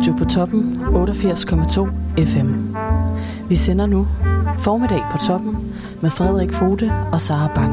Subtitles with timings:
[0.00, 1.88] Radio på Toppen 88,2
[2.24, 2.76] FM.
[3.48, 4.08] Vi sender nu
[4.58, 7.72] Formiddag på Toppen med Frederik Fode og Sara Bang.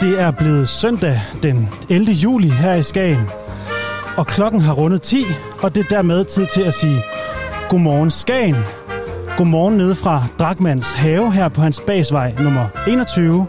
[0.00, 2.12] Det er blevet søndag den 11.
[2.12, 3.28] juli her i Skagen.
[4.16, 5.24] Og klokken har rundet 10,
[5.62, 7.02] og det er dermed tid til at sige
[7.68, 8.56] Godmorgen Skagen.
[9.40, 13.46] Godmorgen nede fra Drakmans have her på hans basvej nummer 21.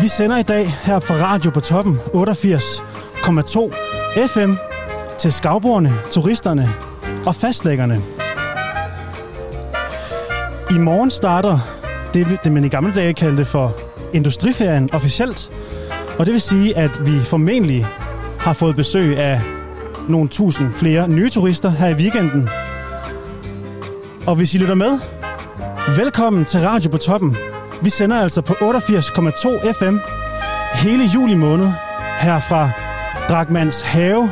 [0.00, 3.72] Vi sender i dag her fra Radio på Toppen 88,2
[4.26, 4.52] FM
[5.18, 6.68] til skavborgerne, turisterne
[7.26, 8.00] og fastlæggerne.
[10.70, 11.58] I morgen starter
[12.14, 13.74] det, det man i gamle dage kaldte for
[14.12, 15.50] industriferien officielt.
[16.18, 17.86] Og det vil sige, at vi formentlig
[18.38, 19.40] har fået besøg af
[20.08, 22.48] nogle tusind flere nye turister her i weekenden.
[24.26, 24.98] Og hvis I lytter med,
[25.96, 27.36] velkommen til Radio på Toppen.
[27.82, 29.98] Vi sender altså på 88,2 FM
[30.74, 31.72] hele juli måned
[32.20, 32.70] her fra
[33.28, 34.30] Drakmans Have.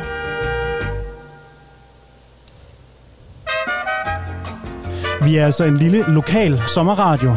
[5.23, 7.35] Vi er altså en lille lokal sommerradio,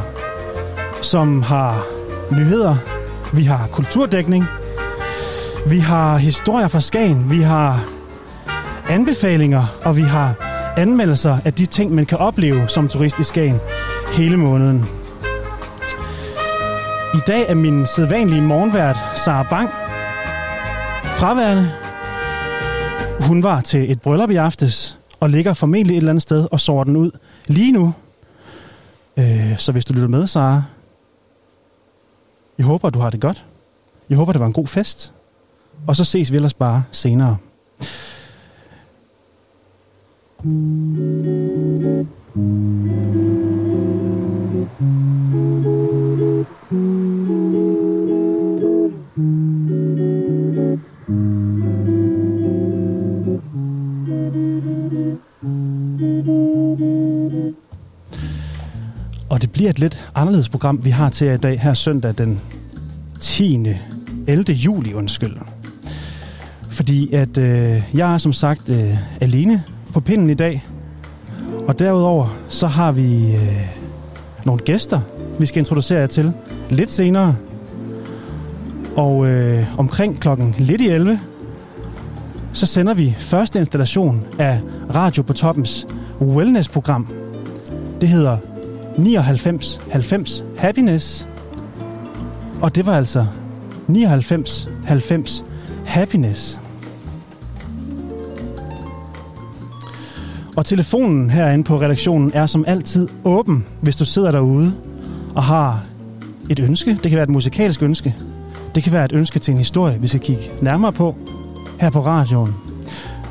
[1.02, 1.86] som har
[2.32, 2.76] nyheder,
[3.32, 4.44] vi har kulturdækning,
[5.66, 7.84] vi har historier fra Skagen, vi har
[8.88, 10.43] anbefalinger, og vi har
[10.76, 13.60] anmeldelser af de ting, man kan opleve som turist i Skagen
[14.12, 14.84] hele måneden.
[17.14, 19.68] I dag er min sædvanlige morgenvært, Sara Bang,
[21.18, 21.72] fraværende.
[23.28, 26.60] Hun var til et bryllup i aftes, og ligger formentlig et eller andet sted og
[26.60, 27.10] sover den ud
[27.46, 27.94] lige nu.
[29.16, 30.62] Øh, så hvis du lytter med, Sara,
[32.58, 33.44] jeg håber, du har det godt.
[34.08, 35.12] Jeg håber, det var en god fest.
[35.86, 37.36] Og så ses vi ellers bare senere.
[40.44, 40.58] Og det
[59.52, 62.40] bliver et lidt anderledes program, vi har til jer i dag, her søndag den
[63.20, 63.66] 10.
[64.26, 64.52] 11.
[64.52, 65.36] juli, undskyld.
[66.70, 70.64] Fordi at øh, jeg er som sagt øh, alene på pinden i dag.
[71.68, 73.68] Og derudover så har vi øh,
[74.44, 75.00] nogle gæster,
[75.38, 76.32] vi skal introducere jer til
[76.70, 77.36] lidt senere.
[78.96, 81.20] Og øh, omkring klokken lidt i 11,
[82.52, 84.60] så sender vi første installation af
[84.94, 85.86] Radio på Toppens
[86.20, 87.08] wellness-program.
[88.00, 88.38] Det hedder
[88.98, 91.28] 99 90 Happiness.
[92.62, 93.26] Og det var altså
[93.86, 95.44] 99 90
[95.86, 96.63] Happiness.
[100.56, 104.72] Og telefonen herinde på redaktionen er som altid åben, hvis du sidder derude
[105.34, 105.84] og har
[106.50, 106.90] et ønske.
[106.90, 108.14] Det kan være et musikalsk ønske.
[108.74, 111.16] Det kan være et ønske til en historie, vi skal kigge nærmere på
[111.80, 112.54] her på radioen.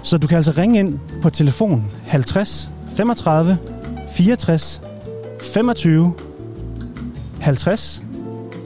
[0.04, 3.58] Så du kan altså ringe ind på telefon 50 35
[4.12, 4.82] 64
[5.42, 6.14] 25
[7.40, 8.04] 50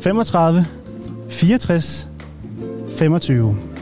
[0.01, 0.65] 35
[1.29, 2.07] 64
[2.97, 3.76] 25.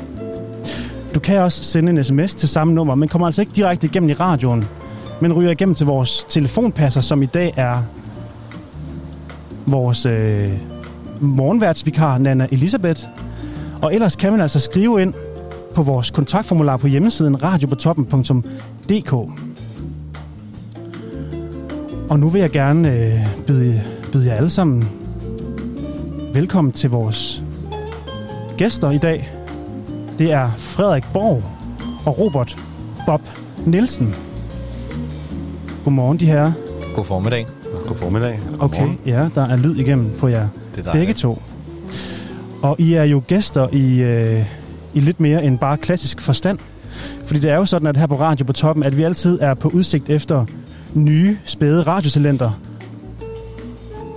[1.15, 4.09] Du kan også sende en sms til samme nummer, men kommer altså ikke direkte igennem
[4.09, 4.65] i radioen,
[5.21, 7.83] men ryger igennem til vores telefonpasser, som i dag er
[9.65, 10.51] vores øh,
[11.19, 13.03] morgenværtsvikar, Nana Elisabeth.
[13.81, 15.13] Og ellers kan man altså skrive ind
[15.75, 19.13] på vores kontaktformular på hjemmesiden radiopotoppen.dk.
[22.09, 23.81] Og nu vil jeg gerne øh, byde,
[24.11, 24.89] byde jer alle sammen
[26.33, 27.43] velkommen til vores
[28.57, 29.34] gæster i dag.
[30.19, 31.43] Det er Frederik Borg
[32.05, 32.57] og Robert
[33.05, 33.21] Bob
[33.65, 34.15] Nielsen.
[35.83, 36.51] Godmorgen, de her.
[36.95, 37.47] God formiddag.
[37.87, 38.39] God formiddag.
[38.59, 41.41] Okay, ja, der er lyd igennem på jer Det er begge to.
[42.61, 44.45] Og I er jo gæster i, øh,
[44.93, 46.59] i lidt mere end bare klassisk forstand.
[47.25, 49.53] Fordi det er jo sådan, at her på Radio på Toppen, at vi altid er
[49.53, 50.45] på udsigt efter
[50.93, 52.59] nye, spæde radiotalenter.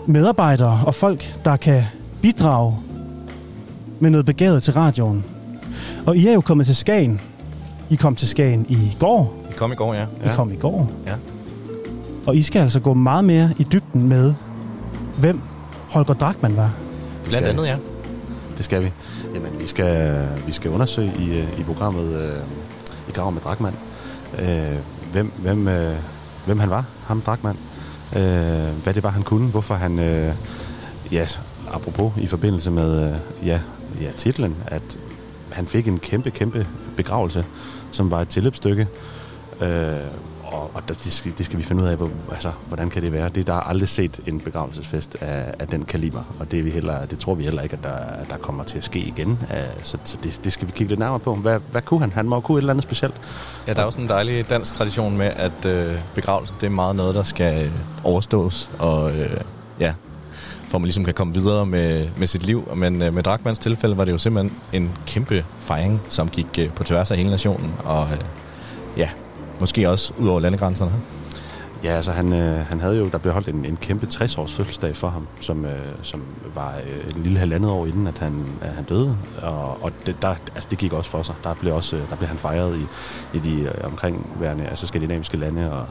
[0.06, 1.82] Medarbejdere og folk, der kan
[2.22, 2.76] bidrage
[4.00, 5.24] med noget begavet til radioen.
[6.08, 7.20] Og I er jo kommet til Skagen.
[7.90, 9.44] I kom til Skagen i går.
[9.49, 10.02] Vi kom i går, ja.
[10.25, 10.90] I kom i går.
[11.06, 11.14] Ja.
[12.26, 14.34] Og I skal altså gå meget mere i dybden med,
[15.19, 15.40] hvem
[15.88, 16.72] Holger Drachmann var.
[17.25, 17.76] Blandt andet, ja.
[18.56, 18.93] Det skal vi.
[19.34, 22.37] Jamen, vi skal, vi skal undersøge i, øh, i programmet øh,
[23.08, 23.75] i Grav med Drakman,
[24.38, 24.76] øh,
[25.12, 25.96] hvem, hvem, øh,
[26.46, 27.56] hvem han var, ham Drakman.
[28.16, 28.22] Øh,
[28.82, 30.34] hvad det var, han kunne, hvorfor han, øh,
[31.12, 31.26] ja,
[31.72, 33.60] apropos i forbindelse med, øh, ja,
[34.00, 34.99] ja, titlen, at
[35.58, 36.66] han fik en kæmpe, kæmpe
[36.96, 37.44] begravelse,
[37.93, 38.87] som var et tilløbsstykke.
[39.60, 39.93] Øh,
[40.44, 43.12] og, og det, skal, det skal vi finde ud af, hvor, altså, hvordan kan det
[43.12, 43.28] være.
[43.28, 47.06] Det, der har aldrig set en begravelsesfest af, af den kaliber, og det, vi heller,
[47.06, 49.31] det tror vi heller ikke, at der, der kommer til at ske igen.
[49.31, 51.34] Uh, så så det, det skal vi kigge lidt nærmere på.
[51.34, 52.10] Hvad, hvad kunne han?
[52.10, 53.14] Han må kunne et eller andet specielt.
[53.66, 56.96] Ja, der er også en dejlig dansk tradition med, at øh, begravelsen det er meget
[56.96, 57.72] noget, der skal øh,
[58.05, 59.40] overstås, og øh,
[59.81, 59.94] ja,
[60.69, 62.69] for man ligesom kan komme videre med, med sit liv.
[62.76, 66.70] Men øh, med Drakmans tilfælde var det jo simpelthen en kæmpe fejring, som gik øh,
[66.70, 68.19] på tværs af hele nationen, og øh,
[68.97, 69.11] ja,
[69.61, 70.93] måske også ud over landegrænserne.
[71.85, 74.97] Ja, altså han, øh, han havde jo, der blev holdt en, en kæmpe 60-års fødselsdag
[74.97, 75.73] for ham, som, øh,
[76.03, 76.23] som
[76.55, 79.17] var øh, en lille halvandet år inden, at han, at han døde.
[79.43, 81.35] Og, og det, der, altså det gik også for sig.
[81.44, 82.87] Der blev, også, øh, der blev han fejret i,
[83.37, 85.87] i de øh, omkringværende altså skandinaviske lande, og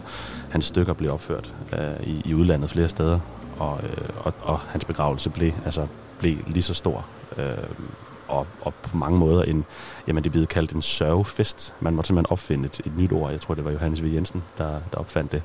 [0.49, 3.19] hans stykker blev opført øh, i, i udlandet flere steder.
[3.59, 5.87] Og, øh, og, og hans begravelse blev, altså,
[6.19, 7.05] blev lige så stor.
[7.37, 7.45] Øh,
[8.27, 9.65] og, og på mange måder en,
[10.07, 11.73] jamen det blev kaldt en sørgefest.
[11.79, 13.31] Man måtte simpelthen opfinde et, et nyt ord.
[13.31, 14.05] Jeg tror, det var Johannes V.
[14.13, 15.43] Jensen, der, der opfandt det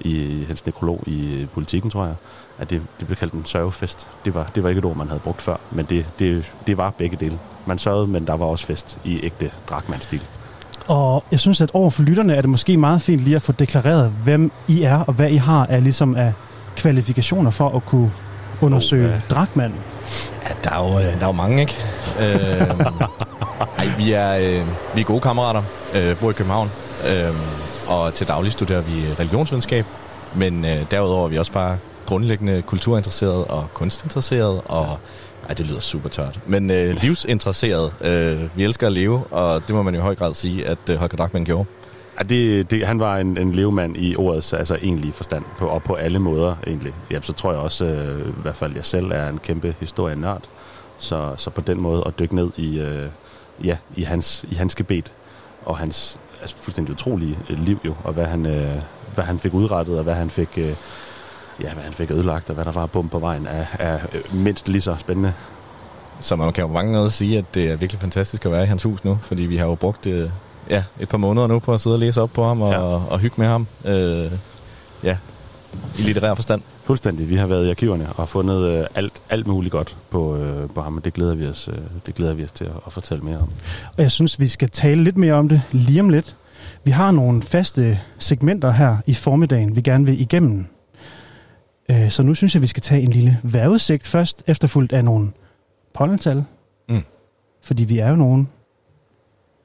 [0.00, 2.14] i hans nekrolog i politikken, tror jeg,
[2.58, 4.08] at det, det blev kaldt en sørgefest.
[4.24, 6.76] Det var, det var ikke et ord, man havde brugt før, men det, det, det
[6.76, 7.38] var begge dele.
[7.66, 10.22] Man sørgede, men der var også fest i ægte dragmandstil.
[10.88, 13.52] Og jeg synes, at over for lytterne er det måske meget fint lige at få
[13.52, 16.32] deklareret, hvem I er, og hvad I har af, ligesom af
[16.78, 18.10] kvalifikationer for at kunne
[18.60, 19.34] undersøge oh, ja.
[19.34, 19.72] dragmand.
[20.48, 21.76] Ja, der er jo, der er jo mange, ikke?
[22.20, 22.70] øh,
[23.78, 25.62] ej, vi er, øh, vi er gode kammerater,
[25.94, 26.70] øh, bor i København,
[27.08, 27.32] øh,
[27.88, 29.84] og til daglig studerer vi religionsvidenskab,
[30.34, 34.98] men øh, derudover er vi også bare grundlæggende kulturinteresseret og kunstinteresseret, og
[35.48, 36.38] ej, det lyder super tørt.
[36.46, 37.92] Men øh, livsinteresseret.
[38.00, 40.78] Øh, vi elsker at leve, og det må man jo i høj grad sige, at
[40.90, 41.68] øh, Holger Drachmann gjorde.
[42.18, 45.82] Ja, det, det, han var en, en levemand i ordets altså egentlig forstand, på, og
[45.82, 46.94] på alle måder egentlig.
[47.10, 50.42] Ja, så tror jeg også, øh, i hvert fald jeg selv er en kæmpe historienørd.
[50.98, 53.08] Så, så på den måde at dykke ned i, øh,
[53.64, 55.12] ja, i, hans, i hans gebet
[55.64, 58.76] og hans altså, fuldstændig utrolige øh, liv jo, og hvad han, øh,
[59.14, 60.74] hvad han fik udrettet, og hvad han fik, øh,
[61.60, 64.34] ja, hvad han fik ødelagt, og hvad der var bum på vejen, er, er øh,
[64.34, 65.34] mindst lige så spændende.
[66.20, 68.66] Så man kan jo mange noget sige, at det er virkelig fantastisk at være i
[68.66, 70.32] hans hus nu, fordi vi har jo brugt det,
[70.70, 72.78] ja, et par måneder nu på at sidde og læse op på ham og, ja.
[72.78, 73.66] og, og hygge med ham.
[73.84, 74.32] Øh,
[75.04, 75.16] ja,
[75.98, 76.62] i litterær forstand.
[76.84, 77.28] Fuldstændig.
[77.28, 80.82] Vi har været i arkiverne og fundet øh, alt, alt muligt godt på, øh, på
[80.82, 83.24] ham, og det glæder vi os, øh, det glæder vi os til at, at fortælle
[83.24, 83.50] mere om.
[83.96, 86.36] Og jeg synes, vi skal tale lidt mere om det lige om lidt.
[86.84, 90.66] Vi har nogle faste segmenter her i formiddagen, vi gerne vil igennem.
[91.90, 95.30] Øh, så nu synes jeg, vi skal tage en lille vejrudsigt først, efterfulgt af nogle
[95.94, 96.44] pollental.
[96.88, 97.02] Mm.
[97.62, 98.48] Fordi vi er jo nogen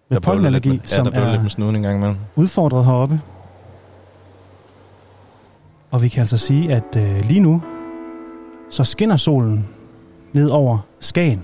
[0.10, 2.17] med pollenallergi, ja, som der er lidt med snuden en gang imellem.
[2.36, 3.22] udfordret heroppe.
[5.91, 7.62] Og vi kan altså sige, at øh, lige nu,
[8.69, 9.67] så skinner solen
[10.33, 11.43] ned over Skagen.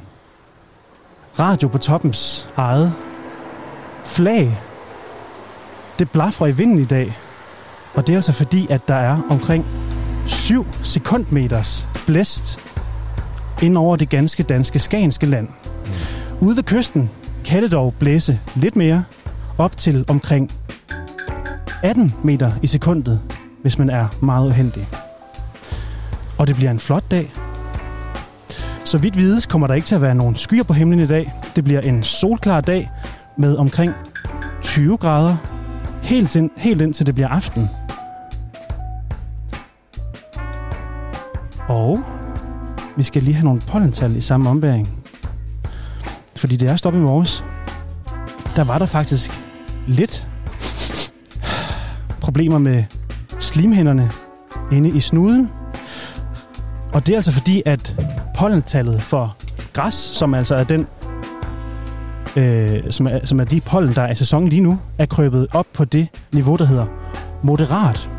[1.40, 2.94] Radio på toppens eget
[4.06, 4.58] flag.
[6.00, 7.18] Det blaffer i vinden i dag.
[7.94, 9.66] Og det er altså fordi, at der er omkring
[10.26, 12.60] 7 sekundmeters blæst
[13.64, 15.48] ind over det ganske danske skagenske land.
[15.48, 16.48] Mm.
[16.48, 17.10] Ude ved kysten
[17.50, 19.04] kan det dog blæse lidt mere,
[19.58, 20.52] op til omkring
[21.84, 23.22] 18 meter i sekundet,
[23.62, 24.88] hvis man er meget uheldig.
[26.38, 27.32] Og det bliver en flot dag.
[28.86, 31.34] Så vidt vides kommer der ikke til at være nogen skyer på himlen i dag.
[31.56, 32.92] Det bliver en solklar dag
[33.38, 33.94] med omkring
[34.62, 35.38] 20 grader,
[36.04, 37.70] helt, ind, helt indtil det bliver aften.
[41.68, 42.00] Og
[42.98, 44.99] vi skal lige have nogle pollental i samme ombæring.
[46.40, 47.44] Fordi det er stoppet i morges.
[48.56, 49.42] Der var der faktisk
[49.88, 50.28] lidt
[52.22, 52.84] problemer med
[53.40, 54.12] slimhænderne
[54.72, 55.50] inde i snuden.
[56.94, 57.96] Og det er altså fordi, at
[58.38, 59.36] pollentallet for
[59.74, 60.88] græs, som altså er den
[62.36, 65.48] øh, som, er, som er de pollen, der er i sæsonen lige nu, er krøbet
[65.52, 66.86] op på det niveau, der hedder
[67.44, 68.10] moderat.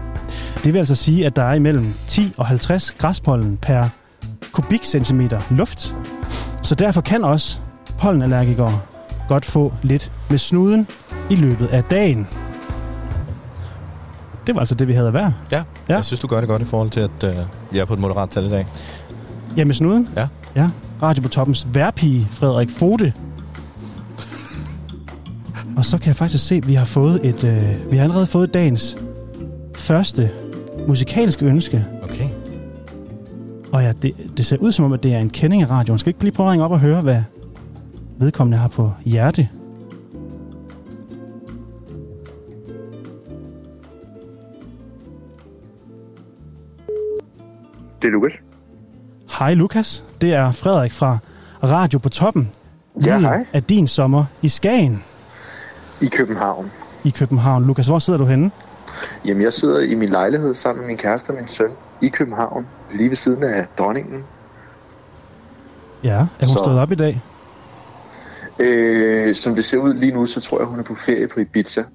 [0.64, 3.88] Det vil altså sige, at der er imellem 10 og 50 græspollen per
[4.52, 5.96] kubikcentimeter luft.
[6.62, 7.60] Så derfor kan også
[8.00, 8.80] pollenallergikere
[9.28, 10.86] godt få lidt med snuden
[11.30, 12.26] i løbet af dagen.
[14.46, 15.34] Det var altså det, vi havde være.
[15.52, 15.94] Ja, ja.
[15.94, 17.36] jeg synes, du gør det godt i forhold til, at øh,
[17.70, 18.66] vi er på et moderat tal i dag.
[19.56, 20.08] Ja, med snuden?
[20.16, 20.28] Ja.
[20.56, 20.70] Ja,
[21.02, 23.12] Radio på toppens værpige, Frederik Fode.
[25.76, 28.26] Og så kan jeg faktisk se, at vi har fået et, øh, vi har allerede
[28.26, 28.98] fået dagens
[29.76, 30.30] første
[30.88, 31.86] musikalske ønske.
[32.02, 32.28] Okay.
[33.72, 35.98] Og ja, det, det ser ud som om, at det er en kending af radioen.
[35.98, 37.22] Skal ikke lige prøve at ringe op og høre, hvad
[38.20, 39.48] vedkommende har på hjerte?
[48.02, 48.32] Det er Lukas.
[49.38, 51.18] Hej Lukas, det er Frederik fra
[51.62, 52.50] Radio på Toppen.
[53.04, 53.46] Ja, hej.
[53.52, 55.04] Af din sommer i Skagen
[56.00, 56.70] I København.
[57.04, 57.64] i København.
[57.66, 58.50] Lukas, hvor sidder du henne?
[59.24, 61.70] Jamen, jeg sidder i min lejlighed sammen med min kæreste og min søn
[62.02, 64.24] i København, lige ved siden af dronningen.
[66.04, 66.10] Ja,
[66.40, 67.20] er hun Så- stået op i dag?
[68.60, 71.40] Øh, som det ser ud lige nu, så tror jeg, hun er på ferie på
[71.40, 71.80] Ibiza.
[71.80, 71.86] Det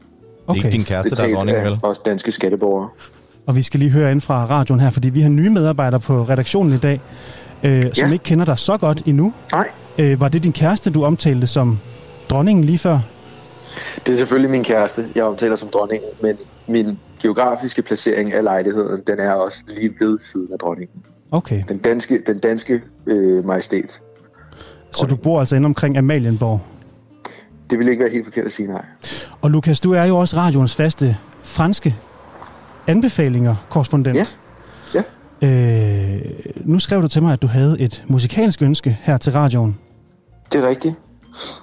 [0.51, 1.79] er ikke din kæreste, der er dronningen, vel?
[1.83, 2.89] os danske skatteborgere.
[3.47, 6.23] Og vi skal lige høre ind fra radioen her, fordi vi har nye medarbejdere på
[6.23, 7.01] redaktionen i dag,
[7.63, 8.13] øh, som Ja.
[8.13, 9.33] ikke kender dig så godt endnu.
[9.51, 9.67] Nej,
[9.99, 11.79] Øh, var det din kæreste, du omtalte som
[12.29, 12.99] dronningen lige før?
[14.05, 19.01] det er selvfølgelig min kæreste, jeg omtaler som dronningen, men min geografiske placering af lejligheden,
[19.07, 21.03] den er også lige ved siden af dronningen.
[21.31, 24.01] Okay, Den danske, den danske øh, majestæt.
[24.95, 26.61] Så du bor altså inde omkring Amalienborg.
[27.69, 28.85] Det vil ikke være helt forkert at sige nej.
[29.41, 31.95] Og Lukas, du er jo også radioens faste franske
[32.87, 34.15] anbefalinger korrespondent.
[34.15, 34.25] Ja.
[34.93, 35.01] Ja.
[35.41, 36.21] Øh,
[36.65, 39.77] nu skrev du til mig, at du havde et musikalsk ønske her til radioen.
[40.51, 40.95] Det er rigtigt.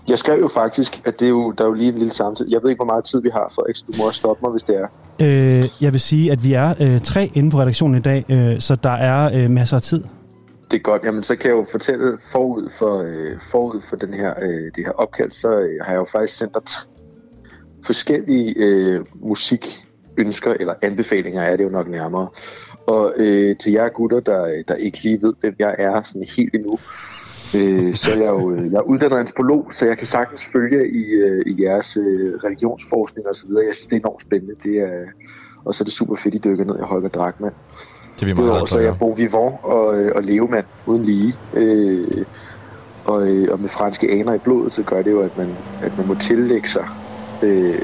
[0.08, 2.46] Jeg skrev jo faktisk, at det er jo, der er jo lige en lille samtid.
[2.50, 4.50] Jeg ved ikke, hvor meget tid vi har, Frederik, så du må også stoppe mig,
[4.50, 4.86] hvis det er.
[5.22, 8.60] Øh, jeg vil sige, at vi er øh, tre inde på redaktionen i dag, øh,
[8.60, 10.04] så der er øh, masser af tid.
[10.72, 11.04] Det er godt.
[11.04, 14.84] Jamen, så kan jeg jo fortælle forud for, øh, forud for den her, øh, det
[14.84, 16.62] her opkald, så øh, har jeg jo faktisk sendt dig
[17.84, 22.28] forskellige øh, musikønsker, eller anbefalinger er det jo nok nærmere.
[22.86, 26.54] Og øh, til jer gutter, der, der ikke lige ved, hvem jeg er sådan helt
[26.54, 26.78] endnu,
[27.56, 30.88] øh, så er jeg jo øh, jeg er uddannet antropolog, så jeg kan sagtens følge
[30.88, 33.66] i, øh, i jeres øh, religionsforskning og så videre.
[33.66, 34.54] Jeg synes, det er enormt spændende.
[34.62, 35.04] Det er,
[35.64, 37.54] og så er det super fedt, I dykker ned i Holger Drachmann.
[38.22, 38.86] Det er vi meget Udover så er Ja.
[38.86, 41.34] jeg Bo Vivant og, øh, og levemand uden lige.
[41.54, 42.24] Øh,
[43.04, 45.98] og, øh, og med franske aner i blodet, så gør det jo, at man, at
[45.98, 46.86] man må tillægge sig
[47.42, 47.74] øh,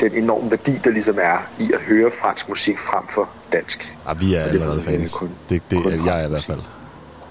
[0.00, 3.96] den enorme værdi, der ligesom er i at høre fransk musik frem for dansk.
[4.06, 5.14] Ah, vi er allerede fans.
[5.14, 6.60] kun- Det, det kun er jeg i hvert fald.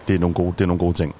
[0.08, 1.16] Det er nogle gode, det er nogle gode ting.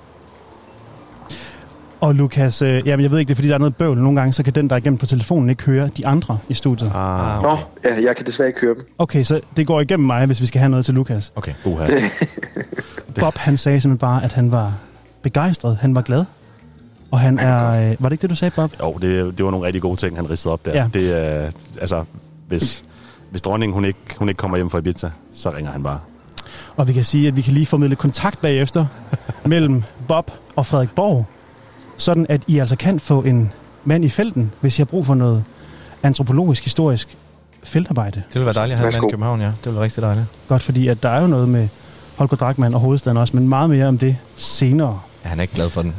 [2.04, 3.98] Og Lukas, øh, jamen jeg ved ikke, det er fordi, der er noget bøvl.
[3.98, 6.54] Nogle gange, så kan den, der er igennem på telefonen, ikke høre de andre i
[6.54, 6.92] studiet.
[6.96, 8.88] Ah, Nå, ja, jeg kan desværre ikke høre dem.
[8.98, 11.32] Okay, så det går igennem mig, hvis vi skal have noget til Lukas.
[11.36, 11.54] Okay.
[11.66, 11.88] uha.
[13.20, 14.74] Bob, han sagde simpelthen bare, at han var
[15.22, 15.78] begejstret.
[15.82, 16.26] Han var glad.
[17.12, 17.92] Og han er...
[17.92, 18.72] Øh, var det ikke det, du sagde, Bob?
[18.80, 20.72] Jo, det, det var nogle rigtig gode ting, han ridset op der.
[20.72, 20.88] Ja.
[20.94, 22.04] Det er, altså,
[22.48, 22.84] hvis,
[23.32, 26.00] hvis dronningen hun ikke, hun ikke kommer hjem fra Ibiza, så ringer han bare.
[26.76, 28.86] Og vi kan sige, at vi kan lige formidle kontakt bagefter
[29.46, 31.26] mellem Bob og Frederik Borg,
[31.98, 33.52] sådan at I altså kan få en
[33.84, 35.44] mand i felten, hvis I har brug for noget
[36.04, 37.18] antropologisk, historisk
[37.64, 38.22] feltarbejde.
[38.28, 39.46] Det ville være dejligt at have en mand i København, ja.
[39.46, 40.26] Det ville være rigtig dejligt.
[40.48, 41.68] Godt, fordi at der er jo noget med
[42.18, 45.00] Holger Drachmann og hovedstaden også, men meget mere om det senere.
[45.24, 45.96] Ja, han er ikke glad for den.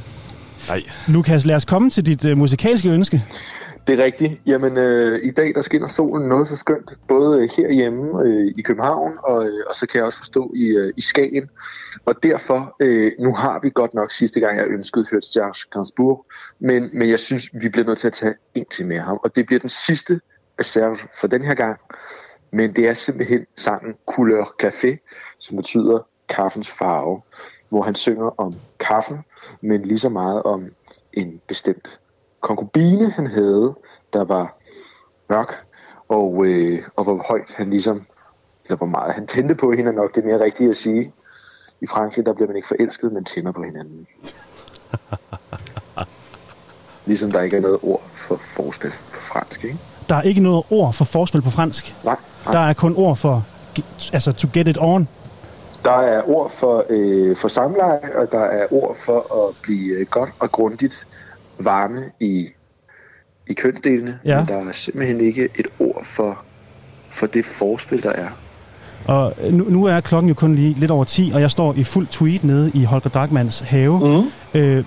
[0.69, 3.25] Nej, Lukas, lad os komme til dit øh, musikalske ønske.
[3.87, 4.41] Det er rigtigt.
[4.47, 8.63] Jamen, øh, i dag der skinner solen noget så skønt, både øh, herhjemme øh, i
[8.63, 11.51] København, og, øh, og så kan jeg også forstå i, øh, i Skagen.
[12.05, 16.27] Og derfor, øh, nu har vi godt nok sidste gang, jeg ønskede hørt Serge Gainsbourg,
[16.59, 19.19] men, men jeg synes, vi bliver nødt til at tage en til med ham.
[19.25, 20.21] Og det bliver den sidste
[20.59, 21.81] af Serge for den her gang.
[22.53, 24.97] Men det er simpelthen sangen Couleur Café,
[25.39, 27.21] som betyder kaffens farve,
[27.69, 29.19] hvor han synger om kaffen,
[29.61, 30.67] men lige så meget om
[31.13, 31.99] en bestemt
[32.45, 33.75] konkubine, han havde,
[34.13, 34.57] der var
[35.31, 35.55] mørk,
[36.09, 38.07] og, øh, og hvor højt han ligesom,
[38.65, 41.13] eller hvor meget han tændte på hende, er nok det mere rigtige at sige.
[41.81, 44.07] I Frankrig, der bliver man ikke forelsket, men tænder på hinanden.
[47.07, 49.79] ligesom der ikke er noget ord for forspil på fransk, ikke?
[50.09, 51.95] Der er ikke noget ord for forspil på fransk.
[52.05, 52.69] Nej, Der nej.
[52.71, 53.45] er kun ord for,
[54.13, 55.09] altså to get it on.
[55.85, 60.07] Der er ord for, øh, for samleje, og der er ord for at blive øh,
[60.07, 61.07] godt og grundigt
[61.59, 62.49] varme i,
[63.47, 64.19] i kønsdelene.
[64.25, 64.39] Ja.
[64.39, 66.43] Men der er simpelthen ikke et ord for,
[67.13, 68.29] for det forspil, der er.
[69.05, 71.85] Og nu, nu er klokken jo kun lige lidt over 10, og jeg står i
[71.85, 74.23] fuld tweet nede i Holger Drachmanns have.
[74.55, 74.61] Mm.
[74.61, 74.85] Øh,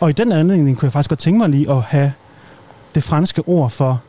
[0.00, 2.12] og i den anledning kunne jeg faktisk godt tænke mig lige at have
[2.94, 4.02] det franske ord for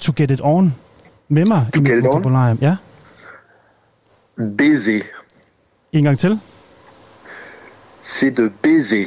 [0.00, 0.74] to get it on
[1.28, 2.06] med mig To i get mit it on?
[2.06, 2.58] vokabularium.
[2.60, 2.76] Ja,
[4.58, 5.00] Baiser.
[5.92, 6.40] en gang til.
[8.04, 9.04] C'est de baiser.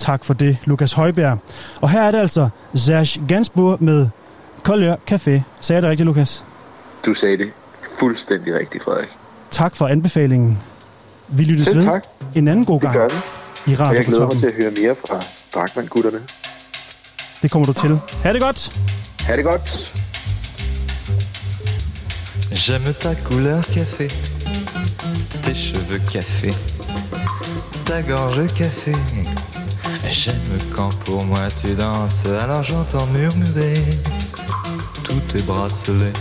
[0.00, 1.38] Tak for det, Lukas Højbjerg.
[1.80, 4.08] Og her er det altså Serge Gainsbourg med
[4.62, 5.40] Couleur Café.
[5.60, 6.44] Sagde jeg det rigtigt, Lukas?
[7.06, 7.50] Du sagde det
[7.98, 9.08] fuldstændig rigtigt, Frederik.
[9.50, 10.58] Tak for anbefalingen.
[11.28, 12.02] Vi lyttes Selv ved tak.
[12.34, 13.14] en anden god Det gang gør vi.
[13.72, 15.16] i Og Radio jeg på glæder mig til at høre mere fra
[15.54, 16.18] Drachmann-gutterne.
[17.42, 17.98] Det kommer du til.
[18.22, 18.76] Ha' det godt.
[19.20, 19.92] Ha' det godt.
[22.52, 24.08] J'aime ta couleur café,
[25.44, 26.54] tes cheveux café,
[27.86, 28.94] ta gorge café.
[30.10, 33.84] J'aime quand pour moi tu danses, alors j'entends murmurer
[35.04, 36.12] tous tes bracelets,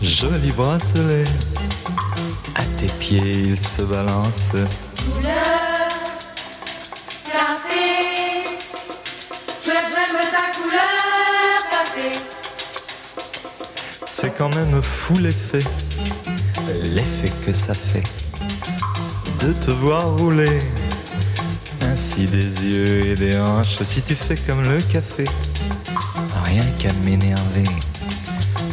[0.00, 1.24] jolis bracelets.
[2.54, 4.56] À tes pieds ils se balancent.
[7.30, 7.86] café.
[9.62, 12.16] Je j'aime ta couleur café.
[14.06, 15.64] C'est quand même fou l'effet,
[16.82, 18.04] l'effet que ça fait
[19.40, 20.58] de te voir rouler
[22.00, 23.82] ainsi des yeux et des hanches.
[23.84, 25.26] Si tu fais comme le café,
[26.46, 27.68] rien qu'à m'énerver,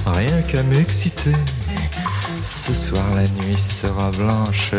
[0.06, 1.36] rien qu'à m'exciter.
[2.42, 4.72] Ce soir la nuit sera blanche.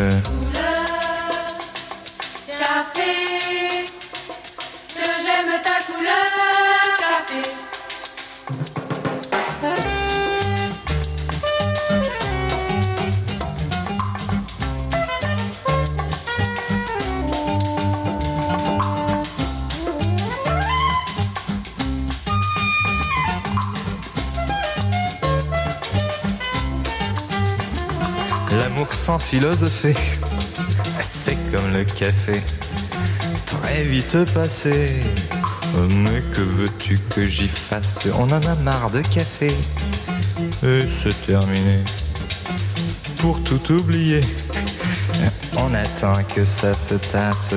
[29.30, 29.94] Philosopher,
[31.00, 32.40] c'est comme le café,
[33.44, 34.86] très vite passé.
[35.88, 38.08] Mais que veux-tu que j'y fasse?
[38.14, 39.54] On en a marre de café.
[40.62, 41.80] Et c'est terminé.
[43.20, 44.22] Pour tout oublier,
[45.58, 47.52] on attend que ça se tasse.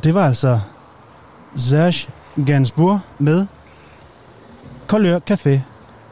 [0.00, 0.60] Og det var altså
[1.56, 2.08] Serge
[2.46, 3.46] Gainsbourg med
[4.86, 5.58] Couleur Café,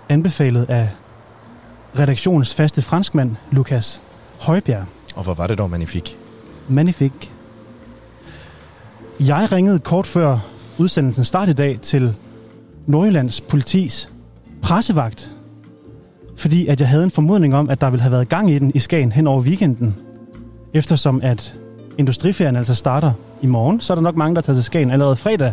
[0.09, 0.89] anbefalet af
[1.99, 4.01] redaktionens faste franskmand, Lukas
[4.41, 4.85] Højbjerg.
[5.15, 6.17] Og hvor var det dog, magnifik?
[6.69, 7.33] Magnifik.
[9.21, 10.39] Jeg ringede kort før
[10.79, 12.15] udsendelsen start i dag til
[12.87, 14.11] Nordjyllands politis
[14.63, 15.33] pressevagt,
[16.37, 18.73] fordi at jeg havde en formodning om, at der ville have været gang i den
[18.75, 19.97] i Skagen hen over weekenden.
[20.75, 21.55] Eftersom at
[21.99, 25.17] industriferien altså starter i morgen, så er der nok mange, der tager til Skagen allerede
[25.17, 25.53] fredag.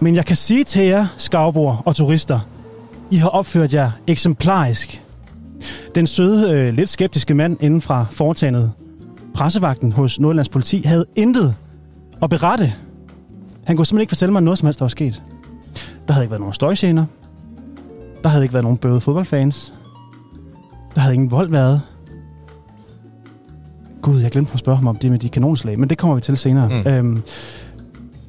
[0.00, 2.40] Men jeg kan sige til jer, skavbord og turister,
[3.10, 5.02] I har opført jer eksemplarisk.
[5.94, 8.72] Den søde, øh, lidt skeptiske mand inden fra foretagendet,
[9.34, 11.54] pressevagten hos Nordlands politi, havde intet
[12.22, 12.74] at berette.
[13.64, 15.22] Han kunne simpelthen ikke fortælle mig noget som helst, der var sket.
[16.08, 17.04] Der havde ikke været nogen støjscener.
[18.22, 19.74] Der havde ikke været nogen bøde fodboldfans.
[20.94, 21.80] Der havde ingen vold været.
[24.02, 26.20] Gud, jeg glemte at spørge ham om det med de kanonslag, men det kommer vi
[26.20, 26.68] til senere.
[26.68, 26.90] Mm.
[26.90, 27.22] Øhm,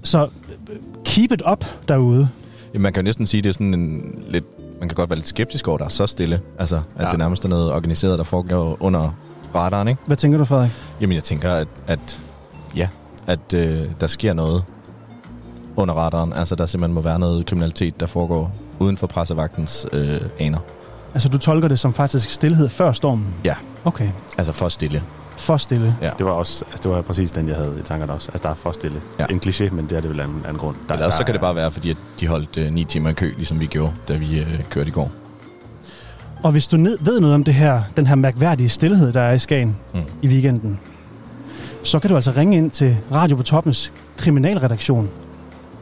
[0.04, 0.24] så
[0.70, 2.30] øh, keep it up derude.
[2.74, 4.46] Jamen, man kan jo næsten sige, det er sådan en lidt...
[4.80, 6.42] Man kan godt være lidt skeptisk over, at der er så stille.
[6.60, 7.04] Altså, at Ja.
[7.06, 7.10] ja.
[7.12, 9.10] det nærmest er noget organiseret, der foregår under
[9.56, 10.02] radaren, ikke?
[10.06, 10.72] Hvad tænker du, Frederik?
[11.02, 12.22] Jamen, jeg tænker, at, at
[12.76, 12.88] ja,
[13.28, 14.64] at øh, der sker noget
[15.76, 16.34] under radaren.
[16.34, 20.60] Altså, der simpelthen må være noget kriminalitet, der foregår uden for pressevagtens øh, aner.
[21.14, 23.28] Altså, du tolker det som faktisk stillhed før stormen?
[23.46, 23.56] Ja.
[23.86, 25.04] Okay, Altså, for stille.
[25.42, 25.96] For stille.
[26.02, 26.10] Ja.
[26.18, 28.30] Det var også, altså det var præcis den, jeg havde i tankerne også.
[28.34, 29.02] Altså, der er for stille.
[29.20, 29.26] Ja.
[29.30, 30.76] En kliché, men det er det vel af en anden grund.
[30.88, 33.10] Der, Eller også så kan det bare være, fordi at de holdt øh, ni timer
[33.10, 35.12] i kø, ligesom vi gjorde, da vi øh, kørte i går.
[36.44, 39.34] Og hvis du ned, ved noget om det her, den her mærkværdige stillhed, der er
[39.34, 40.02] i Skagen Mm.
[40.22, 40.80] i weekenden,
[41.84, 45.10] så kan du altså ringe ind til Radio på Toppens kriminalredaktion.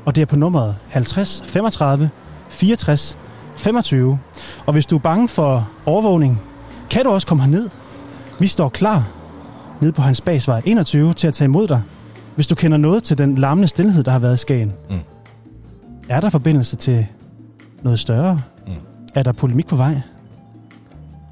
[0.05, 2.09] Og det er på nummeret 50 35
[2.49, 3.17] 64
[3.55, 4.19] 25.
[4.65, 6.41] Og hvis du er bange for overvågning,
[6.89, 7.69] kan du også komme herned.
[8.39, 9.03] Vi står klar
[9.81, 11.81] nede på Hans Bagsvej 21 til at tage imod dig,
[12.35, 14.73] hvis du kender noget til den larmende stillhed, der har været i Skagen.
[14.89, 14.99] Mm.
[16.09, 17.07] Er der forbindelse til
[17.81, 18.41] noget større?
[18.67, 18.73] Mm.
[19.15, 20.01] Er der polemik på vej?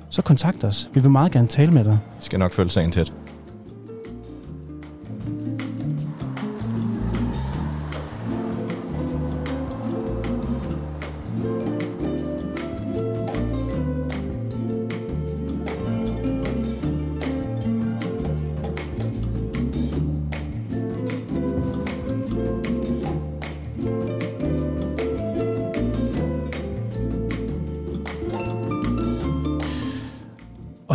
[0.09, 0.89] Så kontakt os.
[0.93, 1.97] Vi vil meget gerne tale med dig.
[2.19, 3.13] Vi skal nok følge sagen tæt.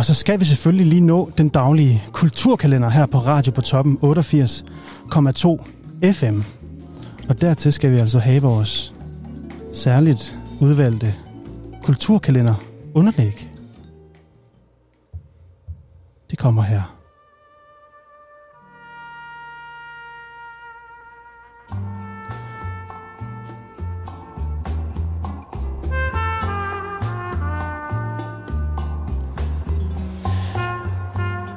[0.03, 3.97] Og så skal vi selvfølgelig lige nå den daglige kulturkalender her på Radio på Toppen
[4.03, 6.41] 88,2 FM.
[7.29, 8.93] Og dertil skal vi altså have vores
[9.73, 11.15] særligt udvalgte
[11.83, 12.55] kulturkalender
[12.93, 13.49] underlæg.
[16.29, 17.02] Det kommer her.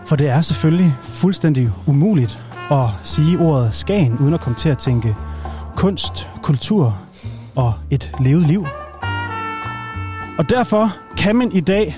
[0.06, 2.38] For det er selvfølgelig fuldstændig umuligt
[2.70, 5.16] at sige ordet Skagen, uden at komme til at tænke
[5.76, 6.98] kunst, kultur
[7.56, 8.66] og et levet liv.
[10.38, 11.96] Og derfor kan man i dag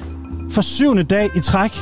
[0.50, 1.72] for syvende dag i træk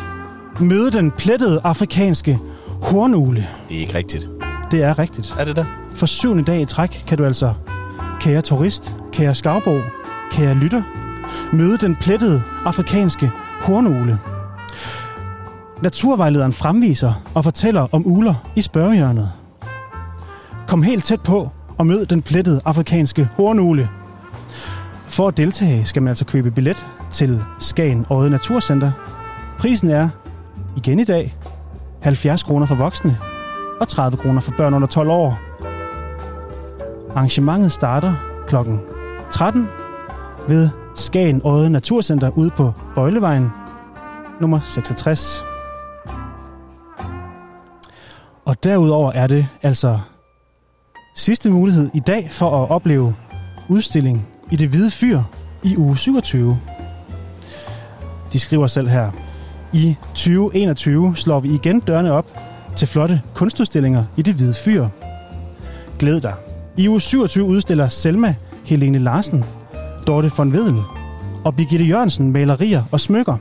[0.60, 2.38] møde den plettede afrikanske
[2.82, 3.48] hornugle.
[3.68, 4.28] Det er ikke rigtigt.
[4.70, 5.36] Det er rigtigt.
[5.38, 5.66] Er det det?
[5.92, 7.54] For syvende dag i træk kan du altså,
[8.20, 9.80] kære turist, kære skavbo,
[10.30, 10.82] kære lytter,
[11.52, 14.18] møde den plettede afrikanske hornugle.
[15.82, 19.32] Naturvejlederen fremviser og fortæller om uler i spørgehjørnet.
[20.68, 23.88] Kom helt tæt på og mød den plettede afrikanske hornugle.
[25.08, 28.92] For at deltage skal man altså købe billet til Skagen Øde Naturcenter.
[29.58, 30.08] Prisen er,
[30.76, 31.36] igen i dag,
[32.02, 33.18] 70 kroner for voksne
[33.80, 35.38] og 30 kroner for børn under 12 år.
[37.10, 38.14] Arrangementet starter
[38.48, 38.56] kl.
[39.30, 39.68] 13
[40.48, 43.50] ved Skagen Øde Naturcenter ude på Bøjlevejen
[44.40, 45.44] nummer 66.
[48.46, 49.98] Og derudover er det altså
[51.14, 53.14] sidste mulighed i dag for at opleve
[53.68, 55.22] udstilling i det hvide fyr
[55.62, 56.58] i uge 27.
[58.32, 59.10] De skriver selv her.
[59.72, 62.26] I 2021 slår vi igen dørene op
[62.76, 64.88] til flotte kunstudstillinger i det hvide fyr.
[65.98, 66.34] Glæd dig.
[66.76, 69.44] I uge 27 udstiller Selma Helene Larsen,
[70.06, 70.82] Dorte von Vedel
[71.44, 73.36] og Birgitte Jørgensen malerier og smykker.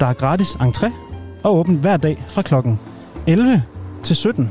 [0.00, 0.90] Der er gratis entré
[1.42, 2.80] og åbent hver dag fra klokken
[3.26, 3.62] 11
[4.02, 4.50] til 17.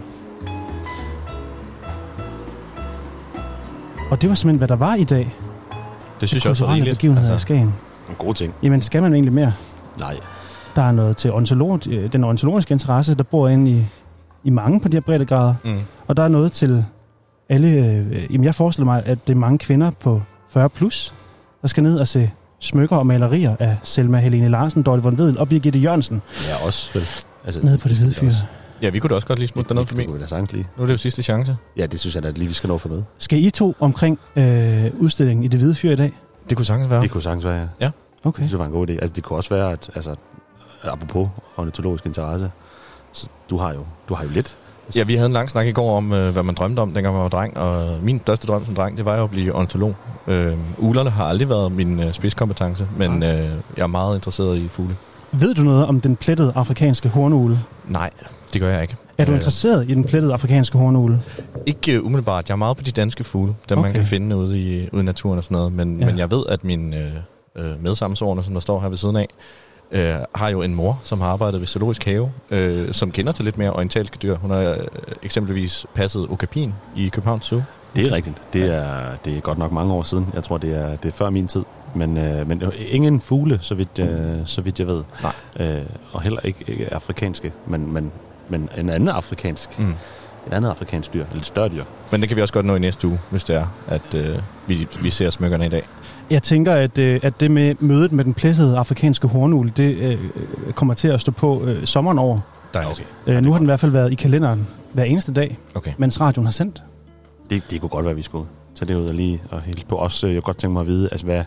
[4.11, 5.35] Og det var simpelthen, hvad der var i dag.
[6.21, 6.97] Det synes jeg også var rigeligt.
[6.97, 7.35] begivenheder altså.
[7.35, 7.73] i Skagen.
[8.09, 8.53] En god ting.
[8.63, 9.53] Jamen, skal man egentlig mere?
[9.99, 10.17] Nej.
[10.75, 13.85] Der er noget til ontolog, øh, den ontologiske interesse, der bor inde i,
[14.43, 15.55] i mange på de her breddegrader.
[15.63, 15.79] Mm.
[16.07, 16.85] Og der er noget til
[17.49, 17.67] alle...
[17.71, 21.13] Øh, jamen, jeg forestiller mig, at det er mange kvinder på 40 plus,
[21.61, 25.37] der skal ned og se smykker og malerier af Selma Helene Larsen, Dorte von Wedel
[25.39, 26.89] og Birgitte Jørgensen Ja, også.
[26.93, 27.03] Vel.
[27.45, 28.27] Altså, nede på det hvide fyr.
[28.83, 30.01] Ja, vi kunne da også godt lige smutte derned forbi.
[30.01, 30.67] Det kunne vi da sagtens lige.
[30.77, 31.57] Nu er det jo sidste chance.
[31.77, 33.03] Ja, det synes jeg da lige, vi skal nå for med.
[33.17, 36.11] Skal I to omkring øh, udstillingen i det hvide fyr i dag?
[36.49, 37.01] Det kunne sagtens være.
[37.01, 37.91] Det kunne sagtens være, ja.
[38.23, 38.41] Okay.
[38.41, 38.91] Det synes jeg var en god idé.
[38.91, 40.15] Altså, det kunne også være, at altså,
[40.83, 42.51] apropos ornitologisk interesse,
[43.11, 44.57] så du har jo, du har jo lidt.
[44.95, 47.15] Ja, vi havde en lang snak i går om, øh, hvad man drømte om, dengang
[47.15, 49.95] man var dreng, og min største drøm som dreng, det var jo at blive ornitolog.
[50.27, 54.67] Øh, ulerne har aldrig været min øh, spidskompetence, men øh, jeg er meget interesseret i
[54.67, 54.95] fugle.
[55.33, 57.59] Ved du noget om den plettede afrikanske hornugle?
[57.87, 58.09] Nej,
[58.53, 58.95] det gør jeg ikke.
[59.17, 61.21] Er du Øh, interesseret i den plettede afrikanske hornugle?
[61.65, 62.49] Ikke uh, umiddelbart.
[62.49, 63.87] Jeg er meget på de danske fugle, dem okay.
[63.87, 65.73] man kan finde ude i, ude i naturen og sådan noget.
[65.73, 66.05] Men, Ja.
[66.05, 66.97] men jeg ved, at mine
[67.55, 69.27] øh, øh, medsammensårende, som der står her ved siden af,
[69.91, 73.45] øh, har jo en mor, som har arbejdet ved Zoologisk Have, øh, som kender til
[73.45, 74.37] lidt mere orientalske dyr.
[74.37, 74.77] Hun har øh,
[75.23, 77.61] eksempelvis passet okapin i Københavns Zoo.
[77.95, 78.35] Det er rigtigt.
[78.53, 80.27] Det er, det er godt nok mange år siden.
[80.33, 81.63] Jeg tror, det er, det er før min tid.
[81.95, 84.07] Men, øh, men ingen fugle, så vidt, øh,
[84.45, 85.03] så vidt jeg ved.
[85.21, 85.67] Nej.
[85.67, 88.11] Øh, og heller ikke, ikke afrikanske, men, men,
[88.49, 89.79] men en anden afrikansk.
[89.79, 89.93] Mm.
[90.47, 91.83] Et andet afrikansk dyr, eller større dyr.
[92.11, 94.39] Men det kan vi også godt nå i næste uge, hvis det er, at øh,
[94.67, 95.83] vi, vi ser smykkerne i dag.
[96.29, 100.17] Jeg tænker, at, øh, at det med mødet med den plettede afrikanske hornugle, det øh,
[100.75, 102.39] kommer til at stå på øh, sommeren over.
[102.73, 103.03] Dejligt.
[103.27, 105.91] Øh, nu har den i hvert fald været i kalenderen hver eneste dag, Okay.
[105.97, 106.83] mens radioen har sendt.
[107.49, 109.85] Det, det kunne godt være, at vi skulle tage det ud og lige og hilse
[109.85, 110.23] på os.
[110.23, 111.43] Jeg kunne godt tænke mig at vide, altså, hvad,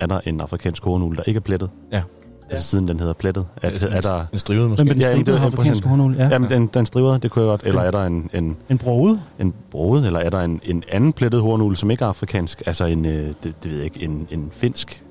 [0.00, 1.70] er der en afrikansk hornugle, der ikke er plettet?
[1.92, 2.02] Ja.
[2.50, 3.46] Altså siden den hedder plettet.
[3.62, 4.24] Er, er der...
[4.32, 4.88] En strivet måske?
[4.88, 6.16] Er den Ja, det er afrikanske hornugle?
[6.18, 6.28] Ja.
[6.28, 7.62] Jamen, den, den striver, det kunne jeg godt.
[7.64, 9.20] Eller er der en, en, En broget?
[9.38, 12.62] en brode, eller er der en, en anden plettet hornugle, som ikke er afrikansk?
[12.66, 15.02] Altså en, øh, det, det ved jeg ikke, en, en finsk?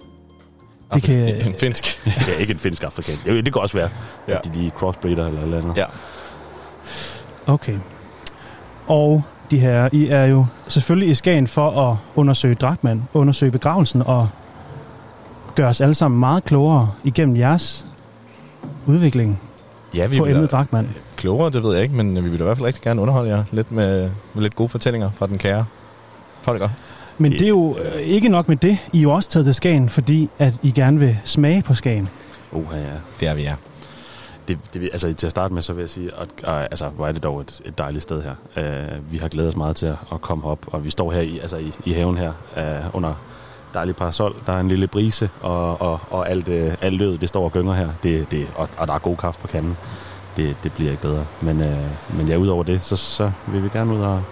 [0.94, 1.16] Det kan,
[1.48, 2.08] En finsk.
[2.28, 3.26] ja, ikke en finsk afrikansk.
[3.26, 3.90] Det, det kan også være,
[4.28, 4.32] ja.
[4.34, 4.38] Ja.
[4.38, 5.78] at de, de er crossbreeder eller eller andet.
[5.78, 5.86] Ja.
[7.48, 7.76] Okay.
[8.88, 14.02] Og de her, I er jo selvfølgelig i Skagen for at undersøge Drakman, undersøge begravelsen
[14.02, 14.30] og
[15.60, 17.88] gøre os alle sammen meget klogere igennem jeres
[18.86, 19.42] udvikling
[19.96, 20.90] Ja, vi på vil emnet da, Drakman.
[21.16, 23.30] klogere, det ved jeg ikke, men vi vil da i hvert fald rigtig gerne underholde
[23.30, 25.66] jer lidt med, med lidt gode fortællinger fra den kære
[26.46, 26.70] Holger.
[27.18, 28.78] Men det er jo øh, ikke nok med det.
[28.94, 32.10] I er jo også taget til Skagen, fordi at I gerne vil smage på Skagen.
[32.52, 32.80] Uh, ja.
[33.20, 33.56] Det er vi, ja.
[34.48, 37.08] Det, det, altså, til at starte med, så vil jeg sige, at, at, altså, hvor
[37.08, 38.36] er det dog et, et dejligt sted her.
[38.58, 41.22] Uh, vi har glædet os meget til at, at komme op, og vi står her
[41.22, 43.14] i, altså, i, i haven her uh, under
[43.74, 44.36] dejlig parasol.
[44.46, 47.52] Der er en lille brise, og, og, og alt, øh, alt lød, det står og
[47.52, 47.90] gynger her.
[48.04, 49.78] Det, det, og, og der er god kaffe på kanden.
[50.38, 51.26] Det, det bliver ikke bedre.
[51.42, 51.78] Men, øh,
[52.18, 54.24] men ja, udover det, så, så vil vi gerne ud og,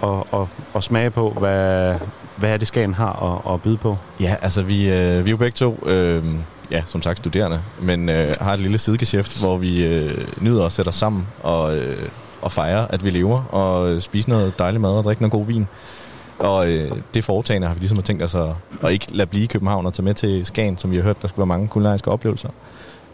[0.00, 1.94] og, og, og smage på, hvad,
[2.36, 3.96] hvad er det Skagen har at, at byde på.
[4.20, 6.24] Ja, altså vi, øh, vi er jo begge to, øh,
[6.70, 10.72] ja, som sagt studerende, men øh, har et lille sidegeschæft, hvor vi øh, nyder at
[10.72, 12.08] sætte os sammen og, øh,
[12.42, 15.46] og fejre, at vi lever, og øh, spise noget dejlig mad og drikke noget god
[15.46, 15.68] vin.
[16.38, 18.48] Og øh, det foretagende har vi ligesom tænkt os at,
[18.82, 21.22] at ikke lade blive i København og tage med til Skagen, som vi har hørt,
[21.22, 22.48] der skulle være mange kulinariske oplevelser.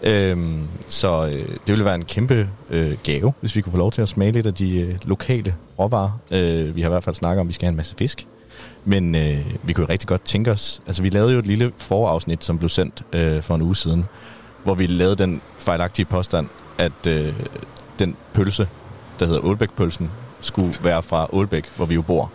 [0.03, 3.93] Øhm, så øh, det ville være en kæmpe øh, gave, hvis vi kunne få lov
[3.93, 6.21] til at smage lidt af de øh, lokale råvarer.
[6.31, 8.27] Øh, vi har i hvert fald snakket om, at vi skal have en masse fisk.
[8.85, 10.83] Men øh, vi kunne jo rigtig godt tænke os...
[10.87, 14.05] Altså, vi lavede jo et lille forafsnit, som blev sendt øh, for en uge siden,
[14.65, 17.33] hvor vi lavede den fejlagtige påstand, at øh,
[17.99, 18.69] den pølse,
[19.21, 20.11] der hedder Ålbæk-pølsen,
[20.41, 22.33] skulle være fra Ålbæk, hvor vi jo bor.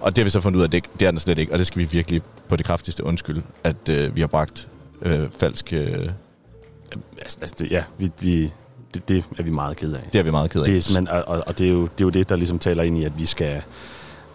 [0.00, 1.52] Og det har vi så fundet ud af, at det, det er den slet ikke,
[1.52, 4.68] og det skal vi virkelig på det kraftigste undskylde, at øh, vi har bragt
[5.02, 5.72] øh, falsk...
[5.72, 6.08] Øh,
[7.22, 8.52] Altså, altså det, ja, vi, vi,
[8.94, 10.00] det, det er vi meget ked af.
[10.12, 10.64] det er vi meget ked af.
[10.66, 12.82] Det er simpelthen, og, og- det, er jo, det er jo det, der ligesom taler
[12.82, 13.62] ind i, at vi skal,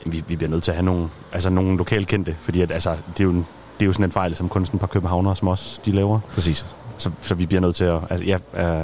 [0.06, 3.20] vi, vi bliver nødt til at have nogle, altså nogle lokalkendte, fordi at, altså, det,
[3.20, 3.46] er jo en,
[3.80, 5.92] det er jo sådan en fejl, som kun sådan et par københavnere som os, de
[5.92, 6.20] laver.
[6.34, 6.66] Præcis.
[6.98, 8.38] Så, så vi bliver nødt til at, altså, ja,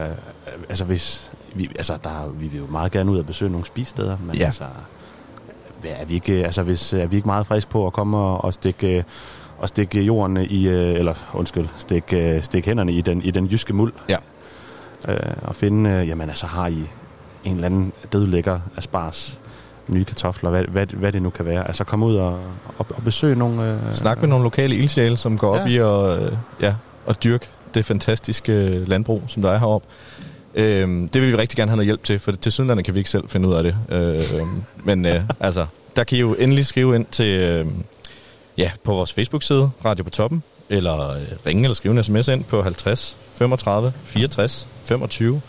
[0.07, 0.15] øh,
[0.69, 4.17] altså hvis, vi, altså der, vi vil jo meget gerne ud og besøge nogle spisesteder,
[4.25, 4.45] men ja.
[4.45, 4.63] altså,
[5.81, 8.43] hvad er vi ikke, altså hvis, er vi ikke meget friske på at komme og,
[8.43, 9.03] og stikke, øh,
[9.59, 13.45] og stikke jorden i, øh, eller undskyld, stikke, øh, stikke hænderne i den, i den
[13.45, 13.93] jyske muld.
[14.09, 14.17] Ja.
[15.07, 16.83] Øh, og finde, jamen altså har I
[17.43, 19.39] en eller anden dødlækker asparges,
[19.87, 21.67] nye kartofler, hvad, hvad, hvad det nu kan være.
[21.67, 22.33] Altså komme ud og,
[22.77, 23.71] og, og besøge nogle...
[23.73, 25.71] Øh, Snak med nogle lokale ildsjæle, som går op Ja.
[25.71, 25.77] i
[26.17, 26.73] at, øh, ja,
[27.07, 29.87] at dyrke det fantastiske landbrug, som der er heroppe.
[30.59, 32.99] Øhm, det vil vi rigtig gerne have noget hjælp til, for til Sydlandet kan vi
[32.99, 33.75] ikke selv finde ud af det.
[33.89, 34.47] Øh,
[34.83, 37.65] men øh, altså, der kan I jo endelig skrive ind til, øh,
[38.57, 42.43] ja, på vores Facebook-side, Radio på Toppen, eller øh, ringe eller skrive en sms ind
[42.43, 45.41] på 50 35 64 25.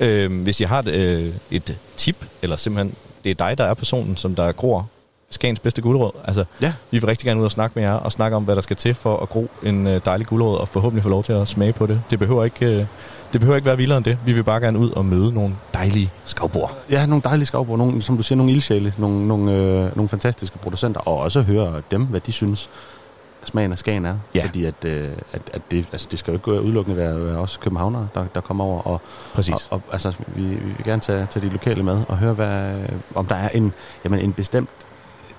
[0.00, 2.94] Øh, hvis I har et, øh, et tip, eller simpelthen
[3.24, 4.88] det er dig, der er personen, som der gror
[5.32, 6.12] Skagens bedste guldråd.
[6.24, 6.72] Altså, Ja.
[6.90, 8.76] vi vil rigtig gerne ud og snakke med jer, og snakke om, hvad der skal
[8.76, 11.72] til for at gro en øh, dejlig guldråd, og forhåbentlig få lov til at smage
[11.72, 12.02] på det.
[12.10, 12.84] Det behøver ikke, øh,
[13.32, 14.18] det behøver ikke være vildere end det.
[14.24, 16.78] Vi vil bare gerne ud og møde nogle dejlige skovbord.
[16.90, 20.58] Ja, nogle dejlige skovbrug, nogle, som du siger, nogle ildsjæle, nogle, nogle, øh, nogle fantastiske
[20.58, 22.70] producenter, og også høre dem, hvad de synes,
[23.44, 24.16] smagen af Skagen er.
[24.34, 24.44] Ja.
[24.46, 27.60] Fordi at, øh, at, at det, altså, det skal jo ikke udelukkende være, være også
[27.60, 28.82] københavnere, der, der kommer over.
[28.82, 29.00] Og,
[29.34, 29.54] Præcis.
[29.54, 32.74] og, og altså, vi, vi vil gerne tage, tage de lokale med og høre, hvad,
[33.14, 33.72] om der er en,
[34.04, 34.68] jamen, en bestemt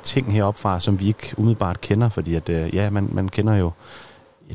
[0.03, 3.55] ting heroppe fra, som vi ikke umiddelbart kender, fordi at, øh, ja, man, man kender
[3.55, 3.71] jo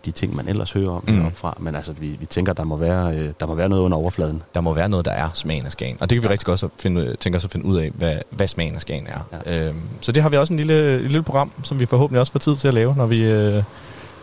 [0.04, 1.32] de ting, man ellers hører om Mm.
[1.34, 3.98] fra, men altså, vi, vi tænker, der må, være, øh, der må være noget under
[3.98, 4.42] overfladen.
[4.54, 5.96] Der må være noget, der er smagen af Skagen.
[6.00, 8.16] Og det kan vi rigtig godt så finde, tænke os at finde ud af, hvad,
[8.30, 9.40] hvad smagen af Skagen er.
[9.46, 9.66] Ja.
[9.68, 12.32] Øhm, så det har vi også en lille, et lille program, som vi forhåbentlig også
[12.32, 13.62] får tid til at lave, når vi øh,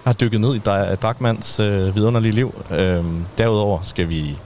[0.03, 0.59] har dykket ned i
[1.01, 2.55] Drakmans øh, vidunderlige liv.
[2.71, 4.38] Øhm, derudover skal vi,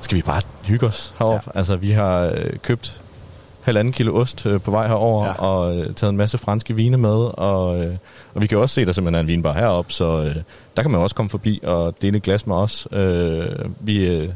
[0.00, 1.50] skal vi bare hygge os heroppe.
[1.54, 1.58] Ja.
[1.58, 3.00] Altså, vi har øh, købt
[3.62, 5.30] halvanden kilo ost øh, på vej herover ja.
[5.30, 5.38] Ja.
[5.38, 7.38] og øh, taget en masse franske vine med.
[7.38, 7.94] Og, øh,
[8.34, 10.36] og vi kan også se, at der simpelthen er en vinbar heroppe, så øh,
[10.76, 12.88] der kan man også komme forbi og dele et glas med os.
[12.92, 13.46] Øh,
[13.80, 14.28] vi øh,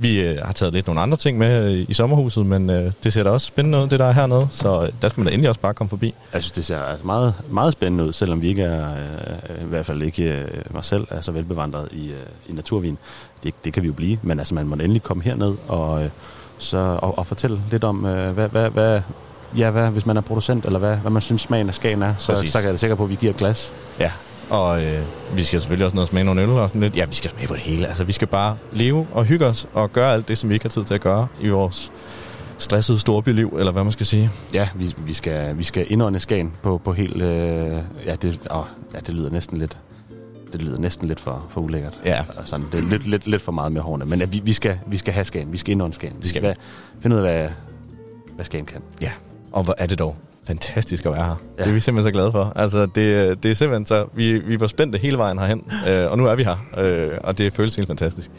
[0.00, 3.12] vi øh, har taget lidt nogle andre ting med øh, i sommerhuset, men øh, det
[3.12, 4.48] ser da også spændende ud, det der er hernede.
[4.50, 6.14] Så øh, der skal man da endelig også bare komme forbi.
[6.32, 9.68] Jeg synes, det ser altså meget, meget spændende ud, selvom vi ikke er, øh, i
[9.68, 12.98] hvert fald ikke øh, mig selv, er så velbevandret i, øh, i naturvin.
[13.42, 16.10] Det, det kan vi jo blive, men altså, man må endelig komme herned og, øh,
[16.58, 19.00] så, og, og fortælle lidt om, øh, hvad, hvad, hvad,
[19.56, 22.14] ja, hvad, hvis man er producent, eller hvad, hvad man synes smagen af skagen er,
[22.18, 22.50] så, Præcis.
[22.50, 23.72] så kan jeg da sikker på, at vi giver glas.
[24.00, 24.10] Ja,
[24.50, 25.00] og øh,
[25.34, 26.96] vi skal selvfølgelig også noget smage nogle øl og sådan lidt.
[26.96, 27.86] Ja, vi skal smage på det hele.
[27.86, 30.64] Altså, vi skal bare leve og hygge os og gøre alt det, som vi ikke
[30.64, 31.92] har tid til at gøre i vores
[32.58, 34.30] stressede storbyliv, eller hvad man skal sige.
[34.54, 37.22] Ja, vi, vi, skal, vi skal indånde skagen på, på helt...
[37.22, 39.78] Øh, ja, det, åh, ja, det lyder næsten lidt...
[40.52, 42.00] Det lyder næsten lidt for, for ulækkert.
[42.04, 42.24] Ja.
[42.44, 44.04] Sådan, det er lidt, lidt, lidt for meget med hårene.
[44.04, 45.52] Men ja, vi, vi, skal, vi skal have skagen.
[45.52, 46.16] Vi skal indånde skagen.
[46.20, 46.56] Vi skal skal
[47.00, 47.50] finde ud af, hvad,
[48.34, 48.82] hvad skagen kan.
[49.00, 49.10] Ja,
[49.52, 50.16] og hvor er det dog
[50.48, 51.36] fantastisk at være her.
[51.58, 51.62] Ja.
[51.62, 52.52] Det er vi simpelthen så glade for.
[52.56, 54.06] Altså, det, det er simpelthen så...
[54.14, 56.56] Vi, vi var spændte hele vejen herhen, øh, og nu er vi her.
[56.78, 58.30] Øh, og det føles helt fantastisk.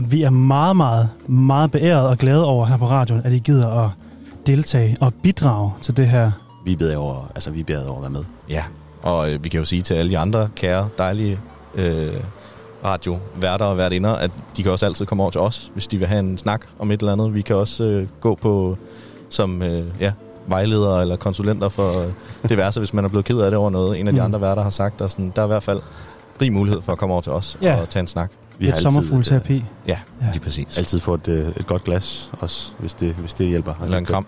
[0.00, 3.84] Vi er meget, meget, meget beæret og glade over her på radioen, at I gider
[3.84, 3.90] at
[4.46, 6.30] deltage og bidrage til det her.
[6.64, 8.24] Vi er over, altså, vi er over at være med.
[8.48, 8.64] Ja,
[9.02, 11.38] og øh, vi kan jo sige til alle de andre kære, dejlige
[11.74, 12.12] øh,
[12.84, 16.06] radioværter og værtinder, at de kan også altid komme over til os, hvis de vil
[16.06, 17.34] have en snak om et eller andet.
[17.34, 18.78] Vi kan også øh, gå på
[19.30, 20.12] som øh, ja,
[20.48, 24.00] vejledere eller konsulenter for øh, diverse, hvis man er blevet ked af det over noget.
[24.00, 24.24] En af de Mm.
[24.24, 25.80] andre værter har sagt, at sådan, der er i hvert fald
[26.40, 27.80] rig mulighed for at komme over til os Ja.
[27.80, 28.30] og tage en snak.
[28.58, 29.54] Vi et sommerfuglterapi.
[29.56, 29.98] Ja, Ja.
[30.26, 30.32] ja.
[30.32, 30.78] lige præcis.
[30.78, 33.74] altid få et, øh, et godt glas også, hvis det, hvis det hjælper.
[33.84, 34.26] Eller en kram.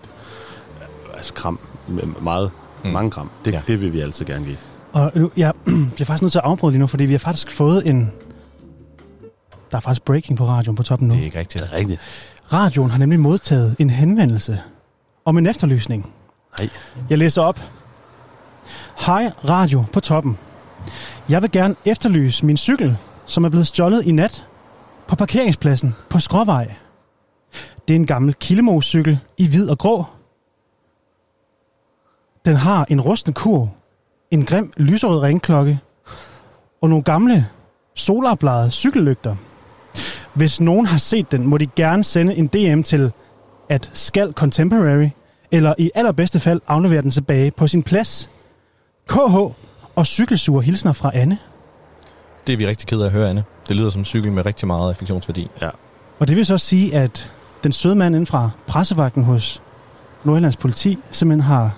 [1.15, 1.59] Altså kram.
[2.21, 2.51] Meget,
[2.83, 2.89] Mm.
[2.89, 3.29] mange kram.
[3.45, 3.57] Det, Ja.
[3.57, 3.63] ja.
[3.67, 4.57] det vil vi altid gerne give.
[4.93, 7.51] Og nu, jeg bliver faktisk nødt til at afbryde lige nu, fordi vi har faktisk
[7.51, 8.11] fået en...
[9.71, 11.13] Der er faktisk breaking på radioen på toppen nu.
[11.13, 11.63] Det er ikke rigtigt.
[11.63, 12.01] Det er rigtigt.
[12.53, 14.59] Radioen har nemlig modtaget en henvendelse
[15.25, 16.13] om en efterlysning.
[16.59, 16.69] Nej.
[17.09, 17.59] Jeg læser op.
[19.05, 20.37] Hej Radio på toppen.
[21.29, 24.45] Jeg vil gerne efterlyse min cykel, som er blevet stjålet i nat
[25.07, 26.73] på parkeringspladsen på Skråvej.
[27.87, 30.05] Det er en gammel Killemo-cykel i hvid og grå.
[32.45, 33.69] Den har en rusten kur,
[34.31, 35.79] en grim lyserød ringklokke
[36.81, 37.47] og nogle gamle
[37.95, 39.35] solarbladede cykellygter.
[40.33, 43.11] Hvis nogen har set den, må de gerne sende en DM til
[43.71, 45.09] at skal Contemporary,
[45.51, 48.29] eller i allerbedste fald aflevere den tilbage på sin plads.
[49.09, 49.35] KH
[49.95, 51.37] og cykelsure hilsner fra Anne.
[52.47, 53.43] Det er vi rigtig ked af at høre, Anne.
[53.67, 55.49] Det lyder som en cykel med rigtig meget affektionsværdi.
[56.19, 59.61] Og det vil så sige, at den søde mand inden fra pressevagten hos
[60.23, 61.71] Nordjyllands politi simpelthen har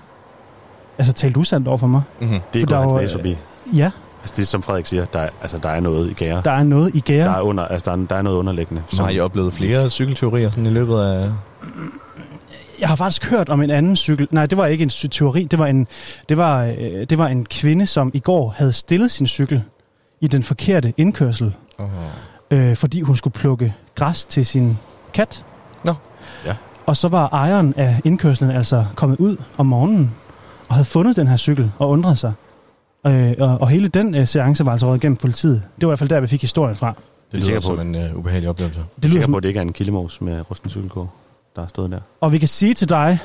[0.98, 2.02] altså, talt usandt over for mig.
[2.20, 2.40] Mm-hmm.
[2.54, 3.36] Det For hans var, næse forbi.
[3.74, 3.90] Ja,
[4.24, 6.42] Altså det er som Frederik siger, der er, altså, der er noget i gære.
[6.44, 7.24] der er noget i gære.
[7.24, 8.82] Der er, under, altså, der er, der er noget underliggende.
[8.88, 11.30] Så har I oplevet flere cykelteorier sådan i løbet af...
[12.80, 14.28] Jeg har faktisk hørt om en anden cykel.
[14.30, 15.44] Nej, det var ikke en teori.
[15.44, 15.86] Det var en,
[16.28, 16.74] det var, øh,
[17.10, 19.62] det var en kvinde, som i går havde stillet sin cykel
[20.20, 21.88] i den forkerte indkørsel, Oh.
[22.50, 24.78] øh, fordi hun skulle plukke græs til sin
[25.14, 25.44] kat.
[25.84, 25.94] Nå.
[26.46, 26.54] Ja.
[26.86, 30.14] Og så var ejeren af indkørslen altså kommet ud om morgenen
[30.68, 32.32] og havde fundet den her cykel og undret sig.
[33.06, 35.62] Øh, og, og hele den øh, seance var altså råd igennem politiet.
[35.80, 36.86] Det var i hvert fald der, vi fik historien fra.
[36.88, 38.80] Det er lyder sikker som på- en uh, ubehagelig oplevelse.
[38.80, 41.08] Det Jeg er lyder sikker på, at det ikke er en kildemos med rusten cykelkurv,
[41.56, 42.00] der er stået der.
[42.20, 43.18] Og vi kan sige til dig,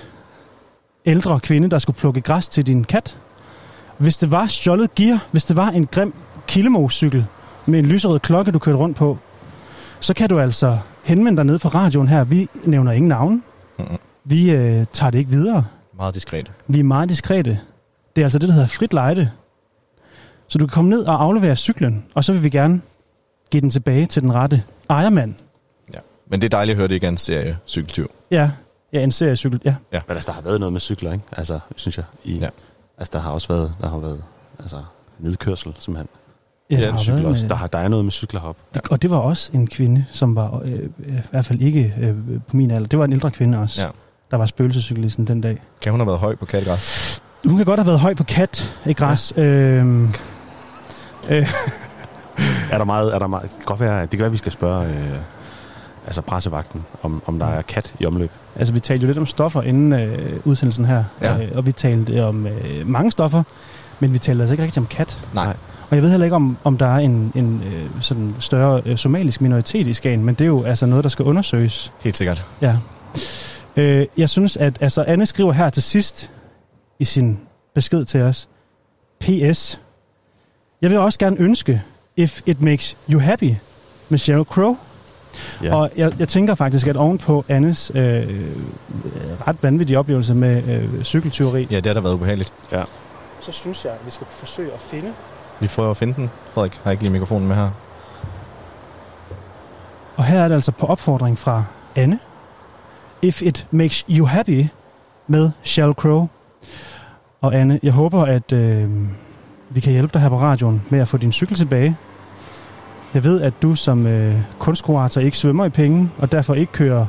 [1.06, 3.18] ældre kvinde, der skulle plukke græs til din kat,
[3.98, 6.14] hvis det var stjålet gear, hvis det var en grim
[6.48, 7.26] kildemocykel
[7.66, 9.18] med en lyserød klokke, du kørte rundt på,
[10.00, 12.24] så kan du altså henvende dig ned på radioen her.
[12.24, 13.44] Vi nævner ingen navn.
[13.78, 13.98] Mm-mm.
[14.24, 15.66] Vi øh, tager det ikke videre.
[15.98, 16.52] Meget diskret.
[16.68, 17.60] Vi er meget diskrete.
[18.16, 19.32] Det er altså det, der hedder frit lejde.
[20.48, 22.82] Så du kan komme ned og aflevere cyklen, og så vil vi gerne
[23.52, 25.34] give den tilbage til den rette ejermand.
[26.30, 26.34] Ja.
[26.34, 28.12] Men det er dejligt at høre, det ikke er en serie cykeltyv.
[28.32, 28.52] Ja,
[28.94, 29.76] ja en seriecykel, ja.
[29.92, 31.24] Men altså, der har været noget med cykler, ikke?
[31.32, 32.06] Altså, synes jeg.
[32.24, 32.40] I, Ja.
[32.46, 32.50] ja.
[32.98, 34.24] Altså, der har også været, der har været
[34.60, 34.78] altså,
[35.20, 36.08] nedkørsel, simpelthen.
[36.72, 37.44] ja Ja, der har Cykler været også.
[37.46, 38.62] med- Der, har, der er noget med cykler heroppe.
[38.76, 38.80] Ja.
[38.92, 42.16] Og det var også en kvinde, som var øh, øh, i hvert fald ikke øh,
[42.48, 42.88] på min alder.
[42.88, 43.88] Det var en ældre kvinde også, Ja.
[44.32, 45.62] der var spøgelsecyklisten den dag.
[45.82, 47.22] Kan hun have været høj på kattegræs?
[47.46, 49.34] Hun kan godt have været høj på kat i græs.
[49.38, 49.44] Ja.
[49.44, 50.08] Øhm,
[51.30, 51.48] øh,
[52.72, 54.38] Er der meget, er der meget, det kan godt være, det kan være, at vi
[54.38, 55.16] skal spørge øh,
[56.10, 58.32] altså pressevagten, om, om der er kat i omløb.
[58.56, 61.04] altså, vi talte jo lidt om stoffer inden øh, udsendelsen her.
[61.22, 61.38] Ja.
[61.38, 63.44] Øh, og vi talte om øh, mange stoffer,
[64.00, 65.18] men vi talte altså ikke rigtig om kat.
[65.34, 65.56] Nej.
[65.90, 68.98] Og jeg ved heller ikke, om, om der er en, en øh, sådan større øh,
[68.98, 71.92] somalisk minoritet i Skagen, men det er jo altså noget, der skal undersøges.
[72.00, 72.46] Helt sikkert.
[72.62, 72.78] Ja.
[73.76, 76.32] Øh, jeg synes, at altså, Anne skriver her til sidst
[77.00, 77.40] i sin
[77.76, 78.50] besked til os.
[79.20, 79.80] P.S.
[80.82, 81.84] Jeg vil også gerne ønske
[82.18, 83.54] If It Makes You Happy
[84.10, 84.78] med Sheryl Crow.
[85.64, 85.76] Ja.
[85.76, 88.02] Og jeg, jeg tænker faktisk, at ovenpå Annes øh,
[89.48, 92.54] ret vanvittige oplevelse med øh, cykeltyveri, Ja, det har da været ubehageligt.
[93.42, 95.10] så synes jeg, at vi skal forsøge at finde.
[95.60, 96.30] Vi prøver at finde den.
[96.54, 97.70] Frederik har ikke lige mikrofonen med her.
[100.18, 101.64] Og her er det altså på opfordring fra
[101.96, 102.20] Anne.
[103.22, 104.66] If It Makes You Happy
[105.28, 106.28] med Sheryl Crow.
[107.42, 108.90] Og Anne, jeg håber, at øh,
[109.70, 111.98] vi kan hjælpe dig her på radioen med at få din cykel tilbage.
[113.14, 117.06] Jeg ved, at du som øh, kunstkurator ikke svømmer i penge, og derfor ikke kører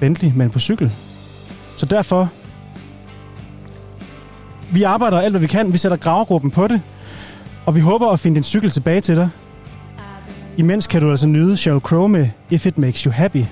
[0.00, 0.92] Bentley, men på cykel.
[1.76, 2.28] Så derfor,
[4.72, 5.72] vi arbejder alt, hvad vi kan.
[5.72, 6.80] Vi sætter gravegruppen på det,
[7.66, 9.28] og vi håber at finde din cykel tilbage til dig.
[10.56, 13.44] Imens kan du altså nyde Sheryl Crow med If It Makes You Happy.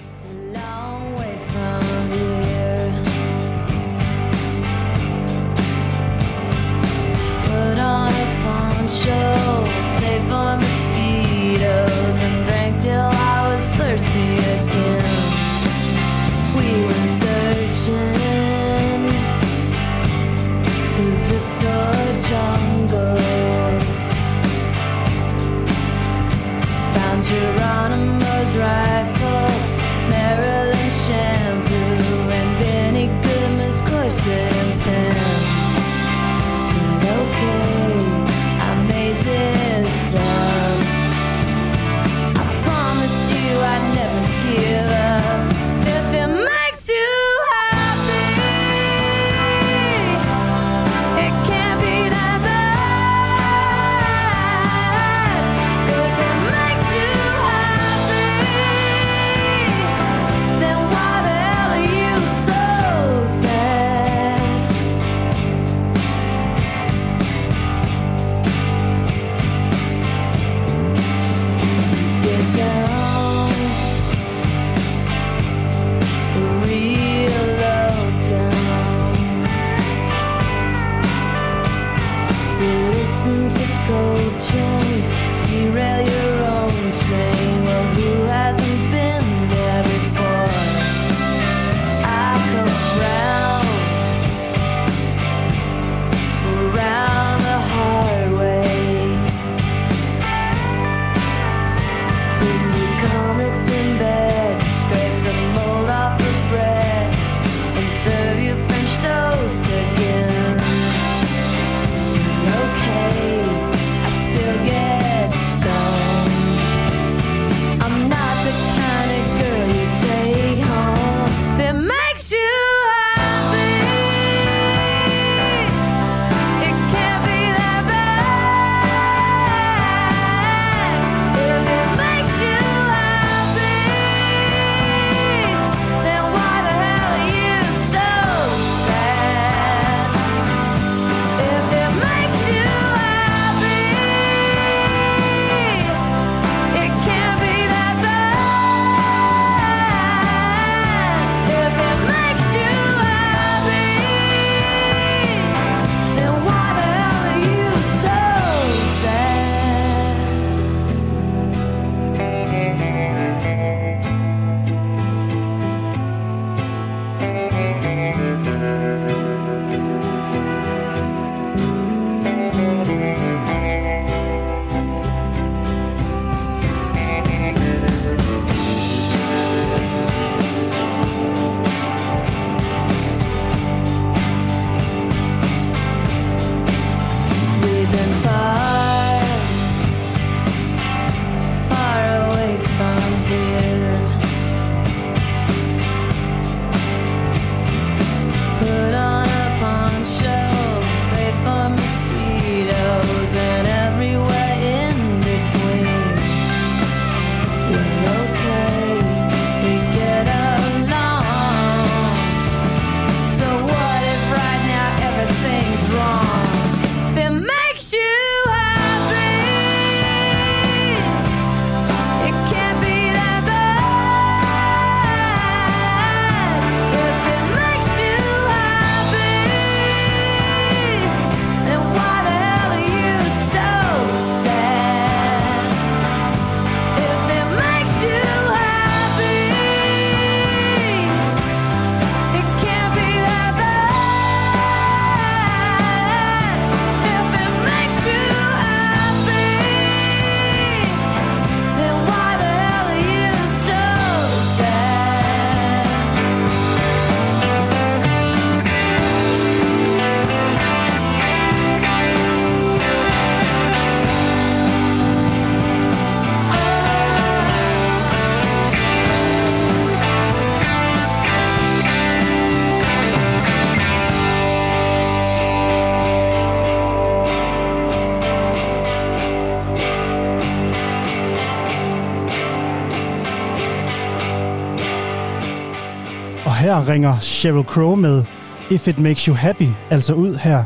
[286.77, 288.25] Her ringer Sheryl Crow med
[288.71, 290.65] If It Makes You Happy, altså ud her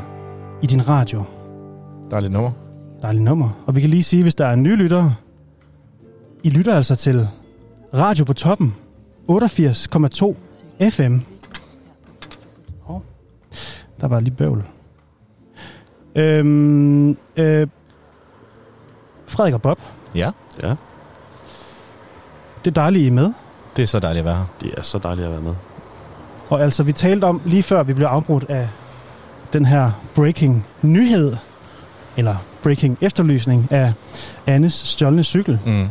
[0.63, 1.25] i din radio.
[2.11, 2.51] Dejligt nummer.
[3.03, 3.49] Dejligt nummer.
[3.67, 5.15] Og vi kan lige sige, hvis der er nye lyttere,
[6.43, 7.29] I lytter altså til
[7.95, 8.75] Radio på toppen,
[9.31, 10.35] 88,2
[10.91, 11.19] FM.
[12.83, 13.03] Hov.
[14.01, 14.65] Der var lige bøvl.
[16.17, 17.67] Øhm, øh,
[19.27, 19.81] Frederik og Bob,
[20.15, 20.31] Ja,
[20.63, 20.75] Ja,
[22.65, 23.33] det er dejligt, I er med.
[23.77, 24.45] det er så dejligt at være her.
[24.61, 25.55] det er så dejligt at være med.
[26.51, 28.69] Og altså, vi talte om lige før vi blev afbrudt af
[29.53, 31.37] den her breaking nyhed,
[32.17, 33.93] eller breaking efterlysning af
[34.47, 35.87] Annes stjålne cykel, Mm.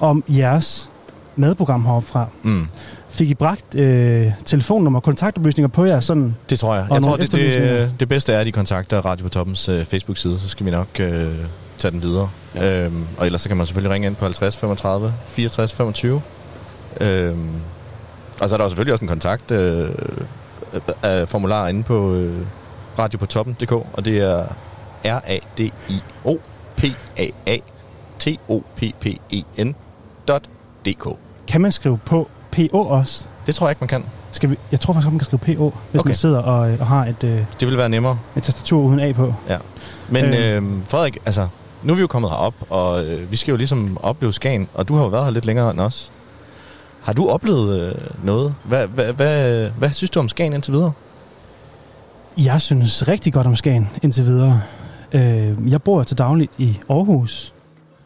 [0.00, 0.88] om jeres
[1.36, 2.26] madprogram heroppe fra.
[2.42, 2.66] Mm.
[3.10, 6.00] Fik I bragt øh, telefonnummer og kontaktoplysninger på jer?
[6.00, 6.86] Sådan, Det tror jeg.
[6.90, 10.40] Jeg tror, det, det, det bedste er, at de kontakter Radio på Toppens øh, Facebook-side,
[10.40, 11.34] så skal vi nok øh,
[11.78, 12.28] tage den videre.
[12.54, 12.78] Ja.
[12.84, 16.20] Øhm, og ellers så kan man selvfølgelig ringe ind på 50 35 64 25.
[17.00, 17.50] Øhm,
[18.42, 19.90] og så er der jo selvfølgelig også en kontakt øh,
[21.06, 22.46] øh, formular inde på øh,
[22.98, 24.44] radiopotoppen.dk, og det er
[25.04, 26.36] R-A-D-I-O
[26.76, 27.56] P-A-A
[28.18, 29.74] T-O-P-P-E-N
[30.28, 30.42] dot
[30.86, 31.08] DK.
[31.48, 33.24] kan man skrive på PO også?
[33.46, 34.04] Det tror jeg ikke, man kan.
[34.32, 36.08] Skal vi, jeg tror faktisk, godt, man kan skrive PO, hvis Okay.
[36.08, 38.18] man sidder og, øh, og har et, øh, Det vil være nemmere.
[38.36, 39.34] et tastatur uden A på.
[40.08, 40.78] Men Øhm.
[40.80, 41.48] øh, Frederik, altså,
[41.82, 44.88] nu er vi jo kommet herop, og øh, vi skal jo ligesom opleve Skagen, og
[44.88, 46.12] du har jo været her lidt længere end os.
[47.02, 47.94] Har du oplevet øh,
[48.24, 48.54] noget?
[48.64, 50.92] Hvad, hvad, hvad, hvad synes du om Skagen indtil videre?
[52.38, 54.60] Jeg synes rigtig godt om Skagen indtil videre.
[55.12, 57.54] Øh, jeg bor til dagligt i Aarhus,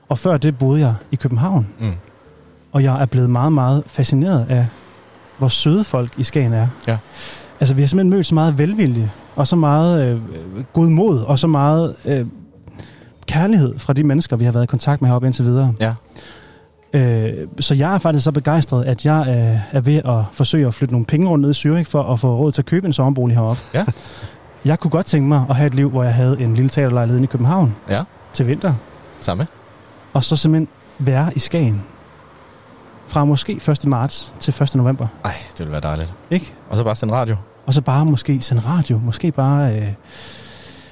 [0.09, 1.68] og før det boede jeg i København.
[1.78, 1.92] Mm.
[2.72, 4.66] Og jeg er blevet meget, meget fascineret af,
[5.38, 6.68] hvor søde folk i Skagen er.
[6.86, 6.99] Ja.
[7.61, 10.20] Altså, vi har simpelthen mødt så meget velvilje, og så meget øh,
[10.72, 12.26] god mod, og så meget øh,
[13.26, 15.74] kærlighed fra de mennesker, vi har været i kontakt med heroppe indtil videre.
[15.80, 15.94] Ja.
[16.97, 20.74] Øh, så jeg er faktisk så begejstret, at jeg øh, er ved at forsøge at
[20.74, 22.92] flytte nogle penge rundt ned i Zürich for at få råd til at købe en
[22.92, 23.62] sommerbolig heroppe.
[23.74, 23.84] Ja.
[24.64, 27.16] Jeg kunne godt tænke mig at have et liv, hvor jeg havde en lille teaterlejlighed
[27.18, 28.03] inde i København Ja.
[28.34, 28.74] til vinter,
[29.20, 29.47] Samme?
[30.12, 30.68] og så simpelthen
[30.99, 31.82] være i Skagen
[33.09, 33.86] fra måske 1.
[33.86, 34.74] marts til 1.
[34.74, 35.07] november.
[35.24, 36.14] Ej, det ville være dejligt.
[36.30, 36.53] Ikke?
[36.70, 37.36] Og så bare sende radio.
[37.66, 39.86] Og så bare måske sende radio, måske bare øh,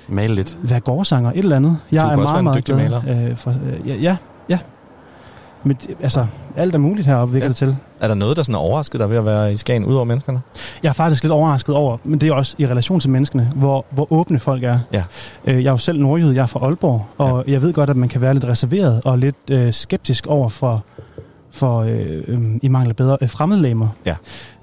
[0.08, 0.58] Male lidt.
[0.62, 1.78] være gårdsanger, et eller andet.
[1.92, 2.74] Jeg Du er meget, være en meget dygtig
[3.04, 3.28] glad.
[3.30, 4.16] Øh, for, øh, ja.
[5.64, 7.48] Men altså, alt er muligt heroppe, virker Ja.
[7.48, 7.76] det til.
[8.00, 10.40] Er der noget, der sådan er overrasket dig ved at være i Skagen, udover menneskerne?
[10.82, 13.84] Jeg er faktisk lidt overrasket over, men det er også i relation til menneskene, hvor,
[13.90, 14.78] hvor åbne folk er.
[14.92, 15.04] Ja.
[15.44, 17.52] Øh, Jeg er jo selv nordjyd, jeg er fra Aalborg, og ja.
[17.52, 20.84] jeg ved godt, at man kan være lidt reserveret og lidt øh, skeptisk over for,
[21.50, 23.88] for øh, øh, i mangel af bedre, øh, fremmedlæmer.
[24.06, 24.14] Ja.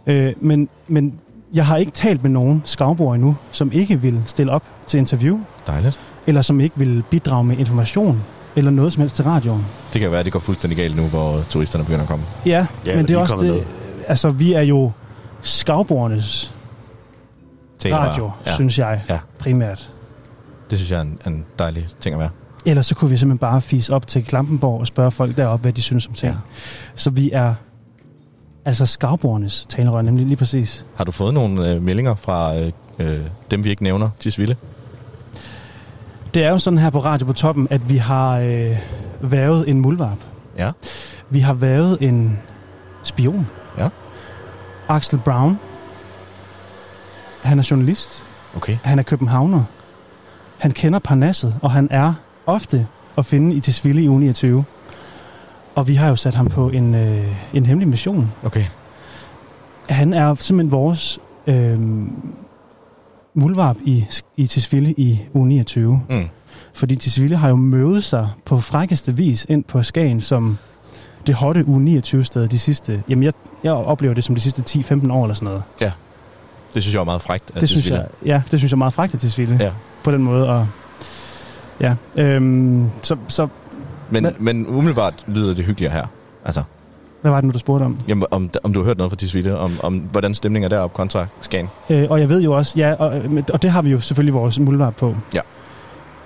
[0.08, 1.14] Øh, men, men
[1.54, 5.40] jeg har ikke talt med nogen skavbord endnu, som ikke vil stille op til interview,
[5.68, 6.00] Dejligt.
[6.28, 8.24] eller som ikke vil bidrage med information,
[8.56, 9.66] eller noget som helst til radioen.
[9.94, 12.26] Det kan være, at det går fuldstændig galt nu, hvor turisterne begynder at komme.
[12.46, 13.64] Ja, Ja, men det er de også det,
[14.08, 14.92] altså vi er jo
[15.42, 16.54] skavbordernes
[17.80, 18.00] Talerør.
[18.02, 18.52] radio, Ja.
[18.54, 19.20] synes jeg, Ja.
[19.40, 19.90] primært.
[20.70, 22.30] Det synes jeg er en, en dejlig ting at være.
[22.66, 25.74] Ellers så kunne vi simpelthen bare fise op til Klampenborg og spørge folk deroppe, hvad
[25.74, 26.32] de synes om ting.
[26.32, 26.38] Ja.
[26.96, 27.54] Så vi er
[28.66, 30.86] altså skavbordernes talerør, nemlig lige præcis.
[30.96, 33.20] Har du fået nogle øh, meldinger fra øh, øh,
[33.52, 34.56] dem, vi ikke nævner, Tisvilde?
[36.34, 38.78] Det er jo sådan her på Radio på Toppen, at vi har øh,
[39.22, 40.18] vævet en muldvarp.
[40.58, 40.72] Ja.
[41.30, 42.40] Vi har vævet en
[43.04, 43.48] spion.
[43.78, 43.90] Ja.
[44.88, 45.60] Axel Brown.
[47.44, 48.24] Han er journalist.
[48.56, 48.78] Okay.
[48.84, 49.64] Han er københavner.
[50.58, 52.14] Han kender Parnasset, og han er
[52.46, 54.64] ofte at finde i Tisvilde i uge 29.
[55.76, 58.32] Og vi har jo sat ham på en, øh, en hemmelig mission.
[58.44, 58.66] Okay.
[59.90, 61.80] Han er simpelthen vores øh,
[63.34, 64.06] muldvarp i,
[64.38, 66.02] i Tisvilde i uge 29.
[66.10, 66.30] Mm.
[66.74, 70.58] Fordi Tisvilde har jo mødet sig på frækkeste vis ind på Skagen som
[71.28, 73.04] det hotte uge 29 sted de sidste...
[73.10, 75.64] Jamen, jeg, jeg oplever det som de sidste 10-15 år eller sådan noget.
[76.74, 77.52] Det synes jeg er meget frægt.
[77.56, 79.58] af Det synes jeg, ja, det synes jeg er meget frækt af Tisvilde.
[79.60, 79.72] Ja.
[80.04, 80.50] På den måde.
[80.50, 80.68] Og,
[81.80, 83.48] ja, øhm, så, så
[84.10, 86.06] Men, men umiddelbart lyder det hyggeligere her.
[86.46, 86.64] Altså,
[87.22, 87.98] hvad var det nu, du spurgte om?
[88.08, 90.96] jamen, om, om du har hørt noget fra Tisvilde, om, om hvordan stemningen er deroppe
[90.96, 91.70] kontra Skagen.
[91.90, 93.22] Øh, og jeg ved jo også, ja, og,
[93.54, 95.16] og det har vi jo selvfølgelig vores muldvarp på.
[95.34, 95.40] Ja.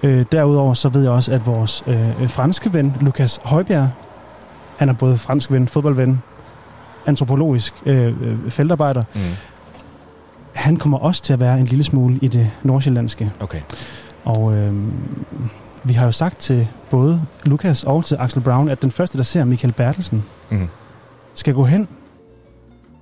[0.03, 3.89] Øh, derudover så ved jeg også, at vores øh, franske ven, Lukas Højbjerg,
[4.77, 6.21] han er både fransk ven, fodboldven,
[7.05, 9.21] antropologisk øh, øh, feltarbejder, Mm.
[10.53, 13.31] han kommer også til at være en lille smule i det nordsjællandske.
[13.39, 13.59] Okay.
[14.25, 14.73] Og øh,
[15.83, 19.23] vi har jo sagt til både Lukas og til Axel Brown, at den første, der
[19.23, 20.67] ser Michael Bertelsen, Mm.
[21.35, 21.87] Skal gå hen,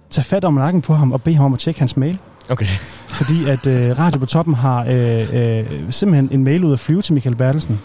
[0.10, 2.18] tage fat om nakken på ham og bede ham om at tjekke hans mail.
[2.50, 2.66] Okay.
[3.18, 7.02] Fordi at øh, Radio på Toppen har øh, øh, simpelthen en mail ud at flyve
[7.02, 7.82] til Michael Bertelsen,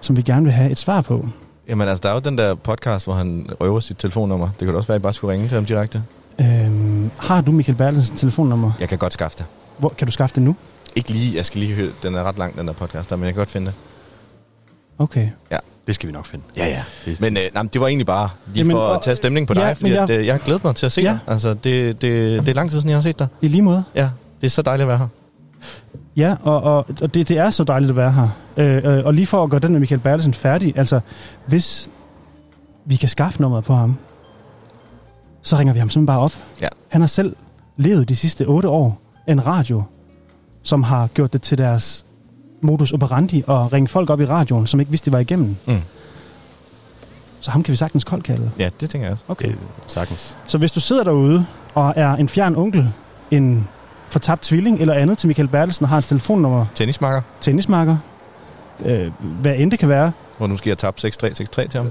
[0.00, 1.28] som vi gerne vil have et svar på.
[1.68, 4.48] Jamen altså, der er jo den der podcast, hvor han røver sit telefonnummer.
[4.60, 6.02] Det da også være, at I bare skulle ringe til ham direkte.
[6.40, 8.72] Øhm, har du Michael Bertelsens telefonnummer?
[8.80, 9.46] Jeg kan godt skaffe det.
[9.78, 10.56] Hvor, kan du skaffe det nu?
[10.96, 13.24] Ikke lige, jeg skal lige høre, den er ret lang, den der podcast, der, men
[13.24, 13.74] jeg kan godt finde det.
[14.98, 15.28] Okay.
[15.86, 16.44] Det skal vi nok finde.
[16.56, 16.66] Ja,
[17.06, 17.14] ja.
[17.20, 19.60] Men øh, nej, det var egentlig bare lige Jamen, for at tage stemning på dig,
[19.60, 20.02] Ja, fordi jeg-.
[20.02, 21.08] At, øh, jeg har glædet mig til at se Ja.
[21.10, 21.18] dig.
[21.26, 23.26] Altså, det, det, det er lang tid siden, jeg har set dig.
[23.42, 23.84] I lige måde.
[23.94, 24.10] Ja,
[24.40, 25.08] det er så dejligt at være her.
[26.16, 28.28] Ja, og, og, og det, det er så dejligt at være her.
[28.56, 31.00] Øh, øh, og lige for at gøre den med Michael Bertelsen færdig, altså
[31.46, 31.90] hvis
[32.84, 33.96] vi kan skaffe nummeret på ham,
[35.42, 36.32] så ringer vi ham simpelthen bare op.
[36.60, 36.68] Ja.
[36.88, 37.36] Han har selv
[37.76, 39.82] levet de sidste otte år af en radio,
[40.62, 42.06] som har gjort det til deres
[42.60, 45.56] modus operandi at ringe folk op i radioen, som ikke vidste, de var igennem.
[45.66, 45.80] Mm.
[47.40, 48.50] Så ham kan vi sagtens koldkalde.
[48.58, 49.24] Ja, det tænker jeg også.
[49.28, 49.48] Okay.
[49.48, 50.36] det, sagtens.
[50.46, 52.92] Så hvis du sidder derude og er en fjern onkel,
[53.30, 53.68] en
[54.10, 57.96] fortabt tvilling eller andet til Michael Bertelsen og har et telefonnummer, Tennismarker, tennismarker,
[58.84, 61.08] øh, hvad end det kan være, hvor nu skal jeg tabe 6-3,
[61.62, 61.90] 6-3 til ham.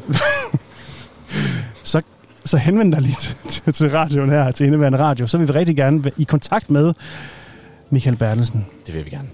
[1.84, 2.02] så,
[2.46, 5.28] så henvend dig lige til, til, til radioen her, til indeværende radio.
[5.28, 6.94] Så vil vi rigtig gerne være i kontakt med
[7.90, 8.66] Michael Bertelsen.
[8.86, 9.28] Det vil vi gerne.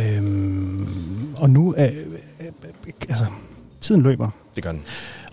[0.00, 0.88] Øhm,
[1.36, 1.90] og nu er, øh,
[2.40, 3.24] øh, altså,
[3.80, 4.28] tiden løber.
[4.56, 4.82] Det gør den.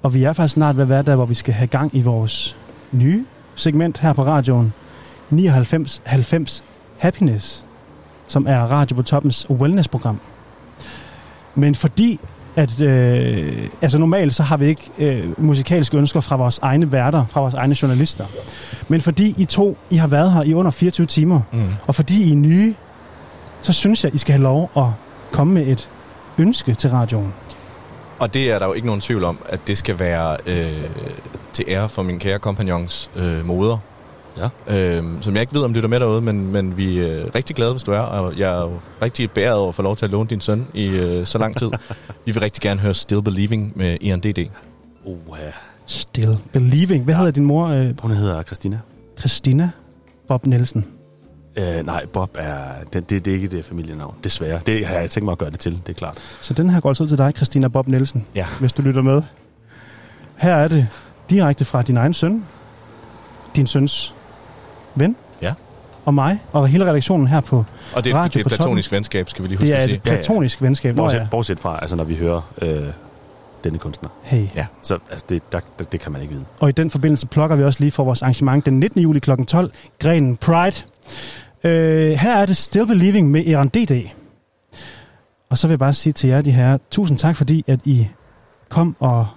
[0.03, 2.01] Og vi er faktisk snart ved at være der, hvor vi skal have gang i
[2.01, 2.55] vores
[2.91, 4.73] nye segment her på radioen.
[5.29, 6.63] 99 90
[6.97, 7.65] Happiness,
[8.27, 10.19] som er Radio på Toppens wellness-program.
[11.55, 12.19] Men fordi,
[12.55, 17.25] at øh, altså normalt så har vi ikke øh, musikalske ønsker fra vores egne værter,
[17.25, 18.25] fra vores egne journalister.
[18.87, 21.63] Men fordi I to, I har været her i under 24 timer, Mm.
[21.87, 22.73] og fordi I er nye,
[23.61, 24.85] så synes jeg, I skal have lov at
[25.31, 25.89] komme med et
[26.37, 27.33] ønske til radioen.
[28.19, 30.89] Og det er der jo ikke nogen tvivl om, at det skal være øh,
[31.53, 33.77] til ære for min kære kompagnons øh, moder.
[34.37, 34.49] Ja.
[34.99, 37.71] Øh, som jeg ikke ved, om lytter med derude, men, men vi er rigtig glade,
[37.71, 37.99] hvis du er.
[37.99, 40.67] Og jeg er jo rigtig beæret over at få lov til at låne din søn
[40.73, 41.67] i øh, så lang tid.
[42.25, 44.49] vi vil rigtig gerne høre Still Believing med Ian D.D.
[45.05, 45.51] Oh, ja.
[45.85, 47.03] Still Believing.
[47.03, 47.67] Hvad hedder din mor?
[47.67, 48.79] Øh, Hun hedder Christina.
[49.19, 49.69] Christina
[50.27, 50.96] Bob Nielsen.
[51.57, 52.59] Øh, nej, Bob er...
[52.93, 54.15] Det, det, det er ikke det familienavn.
[54.23, 54.59] Desværre.
[54.65, 56.17] Det har jeg tænkt mig at gøre det til, det er klart.
[56.41, 58.45] Så den her går altså ud til dig, Christina Bob Nielsen, Ja.
[58.59, 59.21] hvis du lytter med.
[60.35, 60.87] Her er det
[61.29, 62.45] direkte fra din egen søn,
[63.55, 64.13] din søns
[64.95, 65.53] ven, Ja.
[66.05, 67.65] og mig, og hele redaktionen her på.
[67.95, 69.73] Og det er, Radio det er på et platonisk venskab, skal vi lige huske Det
[69.73, 69.95] er at sige.
[69.95, 70.95] et platonisk venskab.
[70.95, 72.83] Nå Bortset, ja, bortset fra, altså når vi hører øh,
[73.63, 74.09] denne kunstner.
[74.23, 74.45] hey.
[74.55, 74.65] Ja.
[74.81, 76.45] Så altså, det, der, der, det kan man ikke vide.
[76.59, 79.01] Og i den forbindelse plukker vi også lige for vores arrangement den 19.
[79.01, 79.31] juli kl.
[79.47, 80.75] 12, Grenen Pride.
[81.67, 84.09] Øh, her er det Still Believing med Eran DD.
[85.49, 88.07] Og så vil jeg bare sige til jer, de her, tusind tak, fordi at I
[88.69, 89.27] kom og,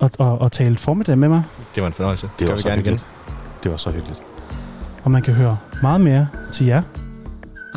[0.00, 1.42] og, og, og talte formiddag med mig.
[1.74, 2.30] Det var en fornøjelse.
[2.38, 2.92] Det var gør vi så gerne igen.
[2.92, 3.06] hyggeligt.
[3.62, 4.22] Det var så hyggeligt.
[5.02, 6.82] Og man kan høre meget mere til jer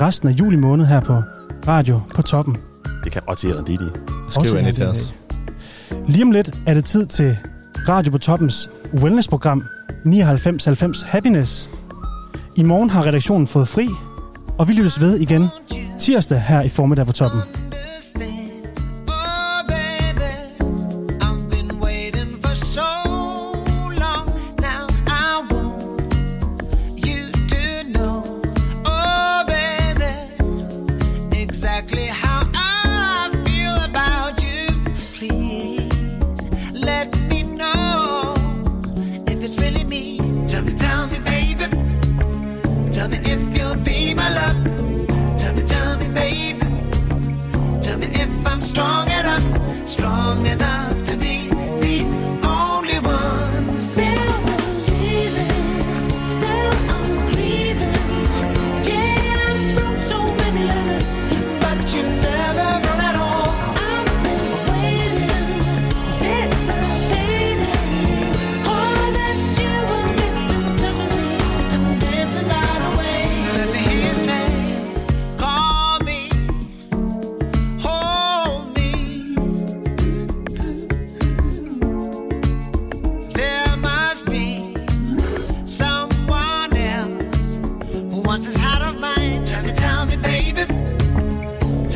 [0.02, 1.22] resten af juli måned her på
[1.68, 2.58] Radio på Toppen.
[3.04, 3.90] Det kan også Eran Didi.
[4.30, 5.16] Skriv her til os.
[6.08, 7.38] Lige om lidt er det tid til
[7.90, 9.64] Radio på Toppens wellnessprogram
[10.06, 11.70] 9990 Happiness.
[12.58, 13.88] I morgen har redaktionen fået fri,
[14.58, 15.48] og vi lyttes ved igen
[16.00, 17.67] tirsdag her i formiddag på Toppen.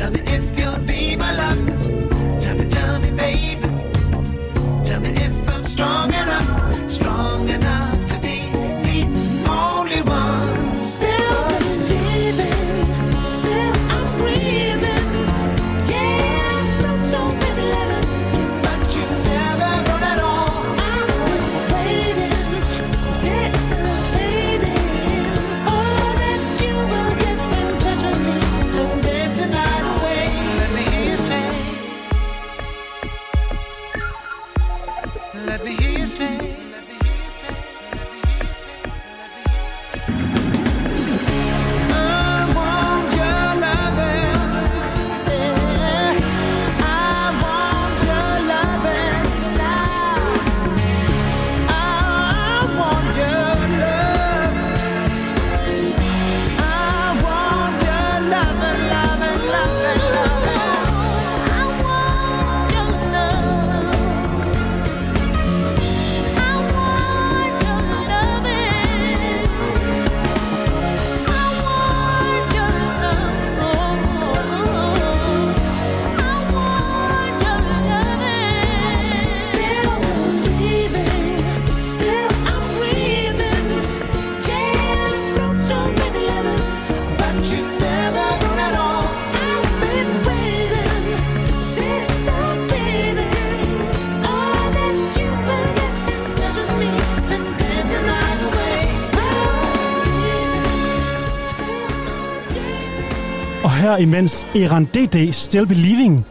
[0.02, 0.61] Tell me if you'll
[103.92, 106.26] her imens Eran DD Still Believing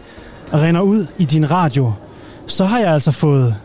[0.54, 1.94] render ud i din radio,
[2.48, 3.56] så har jeg altså fået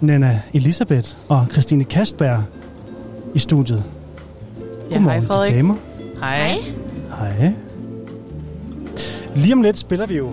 [0.00, 2.42] Nana Elisabeth og Christine Kastberg
[3.34, 3.84] i studiet.
[4.90, 5.54] Ja, hej til Frederik.
[5.54, 5.74] damer.
[6.20, 6.58] Hej.
[7.18, 7.52] Hej.
[9.34, 10.32] Lige om lidt spiller vi jo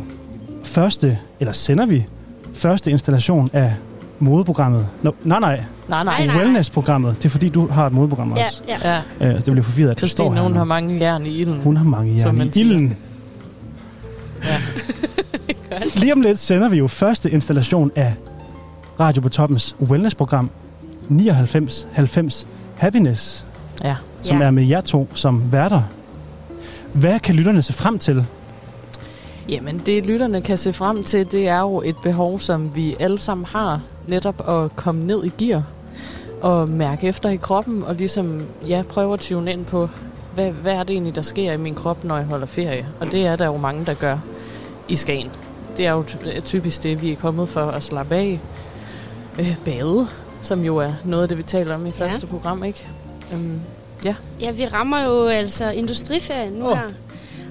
[0.63, 2.05] første, eller sender vi
[2.53, 3.73] første installation af
[4.19, 4.87] modeprogrammet.
[5.01, 6.17] No, nej, nej, Nej, nej.
[6.17, 6.37] Nej, nej.
[6.37, 7.17] wellness-programmet.
[7.17, 8.61] Det er fordi, du har et modeprogram Ja, også.
[8.67, 9.01] ja.
[9.19, 9.29] Ja.
[9.29, 10.57] Øh, det bliver forvirret, at står Christine, her hun nu.
[10.57, 11.59] har mange jern i ilden.
[11.63, 12.97] Hun har mange jern i ilden.
[15.95, 18.13] Lige om lidt sender vi jo første installation af
[18.99, 20.49] Radio på Toppens wellness-program
[21.09, 23.45] 9990 Happiness,
[23.83, 23.95] Ja.
[24.21, 24.45] som Ja.
[24.45, 25.81] er med jer to som værter.
[26.93, 28.25] Hvad kan lytterne se frem til?
[29.49, 33.19] Jamen, det lytterne kan se frem til, det er jo et behov, som vi alle
[33.19, 35.63] sammen har, netop at komme ned i gear
[36.45, 39.89] og mærke efter i kroppen, og ligesom, ja, prøve at tune ind på,
[40.35, 42.87] hvad, hvad er det egentlig, der sker i min krop, når jeg holder ferie?
[42.99, 44.17] Og det er der jo mange, der gør
[44.87, 45.29] i Skagen.
[45.77, 48.39] Det er jo ty- typisk det, vi er kommet for at slappe af.
[49.39, 50.07] Øh, bade,
[50.41, 52.05] som jo er noget af det, vi taler om i Ja.
[52.05, 52.87] første program, ikke?
[53.33, 53.59] Um,
[54.39, 56.77] Ja, vi rammer jo altså industriferien nu oh.
[56.77, 56.83] her.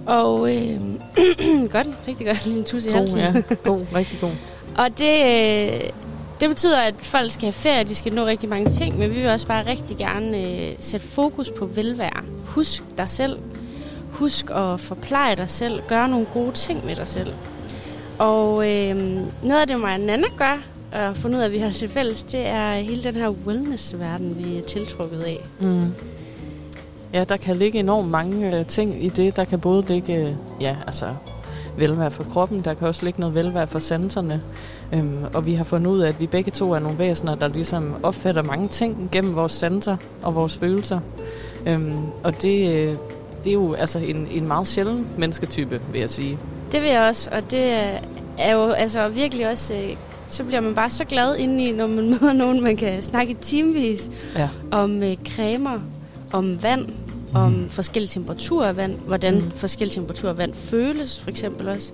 [0.07, 0.71] Og øh,
[1.73, 3.19] godt, rigtig godt, lille tus i god, halsen.
[3.19, 3.33] ja,
[3.71, 4.31] god, rigtig god.
[4.79, 5.23] Og det,
[5.75, 5.81] øh,
[6.45, 9.15] det betyder, at folk skal have ferie, de skal nå rigtig mange ting, men vi
[9.15, 12.23] vil også bare rigtig gerne øh, sætte fokus på velvære.
[12.47, 13.39] Husk dig selv.
[14.11, 15.81] Husk at forpleje dig selv.
[15.89, 17.33] Gøre nogle gode ting med dig selv.
[18.19, 18.97] Og øh,
[19.43, 21.89] noget af det, mig og Nana gør, og fundet ud af, at vi har til
[21.89, 25.41] fælles, det er hele den her wellness-verden, vi er tiltrukket af.
[25.61, 25.93] Mm.
[27.13, 29.37] Ja, der kan ligge enormt mange øh, ting i det.
[29.37, 31.07] Der kan både ligge, øh, ja, altså
[31.79, 34.41] velvære for kroppen, der kan også ligge noget velvære for sanserne.
[34.93, 37.49] Øhm, og vi har fundet ud af, at vi begge to er nogle væsener, der
[37.49, 41.01] ligesom opfatter mange ting gennem vores sanser og vores følelser.
[41.67, 41.95] Øhm,
[42.25, 42.97] og det, øh,
[43.45, 46.39] det er jo altså en, en meget sjælden mennesketype, vil jeg sige.
[46.73, 47.73] Det vil jeg også, og det
[48.39, 49.75] er- jo altså virkelig også...
[49.75, 49.97] Øh,
[50.29, 53.35] så bliver man bare så glad indeni, når man møder nogen, man kan snakke i
[53.35, 54.49] timevis Ja.
[54.71, 55.79] om øh, cremer,
[56.33, 56.87] om vand,
[57.35, 59.41] om forskellige temperaturer af vand, hvordan Mm.
[59.45, 59.51] mm.
[59.51, 61.93] forskellige temperaturer af vand føles, for eksempel også.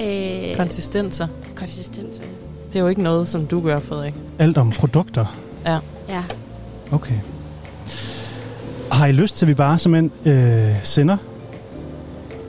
[0.00, 1.26] Øh, Konsistenser.
[1.56, 2.18] konsistens.
[2.18, 2.24] ja.
[2.72, 4.14] Det er jo ikke noget, som du gør, Frederik.
[4.38, 5.24] Alt om produkter.
[5.66, 5.78] Ja,
[6.92, 7.14] Okay.
[8.92, 11.16] Har I lyst til, at vi bare simpelthen øh, sender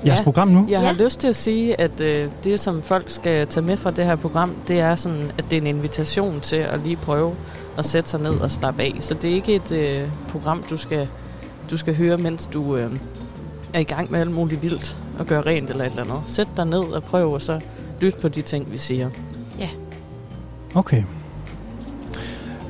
[0.05, 0.24] jeres Ja.
[0.24, 0.67] program nu?
[0.69, 0.93] Jeg har Ja.
[1.03, 4.15] lyst til at sige, at øh, det, som folk skal tage med fra det her
[4.15, 7.34] program, det er sådan, at det er en invitation til at lige prøve
[7.78, 8.95] at sætte sig ned og slappe af.
[8.99, 11.07] Så det er ikke et øh, program, du skal,
[11.72, 12.91] du skal høre, mens du øh,
[13.74, 16.22] er i gang med alt muligt vildt og gøre rent eller et eller andet.
[16.26, 17.59] Sæt dig ned og prøv, og så
[18.01, 19.09] lyt på de ting, vi siger.
[20.76, 21.03] Okay.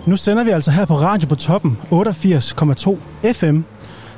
[0.06, 2.98] Nu sender vi altså her på Radio på Toppen 88,2
[3.34, 3.62] FM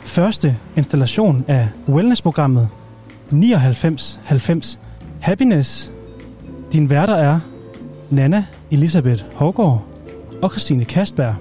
[0.03, 2.69] første installation af wellnessprogrammet
[3.29, 4.79] 9990
[5.21, 5.91] Happiness.
[6.73, 7.39] Din værter er
[8.09, 9.85] Nana Elisabeth Hågaard
[10.41, 11.35] og Christine Kastberg.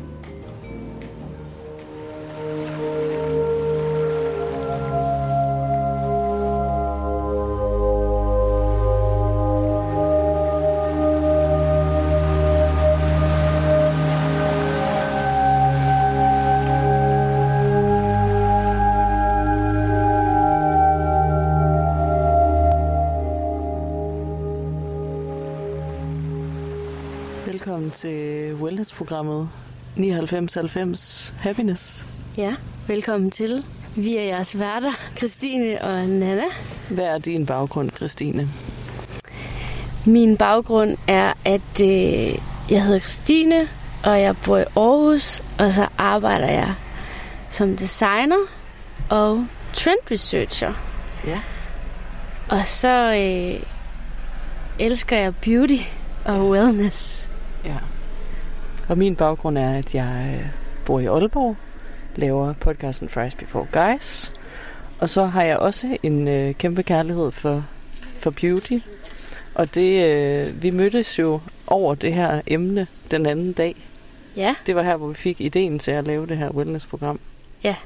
[30.26, 32.04] 9990 Happiness.
[32.36, 32.54] ja.
[32.86, 33.64] Velkommen til.
[33.96, 36.42] Vi er jeres værter, Christine og Nana.
[36.90, 38.48] Hvad er din baggrund, Christine?
[40.06, 41.88] Min baggrund er, at øh,
[42.70, 43.68] jeg hedder Christine,
[44.04, 46.74] og jeg bor i Aarhus, og så arbejder jeg
[47.50, 48.36] som designer
[49.10, 50.72] og trend researcher.
[51.26, 51.40] Ja.
[52.48, 53.62] Og så øh,
[54.78, 55.82] elsker jeg beauty
[56.24, 57.30] og wellness.
[57.64, 57.76] Ja.
[58.88, 60.46] Og min baggrund er, at jeg øh,
[60.84, 61.56] bor i Aalborg,
[62.16, 64.32] laver podcasten Fries Before Guys.
[65.00, 67.64] Og så har jeg også en øh, kæmpe kærlighed for,
[68.18, 68.78] for beauty.
[69.54, 73.76] Og det, øh, vi mødtes jo over det her emne den anden dag.
[74.36, 77.20] Ja, Det var her, hvor vi fik ideen til at lave det her wellness-program.
[77.64, 77.76] Ja.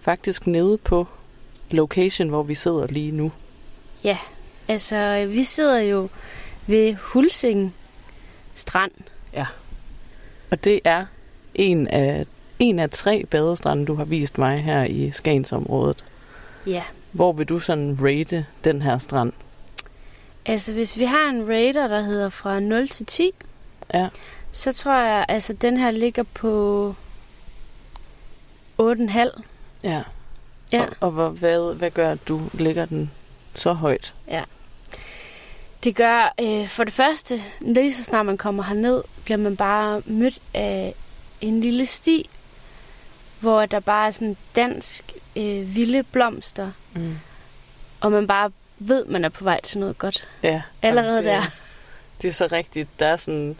[0.00, 1.06] Faktisk nede på
[1.70, 3.32] location, hvor vi sidder lige nu.
[4.68, 6.08] altså øh, vi sidder jo
[6.66, 7.74] ved Hulsing
[8.54, 8.92] Strand.
[10.50, 11.06] Og det er
[11.54, 12.26] en af,
[12.58, 16.04] en af tre badestrande, du har vist mig her i Skagensområdet.
[16.66, 16.82] Ja,
[17.12, 19.32] Hvor vil du sådan rate den her strand?
[20.46, 23.30] altså hvis vi har en rater, der hedder fra 0 til 10,
[23.94, 24.08] Ja.
[24.50, 26.94] så tror jeg, altså den her ligger på
[28.82, 29.40] 8,5.
[29.82, 30.02] Ja.
[30.72, 30.82] Ja.
[30.82, 33.10] Og, og hvor, hvad, hvad gør, at du lægger den
[33.54, 34.14] så højt.
[35.84, 40.02] Det gør øh, for det første, lige så snart man kommer herned, bliver man bare
[40.06, 40.94] mødt af
[41.40, 42.30] en lille sti,
[43.40, 47.18] hvor der bare er sådan dansk øh, vilde blomster, Mm.
[48.00, 50.28] og man bare ved, man er på vej til noget godt.
[50.42, 51.46] Ja, Allerede det, er- der.
[52.22, 52.88] Det er så rigtigt.
[53.00, 53.56] Der er sådan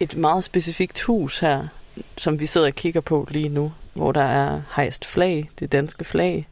[0.00, 1.66] et meget specifikt hus her,
[2.18, 6.04] som vi sidder og kigger på lige nu, hvor der er hejst flag, det danske
[6.04, 6.48] flag.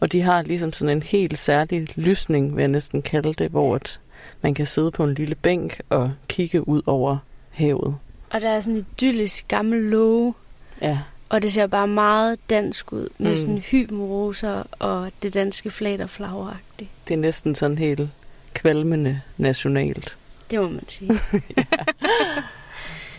[0.00, 3.74] Og de har ligesom sådan en helt særlig lysning, vil jeg næsten kalde det, hvor
[3.74, 4.00] at
[4.42, 7.18] man kan sidde på en lille bænk og kigge ud over
[7.50, 7.96] havet.
[8.30, 10.34] Og der er sådan et idyllisk gammel låge,
[10.82, 13.36] Ja, og det ser bare meget dansk ud, med Mm.
[13.36, 16.90] sådan hybenroser og det danske flag, der flageragtigt.
[17.08, 18.08] det er næsten sådan helt
[18.54, 20.16] kvalmende nationalt.
[20.50, 21.10] Det må man sige.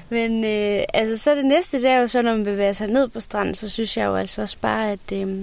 [0.09, 3.07] Men øh, altså, så det næste, det er jo så, når man bevæger sig ned
[3.07, 5.39] på stranden, så synes jeg jo altså også bare, at, øh,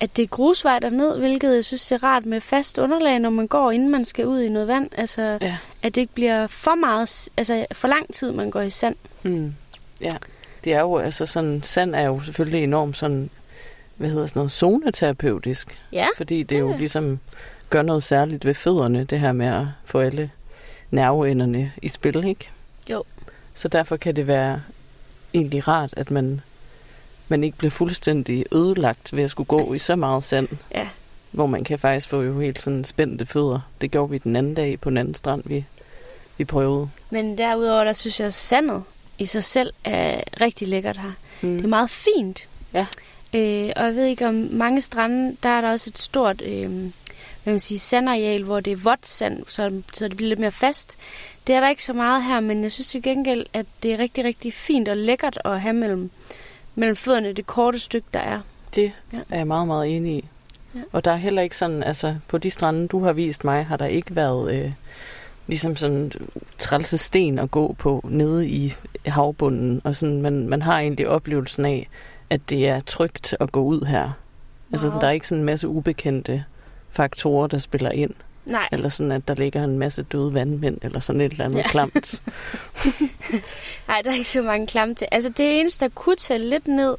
[0.00, 3.46] at det er grusvej derned, hvilket jeg synes er rart med fast underlag, når man
[3.46, 4.90] går, inden man skal ud i noget vand.
[4.96, 5.56] Altså, Ja.
[5.82, 8.96] at det ikke bliver for meget, altså for lang tid, man går i sand.
[9.22, 9.54] Mm.
[10.00, 10.08] Ja,
[10.64, 13.30] det er jo altså sådan, sand er jo selvfølgelig enormt sådan,
[13.96, 15.78] hvad hedder sådan noget, zoneterapeutisk.
[15.92, 17.18] Ja, Fordi det jo det- ligesom
[17.70, 20.30] gør noget særligt ved fødderne, det her med at få alle
[20.90, 22.48] nerveenderne i spil, ikke?
[22.90, 23.04] Jo.
[23.54, 24.62] Så derfor kan det være
[25.34, 26.40] egentlig rart, at man,
[27.30, 30.48] man ikke bliver fuldstændig ødelagt ved at skulle gå i så meget sand.
[30.74, 30.88] Ja.
[31.30, 33.60] Hvor man kan faktisk få jo helt sådan spændte fødder.
[33.80, 35.64] Det gjorde vi den anden dag på den anden strand, vi,
[36.38, 36.88] vi prøvede.
[37.10, 38.82] men derudover, der synes jeg, at sandet
[39.18, 41.12] i sig selv er rigtig lækkert her.
[41.40, 41.56] Mm.
[41.56, 42.48] Det er meget fint.
[42.74, 42.86] Ja.
[43.34, 46.90] Øh, og jeg ved ikke, om mange strande, der er der også et stort øh,
[47.42, 50.50] hvad man sige, sandareal, hvor det er vådt sand, så, så det bliver lidt mere
[50.50, 50.98] fast.
[51.46, 53.98] Det er der ikke så meget her, men jeg synes til gengæld, at det er
[53.98, 56.10] rigtig, rigtig fint og lækkert at have mellem,
[56.80, 58.40] mellem fødderne det korte stykke, der er.
[58.74, 59.18] Det Ja.
[59.30, 60.28] er jeg meget, meget enig i.
[60.74, 60.78] Ja.
[60.78, 60.84] Ja.
[60.92, 63.76] Og der er heller ikke sådan, altså på de strande, du har vist mig, har
[63.76, 64.72] der ikke været øh,
[65.46, 66.12] ligesom sådan
[66.58, 68.74] trælse sten at gå på nede i
[69.06, 69.80] havbunden.
[69.84, 71.88] Og sådan, man, man har egentlig oplevelsen af,
[72.30, 74.10] at det er trygt at gå ud her.
[74.72, 75.00] Altså Wow.
[75.00, 76.44] der er ikke sådan en masse ubekendte
[76.90, 78.14] faktorer, der spiller ind.
[78.50, 81.58] Nej, Eller sådan, at der ligger en masse døde vandmænd, eller sådan et eller andet
[81.58, 81.68] Ja.
[81.68, 82.22] klamt.
[83.88, 85.08] nej, der er ikke så mange klamme til.
[85.12, 86.96] Altså det eneste, der kunne tælle lidt ned,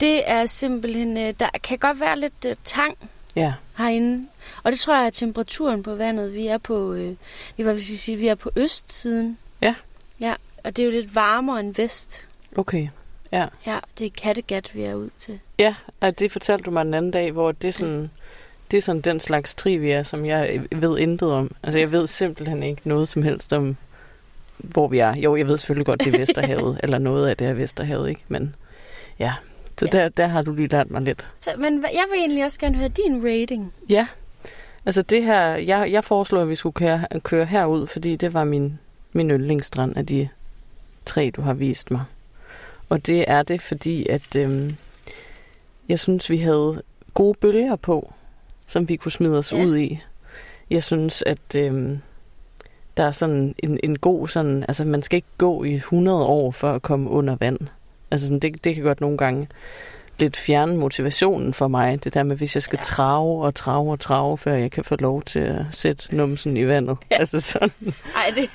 [0.00, 2.96] det er simpelthen, øh, der kan godt være lidt øh, tang
[3.36, 4.26] Ja, herinde.
[4.62, 6.34] Og det tror jeg er temperaturen på vandet.
[6.34, 7.14] Vi er på, øh,
[7.56, 9.38] det var, hvis jeg sige, vi er på østsiden.
[9.62, 9.74] Ja.
[10.20, 12.26] Ja, og det er jo lidt varmere end vest.
[12.56, 12.88] okay.
[13.32, 13.44] Ja.
[13.66, 15.38] Ja, det er Kattegat, vi er ud til.
[15.58, 18.10] Ja, og det fortalte du mig den anden dag, hvor det er sådan,
[18.70, 21.50] det er sådan den slags trivia, som jeg ved intet om.
[21.62, 23.76] Altså, jeg ved simpelthen ikke noget som helst om,
[24.58, 25.16] hvor vi er.
[25.16, 28.20] Jo, jeg ved selvfølgelig godt, det er Vesterhavet, eller noget af det er Vesterhavet, ikke?
[28.28, 28.54] Men
[29.18, 29.32] ja,
[29.78, 29.98] så Ja.
[29.98, 31.28] der, der har du lige lært mig lidt.
[31.40, 33.72] Så, men jeg vil egentlig også gerne høre din rating.
[33.88, 34.06] Ja,
[34.86, 38.44] altså det her, jeg, jeg foreslår, at vi skulle køre, køre herud, fordi det var
[38.44, 38.78] min,
[39.12, 40.28] min yndlingsstrand af de
[41.06, 42.02] tre, du har vist mig.
[42.88, 44.76] Og det er det, fordi at øhm,
[45.88, 46.82] jeg synes, vi havde
[47.14, 48.12] gode bølger på,
[48.68, 49.64] som vi kunne smide os Ja.
[49.64, 50.00] ud i.
[50.70, 51.98] Jeg synes, at øhm,
[52.96, 56.50] der er sådan en, en god sådan, altså man skal ikke gå i 100 år
[56.50, 57.58] for at komme under vand.
[58.10, 59.48] Altså sådan, det, det kan godt nogle gange
[60.20, 62.04] lidt fjerne motivationen for mig.
[62.04, 64.96] Det der med, hvis jeg skal trave og trave og trave, før jeg kan få
[64.96, 66.96] lov til at sætte numsen i vandet.
[67.10, 67.16] Ja.
[67.16, 67.70] Altså sådan,
[68.16, 68.48] Ej, det,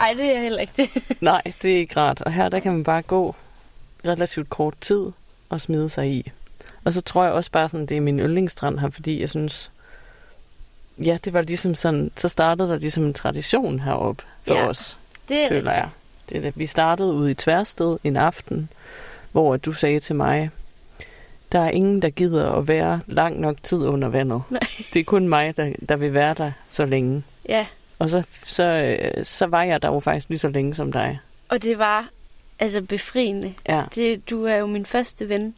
[0.00, 0.88] ej, det er heller ikke det.
[1.20, 2.20] nej, det er ikke rart.
[2.20, 3.34] Og her, der kan man bare gå
[4.08, 5.06] relativt kort tid
[5.48, 6.30] og smide sig i.
[6.84, 9.70] Og så tror jeg også bare sådan, det er min yndlingsstrand her, fordi jeg synes,
[11.04, 14.98] ja, det var ligesom sådan, så startede der ligesom en tradition heroppe for Ja, os,
[15.28, 15.88] Det er føler jeg.
[16.28, 16.52] Det.
[16.56, 18.68] Vi startede ude i Tværsted en aften,
[19.32, 20.50] hvor du sagde til mig,
[21.52, 24.42] der er ingen, der gider at være lang nok tid under vandet.
[24.50, 24.60] Nej.
[24.92, 27.22] Det er kun mig, der, der vil være der så længe.
[27.48, 27.66] Ja,
[27.98, 31.18] Og så, så, så var jeg der jo faktisk lige så længe som dig.
[31.48, 32.08] og det var
[32.58, 33.54] altså befriende.
[33.68, 33.82] Ja.
[33.94, 35.54] Det, du er jo min første ven,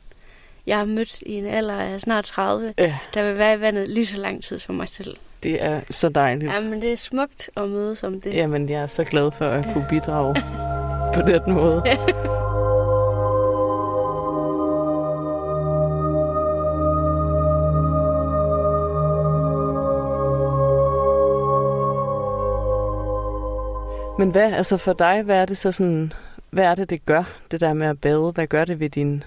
[0.67, 3.89] jeg har mødt i en alder af snart 30, Ja, der vil være i vandet
[3.89, 5.17] lige så lang tid som mig selv.
[5.43, 6.53] det er så dejligt.
[6.53, 8.35] Ja, men det er smukt at mødes om det.
[8.35, 10.35] Jamen, jeg er så glad for at kunne bidrage
[11.15, 11.83] på den måde.
[24.19, 26.13] Men hvad, altså for dig, hvad er det så sådan,
[26.51, 28.33] hvad er det, det gør, det der med at bade?
[28.35, 29.25] Hvad gør det ved din,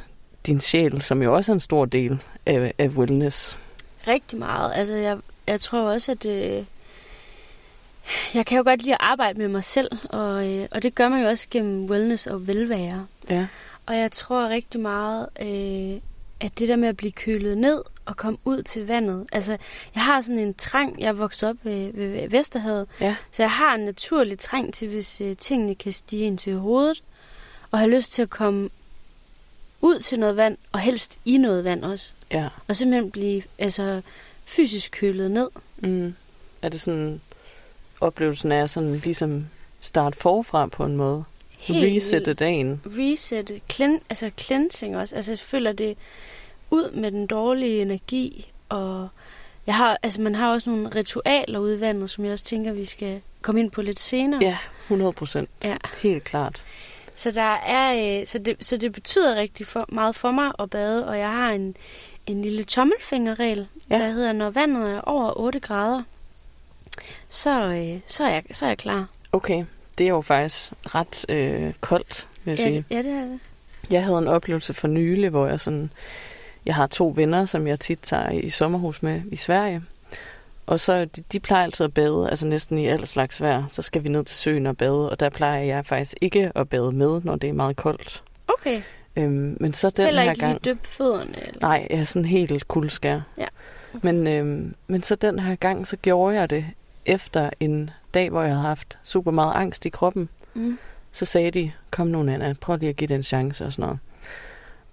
[0.50, 3.58] din sjæl, som jo også er en stor del af, af wellness?
[4.08, 4.72] Rigtig meget.
[4.76, 6.64] Altså, jeg, jeg tror også, at øh,
[8.34, 11.10] jeg kan jo godt lide at arbejde med mig selv, og, øh, og det gør
[11.10, 13.06] man jo også gennem wellness og velvære.
[13.30, 13.48] Ja.
[13.86, 16.02] Og jeg tror rigtig meget, øh,
[16.40, 19.26] at det der med at blive kølet ned og komme ud til vandet.
[19.32, 19.58] Altså,
[19.96, 23.16] jeg har sådan en trang, jeg vokset op ved, ved, ved Vesterhavet, Ja.
[23.32, 27.04] så jeg har en naturlig trang til, hvis øh, tingene kan stige ind til hovedet,
[27.72, 28.70] og har lyst til at komme
[29.82, 32.14] ud til noget vand, og helst i noget vand også.
[32.32, 32.48] Ja.
[32.68, 34.02] Og simpelthen blive altså,
[34.46, 35.50] fysisk kølet ned.
[35.78, 36.16] Mm.
[36.62, 37.22] Er det sådan,
[38.02, 39.46] oplevelsen af sådan ligesom
[39.82, 41.24] starte forfra på en måde?
[41.58, 42.82] Helt Resette dagen.
[42.86, 45.16] reset, clean, altså cleansing også.
[45.16, 45.98] Altså jeg føler det
[46.72, 49.08] ud med den dårlige energi, og
[49.68, 52.72] jeg har, altså man har også nogle ritualer ude i vandet, som jeg også tænker,
[52.72, 54.44] vi skal komme ind på lidt senere.
[54.44, 55.50] Ja, 100 procent.
[55.64, 55.78] Ja.
[56.02, 56.66] Helt klart.
[57.20, 60.70] Så, der er, øh, så, det, så det betyder rigtig for, meget for mig at
[60.70, 61.76] bade, og jeg har en,
[62.28, 63.98] en lille tommelfingerregel, Ja.
[63.98, 66.04] der hedder, når vandet er over 8 grader,
[67.30, 69.08] så, øh, så, er jeg, så er jeg klar.
[69.32, 69.66] Okay,
[69.98, 72.78] det er jo faktisk ret øh, koldt, vil jeg Ja, sige.
[72.90, 73.40] det- ja, det er det.
[73.92, 75.92] Jeg havde en oplevelse for nylig, hvor jeg sådan...
[76.66, 79.82] Jeg har to venner, som jeg tit tager i sommerhus med i Sverige.
[80.70, 83.64] Og så, de, de plejer altid at bade, altså næsten i alt slags vejr.
[83.70, 86.70] Så skal vi ned til søen og bade, og der plejer jeg faktisk ikke at
[86.70, 88.24] bade med, når det er meget koldt.
[88.48, 88.82] Okay.
[89.16, 90.54] Øhm, men så den Heller her ikke gang...
[90.54, 91.48] lige døbe fødderne.
[91.48, 91.60] Eller?
[91.62, 93.22] Nej, jeg er sådan helt kuldskær.
[93.38, 93.46] Ja.
[94.02, 96.66] Men, øhm, men så den her gang, så gjorde jeg det
[97.06, 100.30] efter en dag, hvor jeg havde haft super meget angst i kroppen.
[100.54, 100.78] Mm.
[101.12, 103.84] Så sagde de, kom nu Nana, prøv lige at give det en chance og sådan
[103.84, 104.00] noget.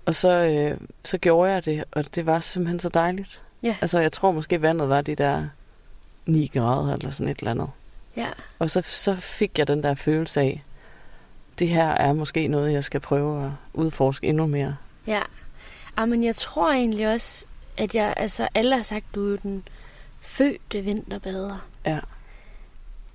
[0.07, 3.43] Og så, øh, så gjorde jeg det, og det var simpelthen så dejligt.
[3.63, 3.77] Ja.
[3.81, 5.47] Altså, jeg tror måske, vandet var de der
[6.27, 7.69] 9 grader eller sådan et eller andet.
[8.17, 8.29] Ja.
[8.59, 10.63] Og så, så fik jeg den der følelse af,
[11.59, 14.77] det her er måske noget, jeg skal prøve at udforske endnu mere.
[15.07, 15.23] Ja.
[16.07, 17.47] Men jeg tror egentlig også,
[17.79, 19.69] at jeg, altså alle har sagt, du er den
[20.21, 21.67] fødte vinterbader.
[21.87, 21.99] Ja.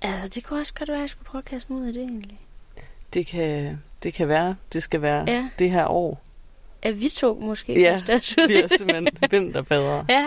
[0.01, 1.93] Altså, det kunne også godt være, at jeg skulle prøve at kaste mig ud af
[1.93, 2.39] det egentlig.
[3.13, 5.49] Det kan, det kan være, det skal være Ja.
[5.59, 6.21] det her år.
[6.81, 8.71] At vi to måske Ja, kaste os ud i bliver det.
[8.77, 10.05] simpelthen vinterbadere.
[10.09, 10.25] Ja,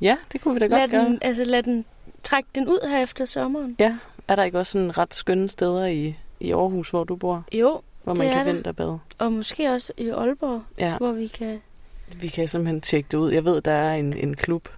[0.00, 1.04] Ja, det kunne vi da lad godt gøre.
[1.04, 1.84] den, altså lad den,
[2.24, 3.76] trække den ud her efter sommeren.
[3.78, 3.96] Ja,
[4.28, 7.80] er der ikke også sådan ret skønne steder i, i Aarhus, hvor du bor, Jo,
[8.04, 8.52] hvor Det man er kan der.
[8.52, 8.98] vinterbade?
[9.18, 11.60] og måske også i Aalborg, Ja, hvor vi kan...
[12.20, 13.32] vi kan simpelthen tjekke det ud.
[13.32, 14.68] Jeg ved, der er en, en klub,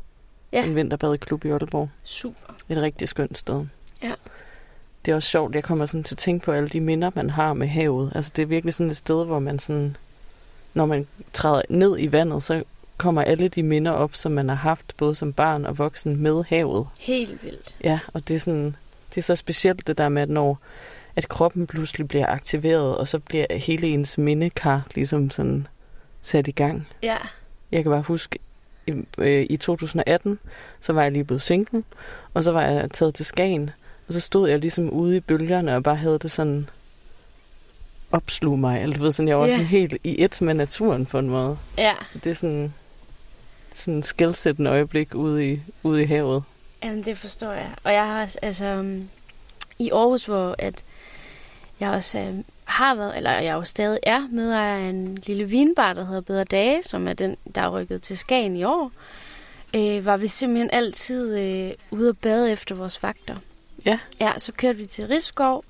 [0.52, 0.64] Ja.
[0.64, 1.90] en vinterbadeklub i Aalborg.
[2.04, 2.54] Super.
[2.68, 3.66] Et rigtig skønt sted.
[4.02, 4.12] Ja.
[5.04, 7.30] Det er også sjovt, jeg kommer sådan til at tænke på alle de minder, man
[7.30, 8.12] har med havet.
[8.14, 9.96] Altså det er virkelig sådan et sted, hvor man sådan,
[10.74, 12.62] når man træder ned i vandet, så
[12.98, 16.44] kommer alle de minder op, som man har haft, både som barn og voksen, med
[16.48, 16.86] havet.
[17.00, 17.76] Helt vildt.
[17.84, 18.76] Ja, og det er sådan,
[19.10, 20.58] det er så specielt det der med, at når
[21.16, 25.66] at kroppen pludselig bliver aktiveret, og så bliver hele ens mindekar ligesom sådan
[26.22, 26.88] sat i gang.
[27.02, 27.16] Ja.
[27.72, 28.38] Jeg kan bare huske,
[28.86, 30.38] i, øh, i 2018,
[30.80, 31.82] så var jeg lige blevet single,
[32.34, 33.70] og så var jeg taget til Skagen,
[34.08, 36.68] og så stod jeg ligesom ude i bølgerne og bare havde det sådan
[38.12, 39.50] opslug mig, eller du ved, sådan, jeg var Ja.
[39.50, 41.58] sådan helt i et med naturen på en måde.
[41.78, 41.92] Ja.
[42.06, 42.74] Så det er sådan,
[43.78, 46.42] sådan en skældsættende øjeblik ude i, ude i havet.
[46.84, 47.70] Jamen, det forstår jeg.
[47.84, 49.08] Og jeg har også, altså, um,
[49.78, 50.84] i Aarhus, hvor at
[51.80, 55.92] jeg også um, har været, eller jeg jo stadig er, medejer af en lille vinbar,
[55.92, 58.92] der hedder Bedre Dage, som er den, der er rykket til Skagen i år,
[59.74, 63.36] øh, var vi simpelthen altid øh, ude og bade efter vores vagter.
[63.84, 63.98] Ja.
[64.20, 65.64] Ja, så kørte vi til Rigskov,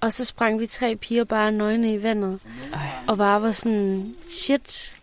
[0.00, 2.40] og så sprang vi tre piger bare nøgne i vandet,
[2.72, 4.96] Ej, og bare var sådan, shit,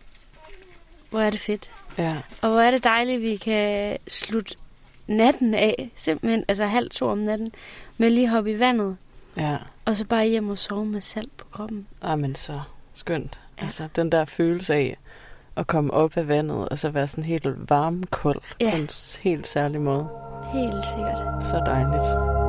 [1.10, 1.70] hvor er det fedt.
[1.98, 2.16] Ja.
[2.42, 4.54] Og hvor er det dejligt, vi kan slutte
[5.06, 7.52] natten af, simpelthen, altså halv to om natten,
[7.98, 8.96] med lige at hoppe i vandet,
[9.36, 11.86] Ja, og så bare hjem og sove med salt på kroppen.
[12.02, 12.60] ah, men så
[12.94, 13.40] skønt.
[13.58, 13.62] Ja.
[13.62, 14.96] Altså, den der følelse af
[15.56, 18.70] at komme op af vandet, og så være sådan helt varm, kold, Ja.
[18.70, 18.88] på en
[19.22, 20.08] helt særlig måde.
[20.52, 21.46] Helt sikkert.
[21.46, 22.47] Så dejligt.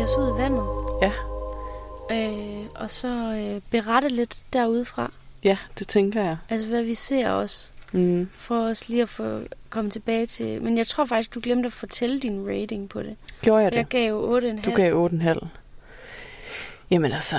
[0.00, 0.64] Give os ud i vandet.
[1.02, 1.12] Ja.
[2.10, 5.12] Øh, og så øh, berette lidt derudefra.
[5.44, 6.36] Ja, det tænker jeg.
[6.48, 7.70] Altså, hvad vi ser også.
[7.92, 8.28] Mm.
[8.32, 9.40] For os lige at få
[9.70, 10.62] komme tilbage til...
[10.62, 13.16] Men jeg tror faktisk, du glemte at fortælle din rating på det.
[13.42, 13.88] Gjorde jeg Jeg det?
[13.88, 14.62] gav jo 8,5.
[14.64, 15.46] Du gav 8,5.
[16.90, 17.36] Jamen altså,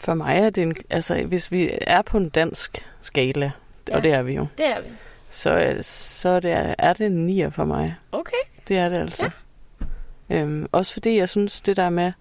[0.00, 0.74] for mig er det en...
[0.90, 3.50] Altså, hvis vi er på en dansk skala,
[3.88, 3.96] ja.
[3.96, 4.88] Og det er vi jo, Det er vi.
[5.30, 7.94] så, er- så er det, er det en 9 for mig.
[8.12, 8.36] Okay.
[8.68, 9.24] Det er det altså.
[9.24, 9.30] Ja.
[10.30, 12.12] Øhm, også fordi jeg synes, det der med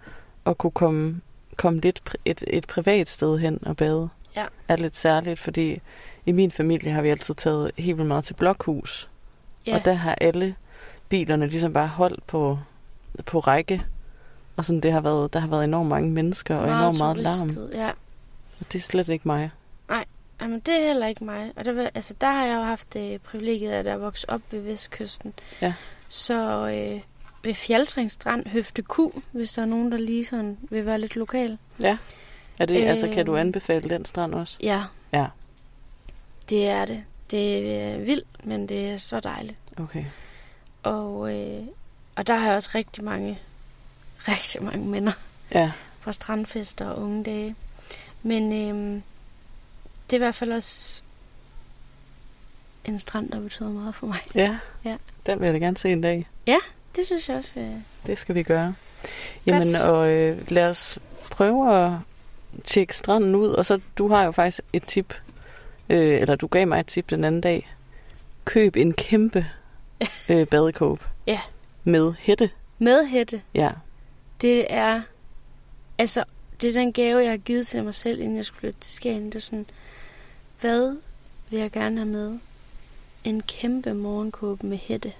[0.46, 1.22] at kunne komme,
[1.56, 4.46] komme lidt et, et privat sted hen og bade, Ja.
[4.68, 5.82] er lidt særligt, fordi
[6.26, 9.10] i min familie har vi altid taget helt vildt meget til blokhus.
[9.68, 9.76] Ja.
[9.76, 10.56] Og der har alle
[11.10, 12.60] bilerne ligesom bare holdt på,
[13.26, 13.86] på række.
[14.58, 17.50] Og sådan, det har været, der har været enormt mange mennesker og enormt meget larm.
[17.74, 17.90] Ja.
[18.60, 19.52] Og det er slet ikke mig.
[20.42, 21.52] Jamen, det er heller ikke mig.
[21.56, 24.62] Og der, altså, der har jeg jo haft øh, privilegiet, at jeg vokset op ved
[24.62, 25.34] Vestkysten.
[25.62, 25.74] Ja.
[26.10, 27.02] Så, øh,
[27.44, 29.00] ved Fjaltring Strand, Høfte Q,
[29.32, 31.58] hvis der er nogen, der lige sådan vil være lidt lokal.
[31.80, 31.98] Ja.
[32.60, 33.40] Er det, øh, altså, kan du Øhm.
[33.40, 34.58] anbefale den strand også?
[34.62, 34.84] Ja,
[35.14, 35.26] Ja,
[36.50, 37.04] det er det.
[37.32, 39.58] Det er vildt, men det er så dejligt.
[39.78, 40.06] okay.
[40.84, 41.64] Og, øh,
[42.16, 43.40] og der har jeg også rigtig mange,
[44.28, 45.12] rigtig mange minder
[45.56, 47.56] Ja, fra strandfester og unge dage.
[48.24, 49.02] Men øh,
[50.10, 51.04] det er i hvert fald også
[52.86, 54.20] en strand, der betyder meget for mig.
[54.36, 54.58] ja.
[54.86, 54.98] Ja.
[55.26, 56.28] Den vil jeg da gerne se en dag.
[57.00, 57.60] Det synes jeg også.
[57.60, 57.70] Øh,
[58.08, 58.76] Det skal vi gøre.
[59.46, 61.00] Jamen, og øh, lad os
[61.32, 61.92] prøve at
[62.64, 63.50] tjekke stranden ud.
[63.50, 65.14] Og så, du har jo faktisk et tip,
[65.90, 67.70] øh, eller du gav mig et tip den anden dag.
[68.46, 69.46] Køb en kæmpe
[70.30, 71.04] øh, badekåb.
[71.28, 71.40] Ja.
[71.84, 72.50] Med hætte.
[72.80, 73.72] med hætte, Ja,
[74.42, 75.02] det er,
[75.98, 76.24] altså,
[76.62, 78.94] det er den gave, jeg har givet til mig selv, inden jeg skulle flytte til
[78.94, 79.26] Skagen.
[79.26, 79.66] Det er sådan,
[80.62, 80.96] hvad
[81.50, 82.40] vil jeg gerne have med?
[83.24, 85.14] En kæmpe morgenkåbe med hætte.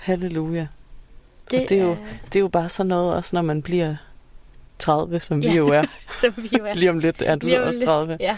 [0.00, 0.66] Halleluja.
[1.50, 3.96] Det, det er jo- Det er jo bare sådan noget, også når man bliver
[4.78, 5.54] 30, som vi Ja.
[5.54, 5.82] jo er.
[6.20, 6.74] som vi jo er.
[6.74, 7.88] Lige om lidt er du også lidt.
[7.88, 8.16] 30.
[8.20, 8.36] Ja,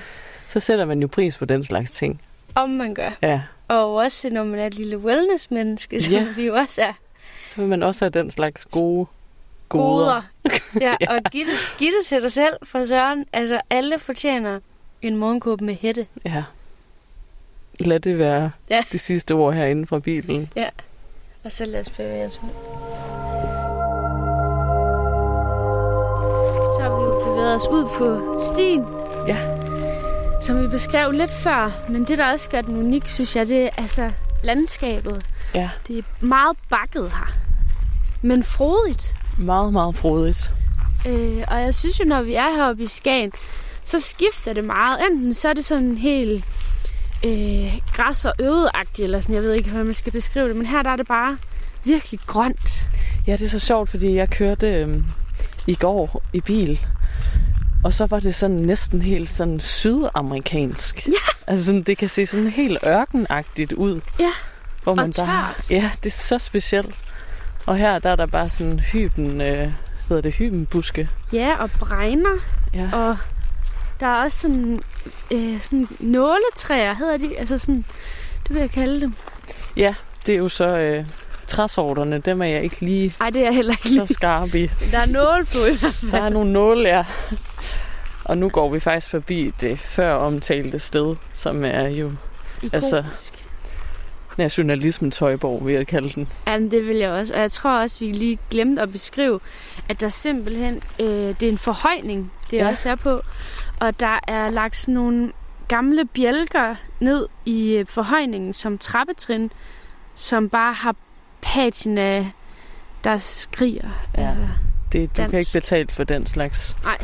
[0.48, 2.20] Så sætter man jo pris på den slags ting.
[2.54, 3.10] om man gør.
[3.22, 6.26] Ja, Og også når man er et lille wellness-menneske, som Ja.
[6.36, 6.92] vi jo også er.
[7.44, 9.06] så vil man også have den slags gode
[9.68, 10.22] goder.
[10.80, 13.26] Ja, og giv det, giv det til dig selv, for søren.
[13.32, 14.60] Altså, alle fortjener
[15.02, 16.06] en morgenkåbe med hætte.
[16.24, 16.44] Ja.
[17.80, 18.84] Lad det være Ja.
[18.92, 20.50] det sidste ord herinde fra bilen.
[21.44, 22.48] Og så lad os bevæge os ud.
[26.76, 28.84] Så har vi jo bevæget os ud på stien.
[29.28, 29.36] Ja.
[30.42, 31.70] Som vi beskrev lidt før.
[31.88, 34.10] Men det, der også gør den unik, synes jeg, det er altså
[34.42, 35.24] landskabet.
[35.54, 37.32] Ja, Det er meget bakket her.
[38.22, 39.14] Men frodigt.
[39.38, 40.52] meget, meget frodigt.
[41.08, 43.32] Øh, og jeg synes jo, når vi er heroppe i Skagen,
[43.84, 44.98] så skifter det meget.
[45.10, 46.44] Enten så er det sådan helt
[47.24, 50.56] øh, græs- og ødeagtigt, eller sådan, jeg ved ikke, hvordan man skal beskrive det.
[50.56, 51.36] Men her der er det bare
[51.84, 52.84] virkelig grønt.
[53.26, 55.04] Ja, det er så sjovt, fordi jeg kørte øhm,
[55.66, 56.80] i går i bil,
[57.84, 61.06] og så var det sådan næsten helt sådan sydamerikansk.
[61.06, 61.12] Ja.
[61.46, 64.00] Altså sådan, det kan se sådan helt ørkenagtigt ud.
[64.20, 64.30] Ja,
[64.82, 66.94] Hvor man og bare, Ja, det er så specielt.
[67.66, 69.72] Og her der er der bare sådan hyben, øh,
[70.08, 71.08] hedder det hybenbuske.
[71.32, 72.38] Ja, og bregner.
[72.74, 72.88] Ja.
[72.92, 73.16] Og
[74.02, 74.80] der er også sådan,
[75.30, 77.38] øh, sådan nåletræer, hedder de.
[77.38, 77.84] Altså sådan,
[78.46, 79.14] det vil jeg kalde dem.
[79.76, 79.94] ja,
[80.26, 81.06] det er jo så øh,
[81.46, 84.06] træsorterne, dem er jeg ikke lige Ej, det er jeg heller ikke lige.
[84.06, 84.70] så skarp i.
[84.90, 86.10] Der er nåle på i hvert fald.
[86.12, 87.04] Der er nogle nåle, ja.
[88.24, 92.12] Og nu går vi faktisk forbi det før omtalte sted, som er jo
[92.62, 92.74] Ikonisk.
[92.74, 93.04] altså-
[94.38, 96.28] nationalismens højborg, vil jeg kalde den.
[96.46, 97.34] Jamen, det vil jeg også.
[97.34, 99.40] Og jeg tror også, vi lige glemte at beskrive,
[99.88, 102.68] at der simpelthen, øh, det er en forhøjning, det ja.
[102.68, 103.20] også er på.
[103.80, 105.32] Og der er lagt sådan nogle
[105.68, 109.50] gamle bjælker ned i øh, forhøjningen som trappetrin,
[110.14, 110.94] som bare har
[111.42, 112.26] patina,
[113.04, 113.88] der skriger.
[114.16, 114.24] Ja.
[114.24, 114.38] Altså,
[114.92, 115.54] Det, du kan Dansk.
[115.54, 116.76] ikke betale for den slags.
[116.84, 116.98] nej,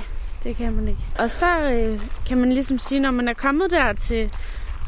[0.45, 1.01] det kan man ikke.
[1.19, 4.33] Og så øh, kan man ligesom sige, når man er kommet der til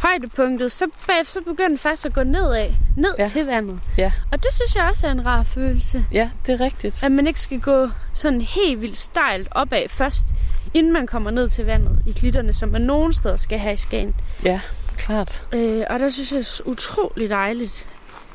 [0.02, 3.28] højdepunktet, så bagefter så begynder den først at gå nedad, ned ja.
[3.28, 3.80] til vandet.
[3.98, 4.12] Ja.
[4.32, 6.04] Og det synes jeg også er en rar følelse.
[6.12, 7.04] Ja, det er rigtigt.
[7.04, 10.34] At man ikke skal gå sådan helt vildt stejlt opad først,
[10.74, 13.76] inden man kommer ned til vandet i klitterne, som man nogen steder skal have i
[13.76, 14.14] Skagen.
[14.44, 14.60] Ja,
[14.96, 15.44] klart.
[15.52, 17.86] Øh, og der synes jeg, det er utrolig dejligt,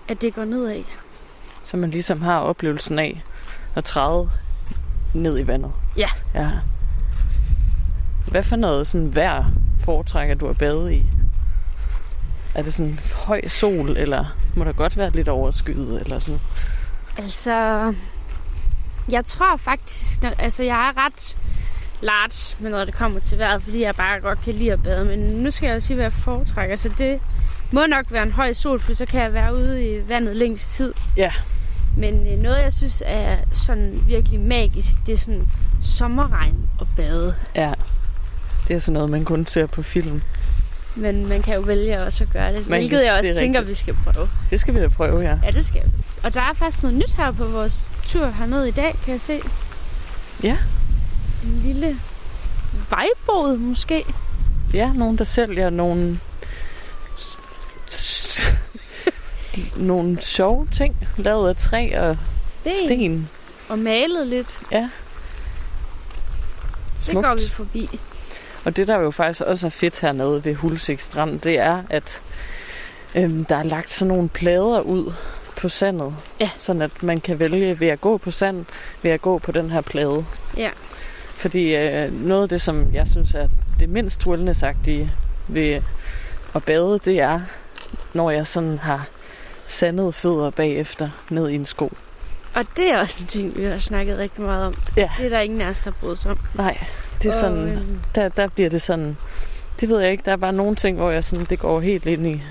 [0.07, 0.83] at det går nedad.
[1.63, 3.23] Så man ligesom har oplevelsen af
[3.75, 4.29] at træde
[5.13, 5.71] ned i vandet.
[5.97, 6.09] Ja.
[6.35, 6.49] Ja.
[8.27, 9.45] Hvad for noget sådan vejr
[9.85, 11.03] foretrækker du at bade i?
[12.56, 16.40] Er det sådan høj sol, eller må der godt være lidt overskyet, eller sådan?
[17.18, 17.94] Altså,
[19.11, 21.38] jeg tror faktisk, når, altså jeg er ret
[22.02, 25.06] large, med når det kommer til vejret, fordi jeg bare godt kan lide at bade.
[25.06, 26.76] Men nu skal jeg jo sige, hvad jeg foretrækker.
[26.76, 27.19] Så det
[27.72, 30.76] må nok være en høj sol, for så kan jeg være ude i vandet længst
[30.76, 30.94] tid.
[31.18, 31.32] Ja.
[31.98, 35.48] Men øh, noget, jeg synes er sådan virkelig magisk, det er sådan
[35.82, 37.36] sommerregn og bade.
[37.56, 37.73] Ja.
[38.68, 40.22] Det er sådan noget, man kun ser på film.
[40.95, 43.59] Men man kan jo vælge også at gøre det, Man hvilket jeg også er tænker,
[43.59, 43.77] rigtigt.
[43.77, 44.30] vi skal prøve.
[44.49, 45.39] Det skal vi da prøve, ja.
[45.43, 45.89] Ja, det skal vi.
[46.23, 49.22] Og der er faktisk noget nyt her på vores tur hernede i dag, kan jeg
[49.22, 49.39] se.
[50.43, 50.57] Ja.
[51.43, 51.97] En lille
[52.89, 54.03] vejbåd måske.
[54.73, 56.19] Ja, nogen, der sælger nogle...
[59.76, 62.73] nogle sjove ting, lavet af træ og Sten.
[62.85, 63.30] sten.
[63.69, 64.59] Og malet lidt.
[64.72, 64.89] Ja.
[67.05, 67.99] Det går vi forbi.
[68.65, 72.21] Og det, der jo faktisk også er fedt hernede ved Hulsik Strand, det er, at
[73.15, 75.13] øhm, der er lagt sådan nogle plader ud
[75.57, 76.15] på sandet.
[76.39, 76.49] Ja.
[76.57, 78.65] Sådan at man kan vælge ved at gå på sand,
[79.01, 80.25] ved at gå på den her plade.
[80.57, 80.69] Ja.
[81.27, 83.47] Fordi øh, noget af det, som jeg synes er
[83.79, 85.11] det mindst wellnessagtige
[85.47, 85.81] ved
[86.55, 87.41] at bade, det er,
[88.13, 89.07] når jeg sådan har
[89.67, 91.93] sandet fødder bagefter ned i en sko.
[92.53, 94.73] Og det er også en ting, vi har snakket rigtig meget om.
[94.97, 95.09] Ja.
[95.17, 96.39] Det er der ingen af os, der bryder sig om.
[96.53, 96.77] Nej,
[97.23, 99.17] det er Og, sådan, øhm, der, der bliver det sådan,
[99.79, 102.05] det ved jeg ikke, der er bare nogle ting, hvor jeg sådan, det går helt
[102.05, 102.41] ind i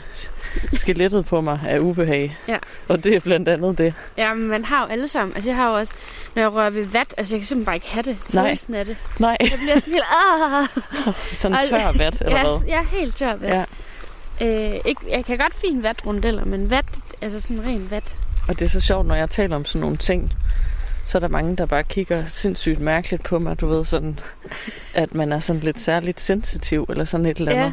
[0.76, 2.36] skelettet på mig af ubehag.
[2.48, 2.56] Ja.
[2.88, 3.94] Og det er blandt andet det.
[4.18, 5.34] Ja, men man har jo alle sammen.
[5.34, 5.94] Altså, jeg har jo også,
[6.34, 8.16] når jeg rører ved vat, altså, jeg kan simpelthen bare ikke have det.
[8.32, 8.44] Nej.
[8.44, 8.96] Følelsen af det.
[9.18, 10.04] Nej, Jeg bliver sådan helt,
[11.06, 11.14] ah!
[11.40, 12.68] sådan tør vat, eller ja, hvad?
[12.68, 13.66] jeg er helt tør vat.
[14.40, 14.74] Ja.
[14.74, 16.84] Øh, ikke, jeg kan godt fint vatrundeller, men vat,
[17.22, 18.16] altså sådan ren vat.
[18.48, 20.32] Og det er så sjovt, når jeg taler om sådan nogle ting,
[21.04, 23.60] så er der mange, der bare kigger sindssygt mærkeligt på mig.
[23.60, 24.18] Du ved sådan,
[24.94, 27.72] at man er sådan lidt særligt sensitiv, eller sådan et eller Ja.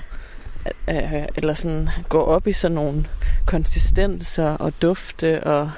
[0.87, 1.13] andet.
[1.13, 3.05] Øh, eller sådan går op i sådan nogle
[3.45, 5.71] konsistenser og dufte og...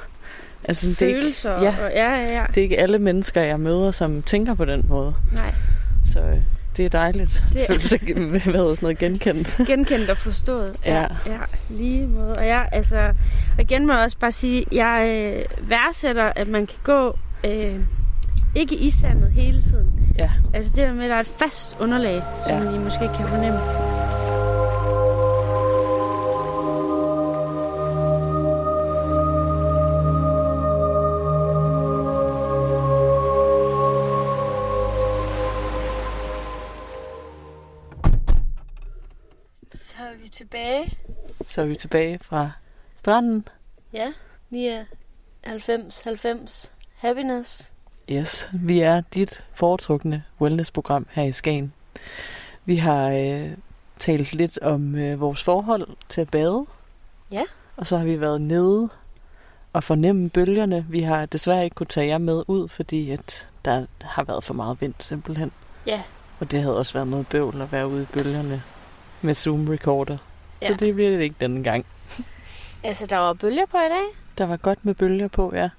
[0.64, 1.52] Altså, det er ikke, Følelser.
[1.64, 1.76] ja.
[1.86, 2.46] Og, ja, ja, ja.
[2.50, 5.16] det er ikke alle mennesker, jeg møder, som tænker på den måde.
[5.34, 5.54] Nej.
[6.06, 6.38] Så øh,
[6.78, 7.44] det er dejligt.
[7.54, 7.68] Det- Det...
[7.68, 9.58] Føle sig hvad hedder sådan noget genkendt.
[9.68, 10.76] Genkendt og forstået.
[10.86, 11.02] Ja.
[11.26, 11.38] ja
[11.70, 12.36] lige måde.
[12.36, 12.98] Og jeg, altså,
[13.58, 17.80] og igen må jeg også bare sige, jeg øh, værdsætter, at man kan gå øh,
[18.56, 20.14] ikke i sandet hele tiden.
[20.18, 20.32] Ja.
[20.54, 22.72] Altså det der med, at der er et fast underlag, som Ja.
[22.72, 23.60] I måske kan fornemme.
[39.76, 40.98] Så er vi tilbage.
[41.48, 42.52] Så er vi tilbage fra
[42.96, 43.48] stranden.
[43.94, 44.14] Ja,
[44.50, 46.73] 99, 90,
[47.04, 47.72] happiness.
[48.10, 51.74] Yes, vi er dit foretrukne wellness-program her i Skagen.
[52.66, 53.52] Vi har øh,
[54.00, 56.66] talt lidt om øh, vores forhold til at bade.
[57.32, 57.44] Ja.
[57.78, 58.90] Og så har vi været nede
[59.74, 60.86] og fornemme bølgerne.
[60.90, 64.54] Vi har desværre ikke kunne tage jer med ud, fordi at der har været for
[64.54, 65.52] meget vind simpelthen.
[65.88, 66.04] Ja.
[66.40, 68.64] Og det havde også været noget bøvl at være ude i bølgerne
[69.22, 70.18] med Zoom-recorder.
[70.62, 70.68] Ja.
[70.68, 71.86] Så det bliver det ikke denne gang.
[72.86, 74.06] Altså, der var bølger på i dag.
[74.38, 75.70] Der var godt med bølger på, ja.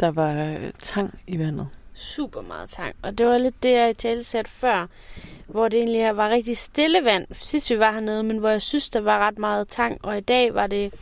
[0.00, 1.68] Der var øh, tang i vandet.
[1.94, 2.94] super meget tang.
[3.02, 4.86] Og det var lidt det, jeg i tale sat før,
[5.46, 8.90] hvor det egentlig var rigtig stille vand, sidst vi var hernede, men hvor jeg synes,
[8.90, 10.04] der var ret meget tang.
[10.04, 10.94] Og i dag var det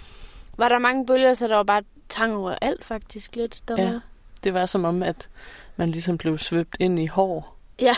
[0.57, 3.89] var der mange bølger, så der var bare tang over alt faktisk lidt dernede.
[3.93, 4.01] Ja.
[4.45, 5.29] Det var som om, at
[5.77, 7.95] man ligesom blev svøbt ind i hår Ja.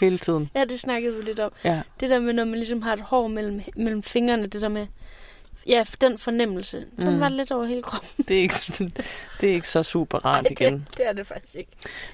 [0.00, 0.50] hele tiden.
[0.56, 1.52] ja, det snakkede vi lidt om.
[1.64, 1.82] Ja.
[2.00, 4.86] Det der med, når man ligesom har et hår mellem, mellem fingrene, det der med,
[5.66, 6.86] ja, den fornemmelse.
[6.98, 7.20] Sådan Mm.
[7.20, 8.24] var det lidt over hele kroppen.
[8.28, 8.54] Det er ikke,
[9.40, 10.72] det er ikke så super rart Ej, igen.
[10.74, 11.70] det, det er det faktisk ikke.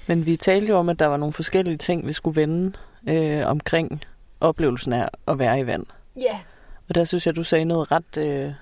[0.07, 2.73] Men vi talte jo om, at der var nogle forskellige ting, vi skulle vende
[3.09, 4.03] øh, omkring
[4.41, 5.87] oplevelsen af at være i vand.
[6.17, 6.41] Ja.
[6.89, 8.53] Og der synes jeg, du sagde noget ret øh,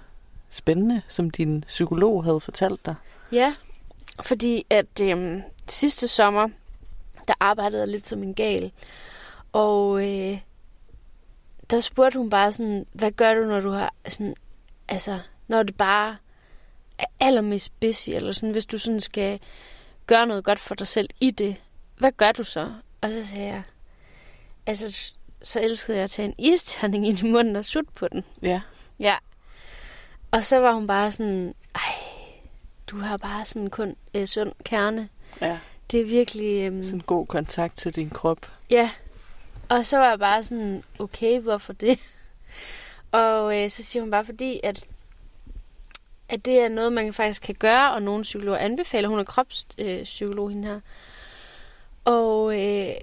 [0.50, 2.94] spændende, som din psykolog havde fortalt dig.
[3.32, 3.54] Ja,
[4.22, 6.48] fordi at øhm, sidste sommer,
[7.28, 8.72] der arbejdede jeg lidt som en gal.
[9.52, 10.38] Og øh,
[11.70, 14.34] der spurgte hun bare sådan, hvad gør du, når du har sådan,
[14.88, 16.16] altså, når det bare
[16.98, 19.40] er allermest busy, eller sådan, hvis du sådan skal
[20.06, 21.56] gøre noget godt for dig selv i det,
[21.98, 22.72] hvad gør du så?
[23.00, 23.62] Og så sagde jeg,
[24.66, 25.12] altså,
[25.42, 28.24] så elskede jeg at tage en isterning ind i munden og sutte på den.
[28.42, 28.60] Ja.
[28.98, 29.16] Ja.
[30.30, 31.80] Og så var hun bare sådan, ej,
[32.86, 35.08] du har bare sådan kun øh, sund kerne.
[35.40, 35.58] Ja.
[35.90, 36.66] Det er virkelig...
[36.66, 38.50] Øhm, Sådan god kontakt til din krop.
[38.70, 38.90] Ja.
[39.68, 41.98] Og så var jeg bare sådan, okay, hvorfor det?
[43.12, 44.86] Og øh, så siger hun bare, fordi at,
[46.28, 49.08] at det er noget, man faktisk kan gøre, og nogle psykologer anbefaler.
[49.08, 50.80] Hun er kropspsykolog, øh, hende her.
[52.04, 52.94] Og, øh,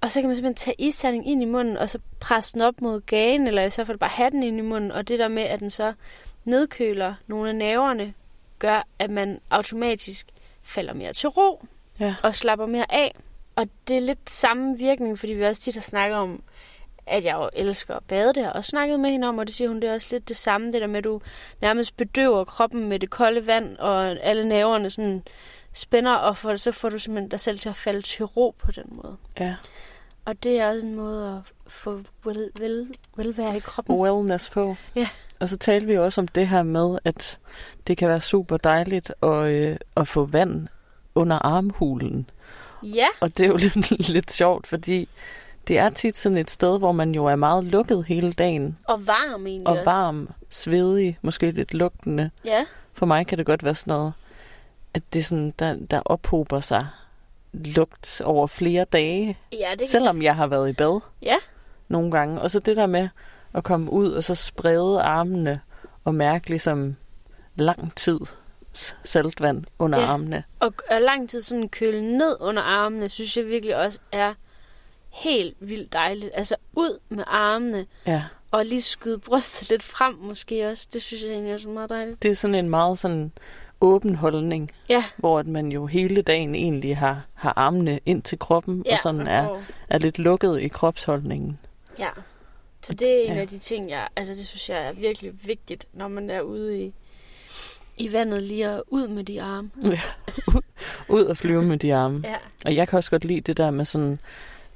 [0.00, 2.80] og så kan man simpelthen tage isterning ind i munden, og så presse den op
[2.80, 4.92] mod gagen, eller i så fald bare have den ind i munden.
[4.92, 5.92] Og det der med, at den så
[6.44, 8.14] nedkøler nogle af nerverne,
[8.58, 10.26] gør, at man automatisk
[10.62, 11.66] falder mere til ro
[12.00, 12.14] Ja.
[12.22, 13.14] og slapper mere af.
[13.56, 16.42] Og det er lidt samme virkning, fordi vi også tit har snakket om,
[17.10, 18.28] at jeg jo elsker at bade.
[18.28, 20.08] Det har jeg også snakket med hende om, og det siger hun, det er også
[20.10, 21.20] lidt det samme, det der med, at du
[21.60, 25.22] nærmest bedøver kroppen med det kolde vand, og alle nerverne sådan
[25.72, 28.72] spænder, og for, så får du simpelthen dig selv til at falde til ro på
[28.72, 29.16] den måde.
[29.40, 29.54] Ja.
[30.24, 33.96] Og det er også en måde at få vel, vel, velvære i kroppen.
[33.96, 34.76] Wellness på.
[34.94, 35.08] Ja.
[35.40, 37.38] Og så talte vi jo også om det her med, at
[37.86, 40.68] det kan være super dejligt at, øh, at få vand
[41.14, 42.30] under armhulen.
[42.82, 45.08] Ja, Og det er jo lidt, lidt sjovt, fordi
[45.68, 48.78] det er tit sådan et sted, hvor man jo er meget lukket hele dagen.
[48.84, 49.84] og varm egentlig Og også.
[49.84, 52.30] varm, svedig, måske lidt lugtende.
[52.44, 54.12] Ja, For mig kan det godt være sådan noget,
[54.94, 56.86] at det sådan, der, der ophober sig
[57.52, 59.38] lugt over flere dage.
[59.52, 61.36] ja det kan Selvom jeg har været i bad Ja,
[61.88, 62.40] nogle gange.
[62.40, 63.08] Og så det der med
[63.54, 65.60] at komme ud og så sprede armene
[66.04, 66.96] og mærke ligesom
[67.56, 68.20] lang tid
[69.04, 70.04] saltvand under Ja.
[70.06, 70.44] armene.
[70.60, 74.34] og, og lang tid sådan køle ned under armene, synes jeg virkelig også er
[75.10, 76.30] helt vildt dejligt.
[76.34, 80.88] Altså ud med armene, Ja, og lige skyde brystet lidt frem måske også.
[80.92, 82.22] Det synes jeg egentlig er meget dejligt.
[82.22, 83.32] det er sådan en meget sådan
[83.80, 85.04] åben holdning, Ja.
[85.16, 88.98] hvor at man jo hele dagen egentlig har, har armene ind til kroppen, Ja, og
[89.02, 91.58] sådan er, og- er lidt lukket i kropsholdningen.
[91.98, 92.08] Ja.
[92.82, 93.40] Så det er en Ja.
[93.40, 96.84] af de ting, jeg, altså det synes jeg er virkelig vigtigt, når man er ude
[96.84, 96.94] i,
[97.96, 99.70] i vandet lige at ud med de arme.
[99.82, 100.00] Ja.
[100.54, 100.62] Ud-
[101.08, 102.20] Ud og flyve med de arme.
[102.24, 102.36] Ja.
[102.64, 104.18] Og jeg kan også godt lide det der med sådan,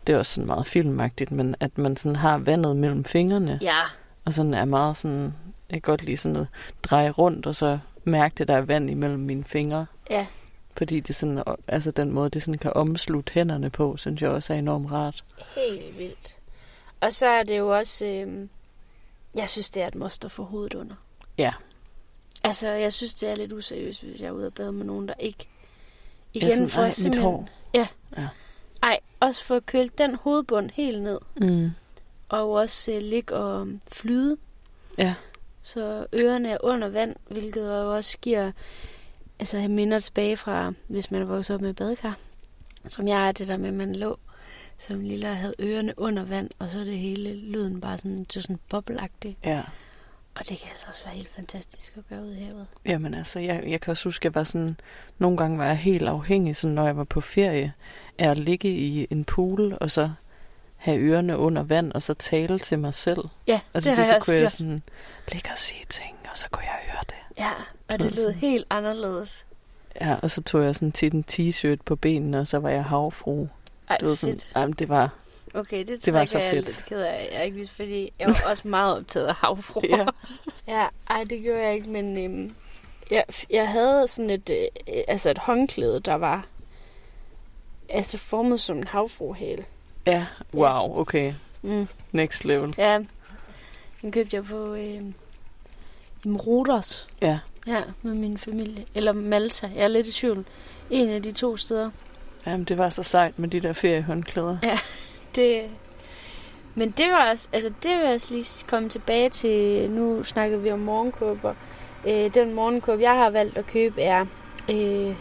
[0.07, 3.79] det er også sådan meget filmagtigt, men at man sådan har vandet mellem fingrene, Ja.
[4.25, 5.35] og sådan er meget sådan,
[5.71, 6.47] jeg kan godt lide sådan at
[6.83, 9.87] dreje rundt, og så mærke det, der er vand imellem mine fingre.
[10.11, 10.27] Ja.
[10.77, 14.55] Fordi det sådan, altså den måde, det sådan kan omslutte hænderne på, synes jeg også
[14.55, 15.25] er enormt rart.
[15.55, 16.37] Helt vildt.
[17.01, 18.49] Og så er det jo også, øh,
[19.35, 20.95] jeg synes, det er et at få hovedet under.
[21.39, 21.53] Ja.
[22.45, 25.09] Altså, jeg synes, det er lidt useriøst, hvis jeg er ude og bade med nogen,
[25.09, 25.49] der ikke...
[26.35, 27.49] Ja, sådan, ej, mit hår.
[27.75, 27.87] Ja.
[28.17, 28.29] Ja.
[28.83, 31.19] Ej, også få kølt den hovedbund helt ned.
[31.41, 31.71] Mm.
[32.29, 34.37] Og også øh, ligge og flyde.
[34.99, 35.15] Ja.
[35.63, 38.53] Så ørerne er under vand, hvilket også giver
[39.39, 42.17] altså minder tilbage fra, hvis man er vokset op med badekar.
[42.89, 44.19] Som jeg er det der med, at man lå
[44.77, 48.27] som lille og havde ørerne under vand, og så er det hele lyden bare sådan,
[48.37, 49.39] er sådan bobleagtigt.
[49.45, 49.63] Ja.
[50.35, 52.67] Og det kan altså også være helt fantastisk at gøre ude i havet.
[52.85, 54.77] Jamen altså, jeg, jeg kan også huske, at jeg var sådan,
[55.19, 57.73] nogle gange var jeg helt afhængig, sådan, når jeg var på ferie,
[58.23, 60.11] af at ligge i en pool, og så
[60.77, 63.25] have ørerne under vand, og så tale til mig selv.
[63.47, 64.83] Ja, altså, det har så jeg også kunne jeg sådan
[65.33, 67.15] ligge og sige ting, og så kunne jeg høre det.
[67.39, 67.51] Ja,
[67.95, 69.47] og det lød helt anderledes.
[70.01, 72.85] Ja, og så tog jeg sådan tit en t-shirt på benene, og så var jeg
[72.85, 73.47] havfru.
[73.89, 74.53] Ej, du ved, sådan, fedt.
[74.57, 75.11] jamen, det var...
[75.55, 76.67] Okay, det, Det det var var så jeg er fedt.
[76.67, 77.29] lidt ked af.
[77.33, 79.83] Jeg er ikke vidst, fordi jeg var også meget optaget af havfruer.
[80.67, 80.81] Ja.
[80.81, 82.55] ja, ej, det gjorde jeg ikke, men øhm,
[83.11, 84.67] jeg, jeg havde sådan et, øh,
[85.09, 86.47] altså et håndklæde, der var
[87.93, 89.65] altså formet som en havfruhæl.
[90.07, 91.35] Ja, wow, okay.
[91.63, 91.89] Mm.
[92.13, 92.75] Next level.
[92.79, 92.99] Ja,
[94.03, 95.03] den købte jeg på øh,
[96.25, 97.09] i Rodos.
[97.21, 97.39] Ja.
[97.67, 98.85] Ja, med min familie.
[98.95, 99.71] Eller Malta.
[99.75, 100.45] Jeg er lidt i tvivl.
[100.91, 101.91] En af de to steder.
[102.47, 104.59] Jamen, det var så sejt med de der feriehåndklæder.
[104.63, 104.79] Ja,
[105.37, 105.63] det...
[106.75, 110.57] Men det var også, altså det vil jeg også lige komme tilbage til, nu snakker
[110.57, 111.55] vi om morgenkåber.
[112.07, 114.27] Øh, den morgenkåb, jeg har valgt at købe, er,
[114.71, 115.17] øh,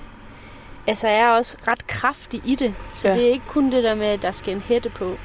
[0.87, 2.75] altså jeg er også ret kraftig i det.
[2.97, 3.13] Så Ja.
[3.13, 5.15] det er ikke kun det der med, at der skal en hætte på.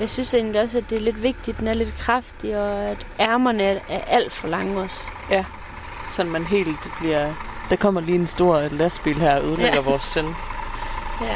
[0.00, 3.06] Jeg synes egentlig også, at det er lidt vigtigt, den er lidt kraftig, og at
[3.20, 5.08] ærmerne er, alt for lange også.
[5.30, 5.44] Ja,
[6.12, 7.32] sådan man helt bliver...
[7.70, 9.80] Der kommer lige en stor lastbil her og ødelægger ja.
[9.80, 10.24] Vores søn.
[11.20, 11.26] Ja.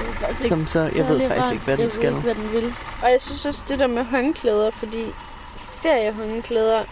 [0.00, 1.52] Det er faktisk Som så- jeg ved særlig faktisk rart.
[1.52, 2.02] ikke, hvad den jeg skal.
[2.12, 2.74] Ved ikke, hvad den vil.
[3.02, 5.04] Og jeg synes også det der med håndklæder, fordi
[5.56, 6.82] feriehåndklæder,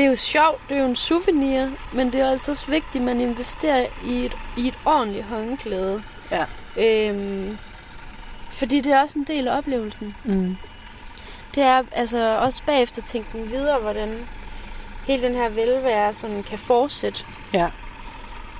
[0.00, 2.96] det er jo sjovt, det er jo en souvenir, men det er altså også vigtigt,
[2.96, 6.02] at man investerer i et, i et ordentligt håndklæde.
[6.30, 6.44] Ja.
[6.76, 7.58] Øhm,
[8.52, 10.14] fordi det er også en del af oplevelsen.
[10.24, 10.56] Mm.
[11.54, 14.18] Det er altså også bagefter tænken videre, hvordan
[15.06, 17.24] hele den her velvære sådan kan fortsætte.
[17.52, 17.68] Ja.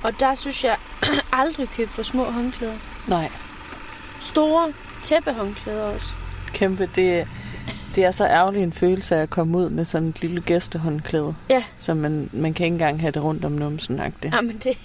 [0.03, 0.77] Og der synes jeg
[1.33, 2.77] aldrig købe for små håndklæder.
[3.07, 3.31] Nej,
[4.19, 6.07] Store tæppehåndklæder også.
[6.53, 6.89] kæmpe.
[6.95, 7.27] Det,
[7.95, 11.35] det er så ærgerligt en følelse af at komme ud med sådan et lille gæstehåndklæde.
[11.49, 11.63] Ja.
[11.77, 14.35] Så man, man kan ikke engang have det rundt om numsen -agtigt.
[14.35, 14.77] Jamen, det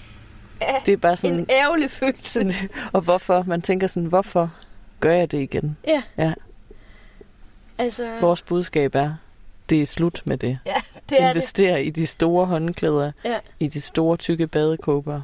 [0.61, 1.39] er, Det er bare sådan...
[1.39, 2.31] en ærgerlig følelse.
[2.31, 2.53] sådan
[2.93, 3.43] og hvorfor?
[3.47, 4.51] Man tænker sådan, hvorfor
[4.99, 5.77] gør jeg det igen?
[5.87, 6.03] Ja.
[6.17, 6.33] Ja.
[7.77, 9.13] Altså, Vores budskab er,
[9.69, 10.59] det er slut med det.
[10.65, 10.73] ja,
[11.09, 11.31] det er det.
[11.31, 13.37] Invester i de store håndklæder, Ja.
[13.59, 15.21] i de store tykke badekåber.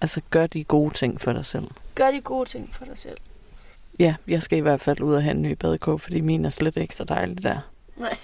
[0.00, 1.64] Altså, gør de gode ting for dig selv.
[1.94, 3.16] Gør de gode ting for dig selv.
[3.98, 6.48] Ja, jeg skal i hvert fald ud og have en ny badekåbe, fordi min er
[6.48, 7.58] slet ikke så dejlig der.
[7.96, 8.16] Nej.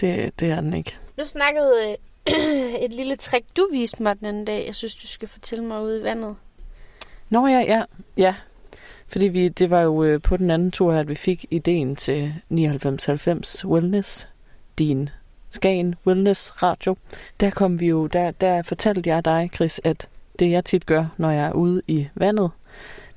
[0.00, 0.96] Det, det er den ikke.
[1.16, 1.96] Nu snakkede
[2.28, 4.66] øh, et lille trick, du viste mig den anden dag.
[4.66, 6.36] Jeg synes, du skal fortælle mig ude i vandet.
[7.30, 7.82] Nå ja, ja,
[8.16, 8.34] ja.
[9.08, 12.34] Fordi vi, det var jo øh, på den anden tur at vi fik ideen til
[12.48, 14.28] 9990 Wellness,
[14.78, 15.08] din
[15.50, 16.96] Skagen Wellness Radio.
[17.40, 21.06] Der kom vi jo, der, der fortalte jeg dig, Chris, at det jeg tit gør,
[21.16, 22.50] når jeg er ude i vandet,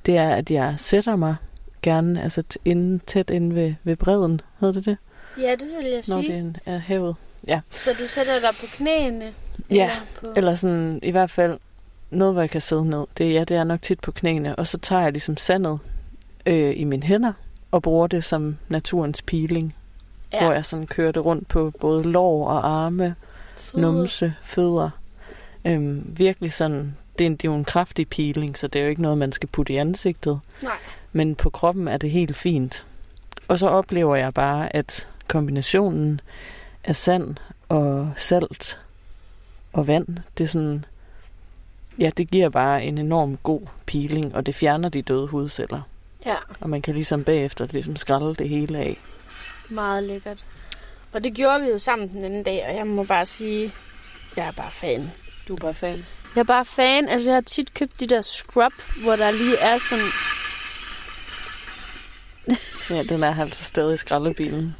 [0.06, 1.36] det er, at jeg sætter mig
[1.82, 4.96] gerne, altså t- inde, tæt inde ved, ved bredden, hedder det det?
[5.38, 6.32] Ja, det vil jeg Når sige.
[6.32, 7.16] det er havet.
[7.48, 7.60] Ja.
[7.70, 9.32] Så du sætter dig på knæene?
[9.70, 9.90] Ja,
[10.20, 10.26] på...
[10.36, 11.58] eller sådan i hvert fald
[12.10, 13.06] noget, hvor jeg kan sidde ned.
[13.18, 14.56] Det, ja, det er nok tit på knæene.
[14.56, 15.78] Og så tager jeg ligesom sandet
[16.46, 17.32] øh, i mine hænder
[17.70, 19.74] og bruger det som naturens peeling.
[20.32, 20.44] Ja.
[20.44, 23.14] Hvor jeg sådan kører det rundt på både lår og arme,
[23.56, 23.86] Fødder.
[23.92, 24.90] numse, fødder.
[25.64, 28.82] Øhm, virkelig sådan, det er, en, det er jo en kraftig peeling, så det er
[28.84, 30.40] jo ikke noget, man skal putte i ansigtet.
[30.62, 30.72] Nej.
[31.12, 32.86] Men på kroppen er det helt fint.
[33.48, 36.20] Og så oplever jeg bare, at kombinationen
[36.84, 37.36] af sand
[37.68, 38.80] og salt
[39.72, 40.06] og vand,
[40.38, 40.84] det er sådan,
[41.98, 45.80] ja, det giver bare en enorm god peeling, og det fjerner de døde hudceller.
[46.26, 48.98] Ja, Og man kan ligesom bagefter ligesom skralde det hele af.
[49.68, 50.44] meget lækkert.
[51.12, 53.72] Og det gjorde vi jo sammen den anden dag, og jeg må bare sige,
[54.36, 55.10] jeg er bare fan.
[55.48, 56.06] Du er bare fan.
[56.34, 57.08] Jeg er bare fan.
[57.08, 58.72] Altså, jeg har tit købt de der scrub,
[59.02, 60.04] hvor der lige er sådan...
[62.90, 64.76] Ja, den er altså stadig i skraldebilen.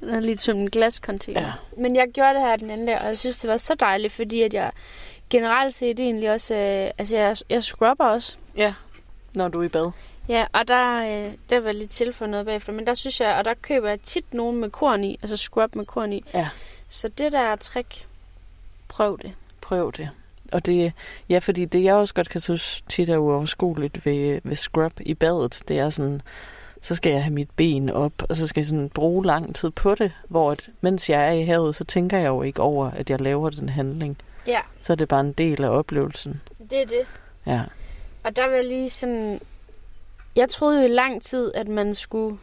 [0.00, 1.40] Den er lige som en glascontainer.
[1.40, 1.52] Ja.
[1.78, 4.12] Men jeg gjorde det her den anden dag, og jeg synes, det var så dejligt,
[4.12, 4.70] fordi at jeg
[5.30, 6.54] generelt set egentlig også...
[6.54, 8.38] Øh, altså, jeg, jeg scrubber også.
[8.56, 8.74] Ja,
[9.34, 9.90] når du er i bad.
[10.28, 13.34] Ja, og der, øh, der var lidt til for noget bagefter, men der synes jeg,
[13.34, 16.24] og der køber jeg tit nogen med korn i, altså scrub med korn i.
[16.34, 16.48] Ja.
[16.88, 18.06] Så det der er trick,
[18.88, 19.32] prøv det.
[19.60, 20.10] Prøv det.
[20.52, 20.92] Og det,
[21.28, 25.14] ja, fordi det jeg også godt kan synes tit er uoverskueligt ved, ved scrub i
[25.14, 26.20] badet, det er sådan,
[26.80, 29.70] så skal jeg have mit ben op, og så skal jeg sådan bruge lang tid
[29.70, 32.90] på det, hvor at, mens jeg er i havet, så tænker jeg jo ikke over,
[32.90, 34.16] at jeg laver den handling.
[34.46, 36.40] Ja, Så er det bare en del af oplevelsen.
[36.70, 37.06] det er det.
[37.46, 37.62] Ja.
[38.24, 39.40] Og der var lige sådan...
[40.36, 42.38] Jeg troede jo i lang tid, at man skulle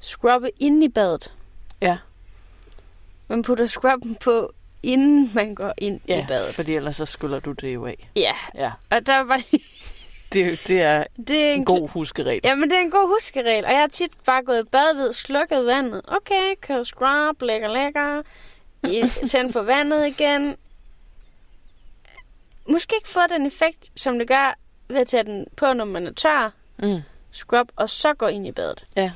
[0.00, 1.34] scrubbe ind i badet.
[1.80, 1.98] Ja.
[3.28, 4.52] Man putter scrubben på,
[4.84, 6.54] inden man går ind Ja, i badet.
[6.54, 8.08] fordi ellers så skyller du det jo af.
[8.16, 9.64] Ja, Ja, og der var lige...
[10.32, 12.40] det, det er Det er en god huskeregel.
[12.44, 13.64] Jamen, det er en god huskeregel.
[13.64, 16.02] Og jeg har tit bare gået i bad ved, slukket vandet.
[16.08, 18.22] Okay, kører scrub, lækker, lækker.
[19.28, 20.56] Tænd for vandet igen.
[22.68, 24.58] Måske ikke få den effekt, som det gør
[24.88, 26.52] ved at tage den på, når man er tør.
[26.78, 27.00] Mm.
[27.30, 28.86] Scrub, og så gå ind i badet.
[28.96, 29.12] Ja.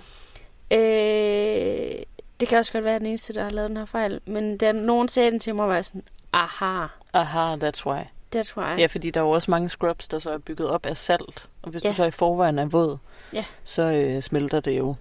[0.72, 2.02] Øh,
[2.40, 4.20] det kan også godt være den eneste, der har lavet den her fejl.
[4.26, 6.02] Men da nogen sagde den til mig, var jeg sådan,
[6.32, 8.00] aha, Aha, that's why.
[8.36, 8.78] that's why.
[8.78, 11.48] Ja, fordi der er jo også mange scrubs, der så er bygget op af salt.
[11.62, 11.88] Og hvis Ja.
[11.88, 12.98] du så i forvejen er våd,
[13.32, 13.44] Ja.
[13.64, 14.94] så øh, smelter det jo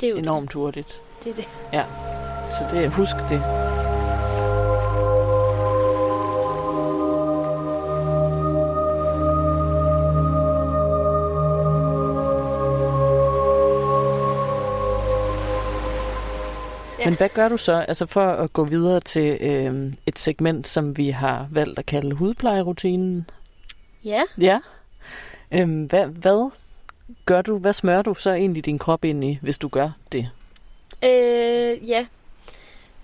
[0.00, 1.00] det er jo enormt hurtigt.
[1.24, 1.36] det.
[1.36, 2.52] det, er det.
[2.54, 3.42] Så det, husk det.
[17.02, 17.10] Ja.
[17.10, 20.96] Men hvad gør du så, altså for at gå videre til øh, et segment, som
[20.96, 23.30] vi har valgt at kalde hudplejerutinen?
[24.04, 24.22] Ja.
[24.40, 24.58] Ja.
[25.52, 26.50] Øhm, hvad, hvad
[27.26, 30.30] gør du, hvad smører du så egentlig din krop ind i, hvis du gør det?
[31.04, 32.06] Øh, ja.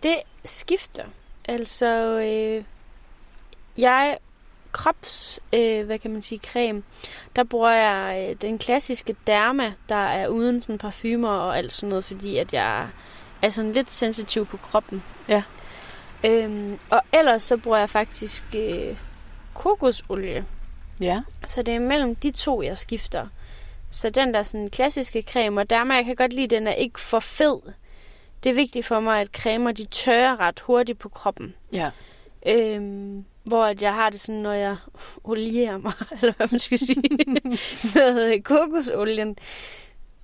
[0.03, 1.05] Det skifter.
[1.49, 2.65] Altså, øh,
[3.79, 4.19] jeg
[4.73, 6.83] krops, øh, hvad kan man sige, creme,
[7.37, 11.89] der bruger jeg øh, den klassiske Derma, der er uden sådan parfumer og alt sådan
[11.89, 12.89] noget, fordi at jeg
[13.43, 15.02] er sådan lidt sensitiv på kroppen.
[15.28, 15.43] Ja.
[16.24, 18.97] Øhm, og ellers så bruger jeg faktisk øh,
[19.55, 20.44] kokosolie.
[21.01, 21.23] Ja.
[21.47, 23.27] Så det er mellem de to, jeg skifter.
[23.90, 26.73] Så den der sådan klassiske creme, og dermed jeg kan godt lide, at den er
[26.73, 27.60] ikke for fed.
[28.44, 31.55] Det er vigtigt for mig, at cremer de tørrer ret hurtigt på kroppen.
[31.73, 31.90] Ja.
[32.47, 34.77] Øhm, hvor at jeg har det sådan, når jeg
[35.24, 37.02] olierer mig, eller hvad man skal sige,
[37.94, 39.39] med kokosolien,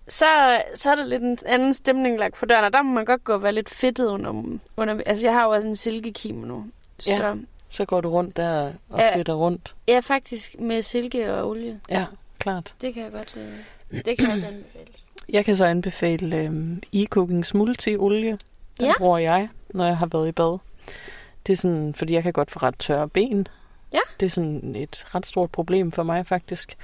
[0.08, 0.26] så,
[0.74, 3.24] så er der lidt en anden stemning lagt for døren, og der må man godt
[3.24, 4.42] gå og være lidt fedtet under,
[4.76, 6.64] under altså jeg har jo også en silkekim nu.
[7.06, 7.16] Ja.
[7.16, 7.38] Så
[7.70, 9.16] Så går du rundt der og Ja.
[9.16, 9.74] fedter rundt.
[9.88, 11.80] jeg er faktisk med silke og olie.
[11.90, 12.04] Ja,
[12.38, 12.74] klart.
[12.80, 13.36] Det kan jeg godt,
[13.90, 14.84] øh, det kan jeg også anbefale.
[15.28, 18.38] Jeg kan så anbefale øhm, e-cookings multi-olie.
[18.80, 18.92] Den Ja.
[18.98, 20.58] bruger jeg, når jeg har været i bad.
[21.46, 23.48] Det er sådan, fordi jeg kan godt få ret tørre ben.
[23.92, 23.98] Ja.
[24.20, 26.76] Det er sådan et ret stort problem for mig faktisk.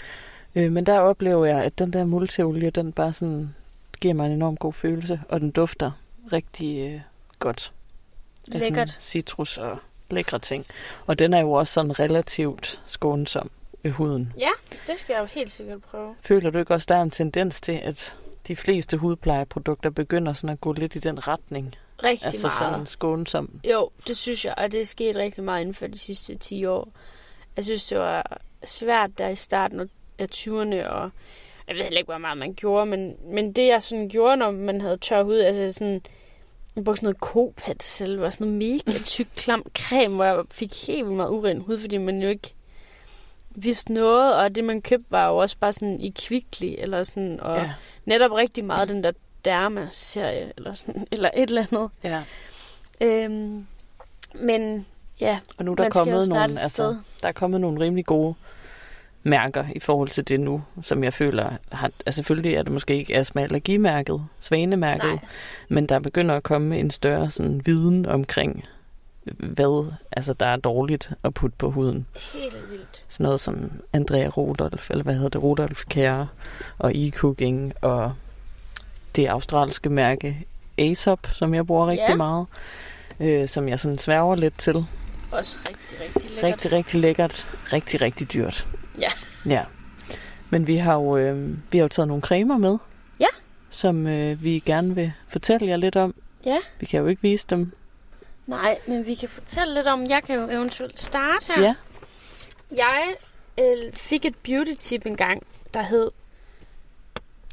[0.54, 3.54] Øh, men der oplever jeg, at den der multiolie, den bare sådan
[4.00, 5.90] giver mig en enorm god følelse, og den dufter
[6.32, 7.00] rigtig øh,
[7.38, 7.72] godt.
[8.46, 8.96] Lækkert.
[9.00, 9.78] Citrus og
[10.10, 10.64] lækre ting.
[11.06, 13.50] Og den er jo også sådan relativt skånsom
[13.82, 14.32] ved huden.
[14.38, 14.50] Ja,
[14.86, 16.14] det skal jeg jo helt sikkert prøve.
[16.20, 18.16] Føler du ikke også, der er en tendens til, at
[18.48, 21.74] de fleste hudplejeprodukter begynder sådan at gå lidt i den retning?
[22.04, 22.72] Rigtig altså meget.
[22.72, 23.60] sådan skånsom.
[23.70, 26.64] Jo, det synes jeg, og det er sket rigtig meget inden for de sidste 10
[26.64, 26.88] år.
[27.56, 29.80] Jeg synes, det var svært der i starten
[30.20, 31.10] af 20'erne, og
[31.68, 34.50] jeg ved heller ikke, hvor meget man gjorde, men, men det jeg sådan gjorde, når
[34.50, 36.00] man havde tør hud, altså sådan,
[36.76, 40.42] jeg brugte sådan noget kopat selv, og sådan noget mega tyk, klam creme, hvor jeg
[40.50, 42.54] fik helt vildt meget uren hud, fordi man jo ikke
[43.50, 47.40] vidste noget, og det man købte var jo også bare sådan i Kvickly, eller sådan,
[47.40, 47.70] og Ja.
[48.04, 49.12] netop rigtig meget den der
[49.44, 51.90] Derma-serie, eller sådan, eller et eller andet.
[52.04, 52.22] ja.
[53.00, 53.66] Øhm,
[54.34, 54.86] men
[55.20, 58.34] ja, Og nu er der kommet nogle, altså, der er kommet nogle rimelig gode
[59.22, 62.96] mærker i forhold til det nu, som jeg føler har, altså selvfølgelig er det måske
[62.96, 65.18] ikke astma allergimærket, svanemærket, Nej.
[65.68, 68.64] men der begynder at komme en større sådan viden omkring
[69.38, 72.06] hvad altså der er dårligt at putte på huden.
[72.34, 73.04] helt vildt.
[73.08, 76.28] Sådan noget som Andrea Rudolf, eller hvad hedder det, Rudolf Care
[76.78, 78.12] og e-cooking og
[79.16, 80.46] det australske mærke
[80.78, 82.14] Aesop, som jeg bruger rigtig Ja.
[82.16, 82.46] meget,
[83.20, 84.84] øh, som jeg sådan sværger lidt til.
[85.30, 86.44] Også rigtig, rigtig lækkert.
[86.52, 87.48] Rigtig, rigtig lækkert.
[87.72, 88.66] Rigtig, rigtig dyrt.
[89.46, 89.64] Ja.
[90.50, 92.78] Men vi har jo, øh, vi har jo taget nogle cremer med.
[93.20, 93.26] Ja.
[93.70, 96.14] Som øh, vi gerne vil fortælle jer lidt om.
[96.46, 96.58] Ja.
[96.80, 97.72] Vi kan jo ikke vise dem
[98.50, 101.62] Nej, men vi kan fortælle lidt om, jeg kan jo eventuelt starte her.
[101.62, 101.74] Ja.
[102.70, 103.14] Jeg
[103.60, 105.42] øh, fik et beauty tip engang,
[105.74, 106.10] der hed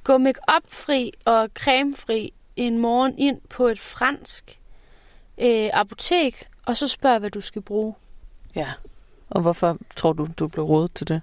[0.04, 4.60] Gå make fri og cremefri en morgen ind på et fransk
[5.38, 7.94] øh, apotek, og så spørg, hvad du skal bruge.
[8.56, 8.68] Ja.
[9.30, 11.22] Og hvorfor tror du, du blev rådet til det?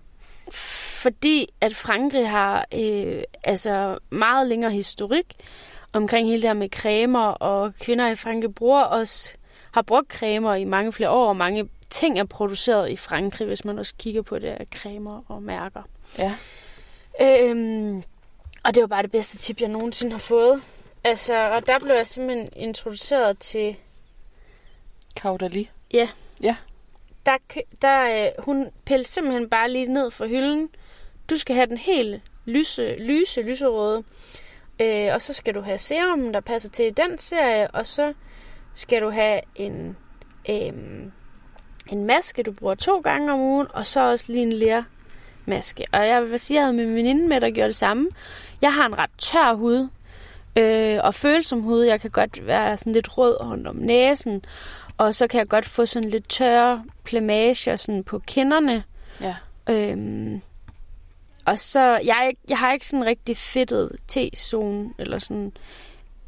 [0.50, 5.34] Fordi at Frankrig har øh, altså meget længere historik
[5.92, 9.34] omkring hele det her med cremer, og kvinder i Frankrig bruger også,
[9.72, 13.64] har brugt cremer i mange flere år, og mange ting er produceret i Frankrig, hvis
[13.64, 15.82] man også kigger på det her cremer og mærker.
[16.18, 16.34] Ja.
[17.20, 18.02] Øhm,
[18.64, 20.62] og det var bare det bedste tip, jeg nogensinde har fået.
[21.04, 23.76] Altså, og der blev jeg simpelthen introduceret til
[25.16, 25.70] Kaudali.
[25.92, 26.08] Ja.
[26.42, 26.56] Ja.
[27.26, 27.36] Der,
[27.82, 30.68] der, øh, hun pillede simpelthen bare lige ned fra hylden.
[31.30, 34.02] Du skal have den helt lyse, lyse, lyserøde.
[34.80, 37.70] Øh, og så skal du have serum, der passer til den serie.
[37.70, 38.12] Og så
[38.74, 39.96] skal du have en,
[40.51, 40.72] øh,
[41.88, 43.66] en maske, du bruger to gange om ugen.
[43.74, 45.84] Og så også lige en lermaske.
[45.92, 48.09] Og jeg vil sige, at jeg havde min veninde med, der gjorde det samme.
[48.62, 49.88] Jeg har en ret tør hud.
[50.59, 51.82] Øh, og følsom hud.
[51.82, 54.42] Jeg kan godt være sådan lidt rød rundt om næsen.
[54.98, 58.84] Og så kan jeg godt få sådan lidt tørre plamager sådan på kinderne.
[59.20, 59.34] Ja.
[59.70, 60.42] Øhm,
[61.44, 65.52] og så, jeg, jeg har ikke sådan rigtig fedtet T-zone, eller sådan,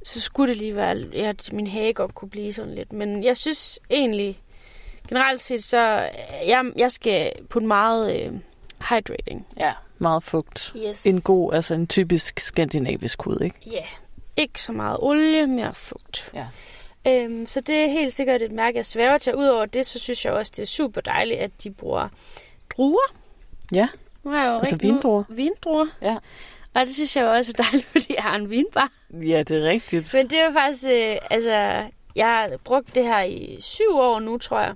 [0.05, 2.93] så skulle det lige være, ja, at min hage godt kunne blive sådan lidt.
[2.93, 4.41] Men jeg synes egentlig,
[5.09, 5.79] generelt set, så
[6.47, 8.33] jeg, jeg skal putte meget øh,
[8.89, 9.47] hydrating.
[9.57, 9.73] Ja.
[9.99, 10.75] Meget fugt.
[10.77, 11.07] Yes.
[11.07, 13.57] En god, altså en typisk skandinavisk hud, ikke?
[13.67, 13.85] Ja,
[14.37, 16.31] ikke så meget olie, mere fugt.
[16.35, 16.47] Ja.
[17.07, 19.35] Øhm, så det er helt sikkert et mærke, jeg svæver til.
[19.35, 22.09] Udover det, så synes jeg også, det er super dejligt, at de bruger
[22.77, 23.15] druer.
[23.73, 23.89] Ja.
[24.25, 25.25] Nu har jeg jo Altså rigtig nu- vindruer.
[25.29, 25.87] Vindruer.
[26.03, 26.17] Ja.
[26.75, 28.91] Og det synes jeg jo også er dejligt, fordi jeg har en vinbar.
[29.11, 30.15] Ja, det er rigtigt.
[30.15, 31.51] Men det er jo faktisk, øh, altså,
[32.17, 34.75] jeg har brugt det her i syv år nu, tror jeg.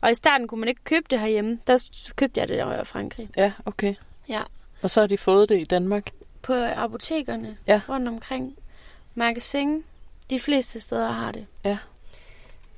[0.00, 1.58] Og i starten kunne man ikke købe det herhjemme.
[1.66, 3.28] Der købte jeg det, der var i Frankrig.
[3.36, 3.94] Ja, okay.
[4.28, 4.40] Ja.
[4.82, 6.10] Og så har de fået det i Danmark.
[6.42, 7.80] På apotekerne Ja.
[7.88, 8.56] rundt omkring.
[9.14, 9.84] Magasin.
[10.30, 11.46] De fleste steder har det.
[11.64, 11.78] Ja.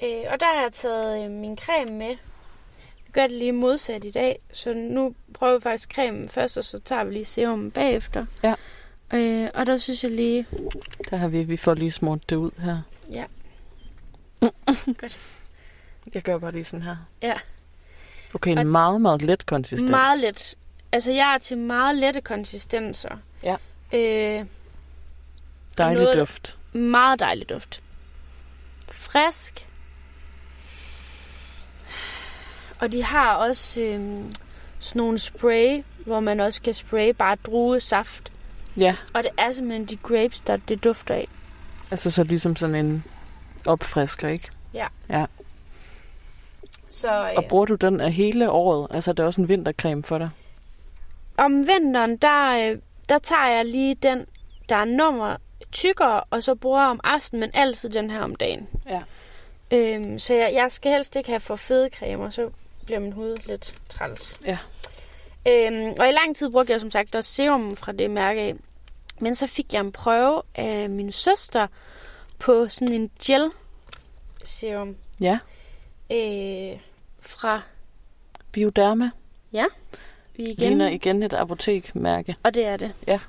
[0.02, 2.16] Øh, og der har jeg taget øh, min creme med.
[3.06, 4.38] Vi gør det lige modsat i dag.
[4.52, 8.26] Så nu prøver vi faktisk cremen først, og så tager vi lige serum bagefter.
[8.42, 8.54] Ja.
[9.14, 10.46] Øh, og der synes jeg lige...
[11.10, 12.80] Der har vi, vi får lige smurt det ud her.
[13.10, 13.24] Ja.
[15.00, 15.20] Godt.
[16.14, 16.96] Jeg gør bare lige sådan her.
[17.22, 17.34] Ja.
[18.34, 19.90] Okay, en Og- meget, meget let konsistens.
[19.90, 20.54] Meget let.
[20.92, 23.16] Altså, jeg er til meget lette konsistenser.
[23.42, 23.56] Ja.
[23.92, 24.44] Øh,
[25.78, 26.57] Dejlig noget- duft.
[26.72, 27.82] Meget dejlig duft.
[28.90, 29.68] Frisk.
[32.80, 34.34] Og de har også øhm,
[34.78, 38.32] sådan nogle spray, hvor man også kan spraye bare druesaft.
[38.76, 41.28] Ja, Og det er simpelthen de grapes, der det dufter af.
[41.90, 43.04] altså så ligesom sådan en
[43.66, 44.48] opfrisker, ikke?
[46.90, 48.86] Så øh, Og bruger du den af hele året?
[48.90, 50.30] Altså, det er også en vintercreme for dig.
[51.36, 52.78] om vinteren, der, øh,
[53.08, 54.26] der tager jeg lige den,
[54.68, 55.36] der er nummer
[55.72, 58.68] tykkere, og så bruger om aftenen, men altid den her om dagen.
[58.88, 59.02] Ja.
[59.70, 62.50] Øhm, så jeg, jeg skal helst ikke have for fede cremer, så
[62.84, 64.40] bliver min hud lidt træls.
[64.46, 64.58] Ja.
[65.48, 68.54] Øhm, og i lang tid brugte jeg som sagt også serum fra det mærke af.
[69.20, 71.66] Men så fik jeg en prøve af min søster
[72.38, 73.50] på sådan en gel
[74.44, 75.38] serum Ja,
[76.12, 76.78] øh,
[77.20, 77.62] fra
[78.52, 79.10] Bioderma.
[80.36, 80.56] vi igen.
[80.68, 82.36] Ligner igen et apotekmærke.
[82.42, 82.92] Og det er det.
[83.06, 83.20] Ja.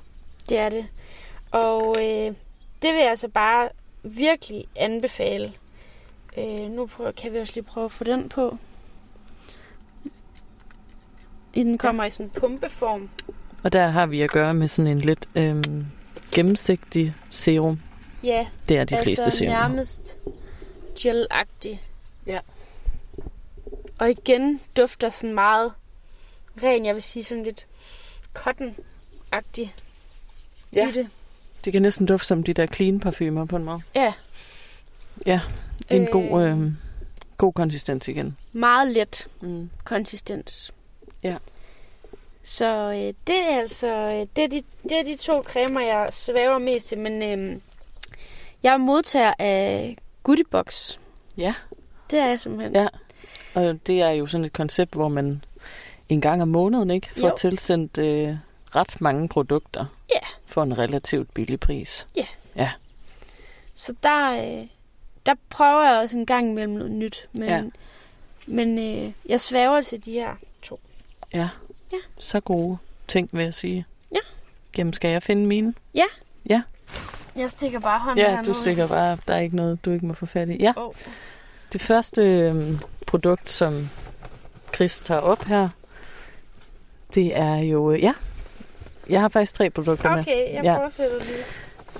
[0.48, 0.86] Det er det.
[1.50, 2.34] Og øh,
[2.82, 3.68] det vil jeg altså bare
[4.02, 5.52] virkelig anbefale.
[6.38, 8.56] Øh, nu prøver, kan vi også lige prøve at få den på.
[11.54, 12.06] I Den kommer ja.
[12.06, 13.10] i sådan en pumpeform.
[13.62, 15.86] Og der har vi at gøre med sådan en lidt øhm,
[16.32, 17.80] gennemsigtig serum.
[18.22, 19.52] Ja, Det er de altså fleste serum.
[19.52, 20.18] nærmest
[20.98, 21.80] gel-agtig.
[22.26, 22.40] Ja.
[23.98, 25.72] Og igen dufter sådan meget
[26.62, 27.66] ren, jeg vil sige sådan lidt
[28.38, 29.68] cotton-agtig
[30.74, 30.88] Ja.
[30.88, 31.08] i det.
[31.64, 33.80] Det kan næsten dufte som de der clean parfumer på en måde.
[33.94, 34.12] Ja.
[35.26, 35.40] Ja,
[35.90, 36.08] en Øh.
[36.08, 36.76] god, øhm,
[37.38, 38.36] god konsistens igen.
[38.52, 39.70] Meget let Mm.
[39.84, 40.72] konsistens.
[41.22, 41.36] Ja.
[42.42, 46.08] Så øh, det er altså øh, det er, de, det er de to cremer, jeg
[46.10, 46.98] svæver mest til.
[46.98, 47.60] Men øh,
[48.62, 50.98] jeg er modtager af Goodiebox.
[51.36, 51.54] Ja.
[52.10, 52.74] Det er jeg simpelthen.
[52.74, 52.86] Ja.
[53.54, 55.44] Og det er jo sådan et koncept, hvor man
[56.08, 57.34] en gang om måneden ikke får Jo.
[57.38, 58.36] tilsendt øh,
[58.76, 59.84] ret mange produkter
[60.14, 60.26] Ja.
[60.50, 62.06] For en relativt billig pris.
[63.74, 64.66] Så der, øh,
[65.26, 67.28] der prøver jeg også en gang imellem noget nyt.
[67.32, 67.62] Men, Ja.
[68.46, 70.80] men øh, jeg svæver til de her to.
[71.34, 71.48] Ja.
[71.92, 71.96] Ja.
[72.18, 72.78] Så gode
[73.08, 73.86] ting, vil jeg sige.
[74.12, 74.18] Ja.
[74.78, 75.74] Jamen, skal jeg finde mine?
[77.36, 78.52] Jeg stikker bare hånden Ja, hernede.
[78.52, 79.18] du stikker bare.
[79.28, 80.56] Der er ikke noget, du ikke må få fat i.
[80.56, 80.72] Ja.
[80.76, 80.92] Åh.
[81.72, 83.88] Det første øhm, produkt, som
[84.74, 85.68] Chris tager op her,
[87.14, 87.90] det er jo...
[87.92, 88.12] øh, Ja,
[89.10, 90.20] jeg har faktisk tre produkter med.
[90.20, 90.84] Okay, jeg Ja.
[90.84, 91.16] fortsætter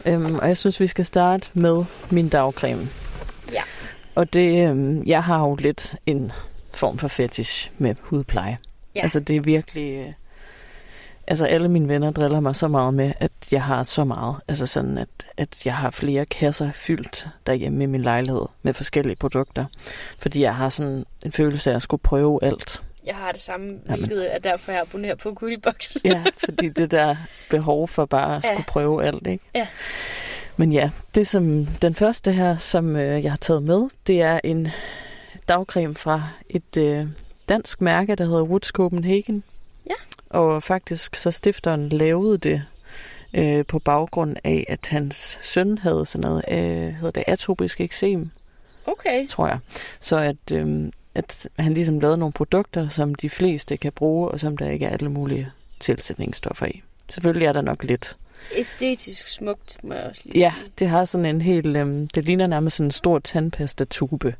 [0.05, 0.15] lige.
[0.15, 2.89] Øhm, og jeg synes, vi skal starte med min dagcreme.
[3.53, 3.63] Ja.
[4.15, 6.33] Og det, øhm, jeg har jo lidt en
[6.75, 8.59] form for fetish med hudpleje.
[8.95, 9.01] Ja.
[9.03, 9.93] Altså det er virkelig...
[9.95, 10.13] Øh,
[11.27, 14.37] altså alle mine venner driller mig så meget med, at jeg har så meget.
[14.49, 19.17] Altså sådan, at, at jeg har flere kasser fyldt derhjemme i min lejlighed med forskellige
[19.17, 19.65] produkter.
[20.19, 22.83] Fordi jeg har sådan en følelse af at skulle prøve alt.
[23.07, 23.83] Jeg har det samme, Jamen.
[23.99, 25.97] hvilket er derfor, jeg abonnerer på Goodiebox.
[26.05, 27.17] Ja, fordi det der
[27.51, 28.53] behov for bare at Ja.
[28.55, 29.45] skulle prøve alt, ikke?
[29.55, 29.67] Ja.
[30.57, 34.41] Men ja, det som den første her, som øh, jeg har taget med, det er
[34.45, 34.69] en
[35.49, 37.07] dagcreme fra et øh,
[37.49, 39.43] dansk mærke, der hedder Woods Copenhagen.
[39.87, 39.95] Ja.
[40.31, 42.63] Og faktisk så stifteren lavede det
[43.35, 48.31] øh, på baggrund af, at hans søn havde sådan noget, øh, hedder det atopisk eksem,
[48.87, 49.27] Okay.
[49.29, 49.59] tror jeg.
[50.01, 54.41] Så at, øh, at han ligesom lavede nogle produkter, som de fleste kan bruge, og
[54.41, 55.51] som der ikke er alle mulige
[55.81, 56.83] tilsætningsstoffer i.
[57.09, 58.17] Selvfølgelig er der nok lidt.
[58.57, 62.47] Æstetisk smukt, må jeg også lige Ja, det har sådan en helt, øhm, det ligner
[62.47, 64.35] nærmest sådan en stor tandpastatube.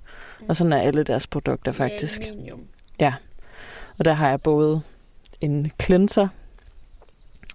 [0.49, 2.21] Og sådan er alle deres produkter faktisk.
[2.21, 2.61] Aluminium.
[3.99, 4.81] Og der har jeg både
[5.41, 6.29] en cleanser,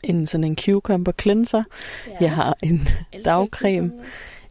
[0.04, 1.64] en sådan en cucumber cleanser,
[2.08, 2.12] Ja.
[2.22, 2.88] jeg har en
[3.26, 3.92] dagcreme.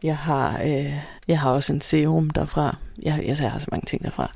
[0.05, 0.94] Jeg har, øh,
[1.28, 2.76] jeg har også en serum derfra.
[3.02, 4.31] Jeg, jeg, jeg har så mange ting derfra.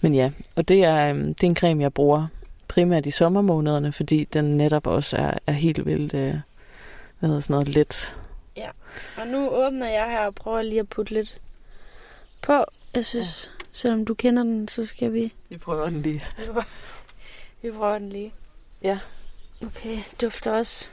[0.00, 2.26] Men ja, og det er, øhm, det er en creme, jeg bruger
[2.68, 6.34] primært i sommermånederne, fordi den netop også er, er helt vildt, øh,
[7.18, 8.16] hvad hedder sådan noget, let.
[9.16, 11.40] Og nu åbner jeg her og prøver lige at putte lidt
[12.42, 12.64] på.
[12.94, 13.64] Jeg synes, ja.
[13.72, 15.32] selvom du kender den, så skal vi...
[15.48, 16.24] Vi prøver den lige.
[16.38, 16.62] Vi prøver,
[17.62, 18.32] vi prøver den lige.
[18.82, 18.98] Ja.
[19.66, 20.90] Okay, dufter også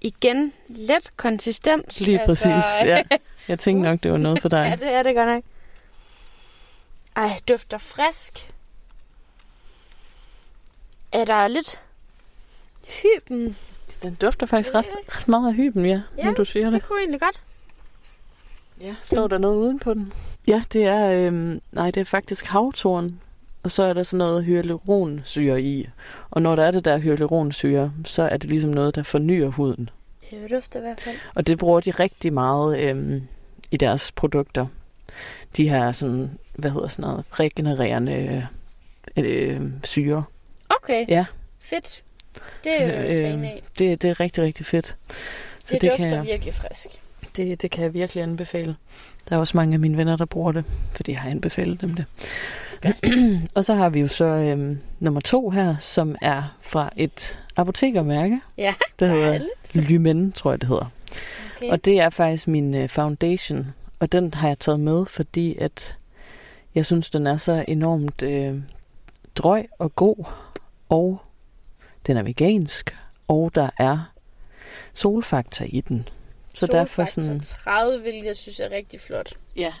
[0.00, 2.00] igen let konsistens.
[2.00, 3.02] Lige præcis, ja.
[3.48, 4.66] Jeg tænkte nok, det var noget for dig.
[4.80, 5.44] ja, det er det godt nok.
[7.16, 8.52] Ej, dufter frisk.
[11.12, 11.80] Er der lidt
[13.02, 13.56] hyben?
[14.02, 16.72] Den dufter faktisk ret, ret meget af hyben, ja, Ja, når du siger det.
[16.72, 17.40] Det kunne egentlig godt.
[18.80, 20.12] Ja, står der noget uden på den?
[20.48, 23.20] Ja, det er, øhm, nej, det er faktisk havtorn.
[23.62, 25.88] Og så er der sådan noget hyaluronsyre i.
[26.30, 29.90] Og når der er det der hyaluronsyre, så er det ligesom noget, der fornyer huden.
[30.30, 31.16] Det dufter i hvert fald.
[31.34, 33.22] Og det bruger de rigtig meget øhm,
[33.70, 34.66] i deres produkter.
[35.56, 38.48] De her sådan, hvad hedder sådan noget, regenererende
[39.16, 40.24] øh, syre.
[40.68, 41.04] Okay.
[41.08, 41.24] Ja.
[41.58, 42.02] Fedt.
[42.64, 43.62] Det er fan af.
[43.78, 44.86] det, det er rigtig, rigtig fedt.
[44.86, 46.88] Så Det, det, dufter kan jeg, virkelig frisk.
[47.36, 48.76] det, det kan jeg virkelig anbefale.
[49.28, 51.94] Der er også mange af mine venner, der bruger det, fordi jeg har anbefalet dem
[51.94, 52.04] det.
[53.54, 58.40] og så har vi jo så øhm, nummer to her, som er fra et apotekermærke,
[58.58, 59.40] Ja, der hedder.
[59.72, 60.90] Lymen, tror jeg det hedder.
[61.56, 61.70] Okay.
[61.70, 63.66] Og det er faktisk min øh, foundation,
[63.98, 65.96] og den har jeg taget med, fordi at
[66.74, 68.60] jeg synes, den er så enormt øh,
[69.36, 70.24] drøg og god,
[70.88, 71.20] og
[72.06, 72.96] den er vegansk,
[73.28, 74.12] og der er
[74.94, 76.08] solfaktor i den.
[76.54, 79.34] Så derfor Solfaktor sådan, 30, hvilket jeg synes er rigtig flot.
[79.56, 79.72] ja,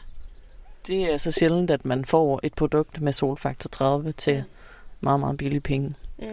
[0.86, 4.42] det er så sjældent, at man får et produkt med solfaktor 30 til Ja.
[5.00, 5.94] meget, meget billige penge.
[6.18, 6.26] Mm.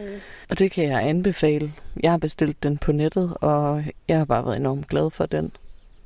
[0.49, 1.73] Og det kan jeg anbefale.
[2.03, 5.51] Jeg har bestilt den på nettet, og jeg har bare været enormt glad for den.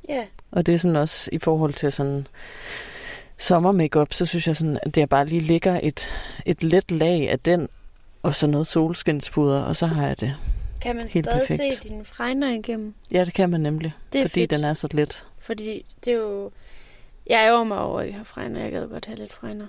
[0.08, 2.26] Ja, Og det er sådan også i forhold til sådan
[3.38, 6.08] sommermakeup, så synes jeg sådan, at der bare lige ligger et,
[6.46, 7.68] et let lag af den,
[8.22, 10.36] og så noget solskinspuder, og så har jeg det.
[10.82, 11.74] kan man Helt stadig perfekt.
[11.74, 12.94] se dine fregner igennem?
[13.12, 14.50] Ja, det kan man nemlig, Det er fordi fedt.
[14.50, 15.26] den er så let.
[15.38, 16.50] Fordi det er jo...
[17.26, 18.60] Jeg ærger mig over, at vi har fregner.
[18.62, 19.66] Jeg gad godt have lidt fregner.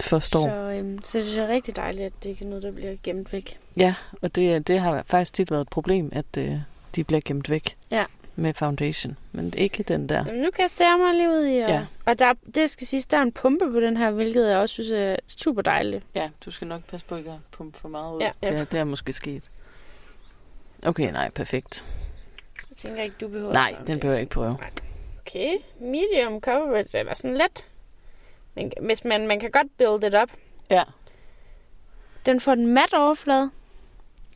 [0.00, 0.40] Forstår.
[0.48, 2.72] Så, øhm, så det synes jeg er rigtig dejligt, at det ikke er noget, der
[2.72, 3.58] bliver gemt væk.
[3.76, 6.56] Ja, og det, det har faktisk tit været et problem, at øh,
[6.96, 8.04] de bliver gemt væk Ja.
[8.36, 9.16] med foundation.
[9.32, 10.24] Men ikke den der.
[10.26, 11.58] Jamen, nu kaster jeg mig lige ud i.
[11.58, 11.86] Og, Ja.
[12.04, 14.72] og der, det skal siges, der er en pumpe på den her, hvilket jeg også
[14.72, 16.04] synes er super dejligt.
[16.14, 18.20] Ja, du skal nok passe på ikke at pumpe for meget ud.
[18.20, 18.50] Ja, ja.
[18.50, 19.42] Det, er, det er måske sket.
[20.82, 21.84] Okay, nej, perfekt.
[22.70, 24.56] Jeg tænker ikke, du behøver Nej, den behøver jeg ikke prøve.
[25.30, 27.66] Okay, medium coverage, eller sådan let.
[28.54, 30.30] Men, hvis man, man kan godt build it up.
[30.70, 30.82] Ja.
[32.26, 33.50] Den får en mat overflade.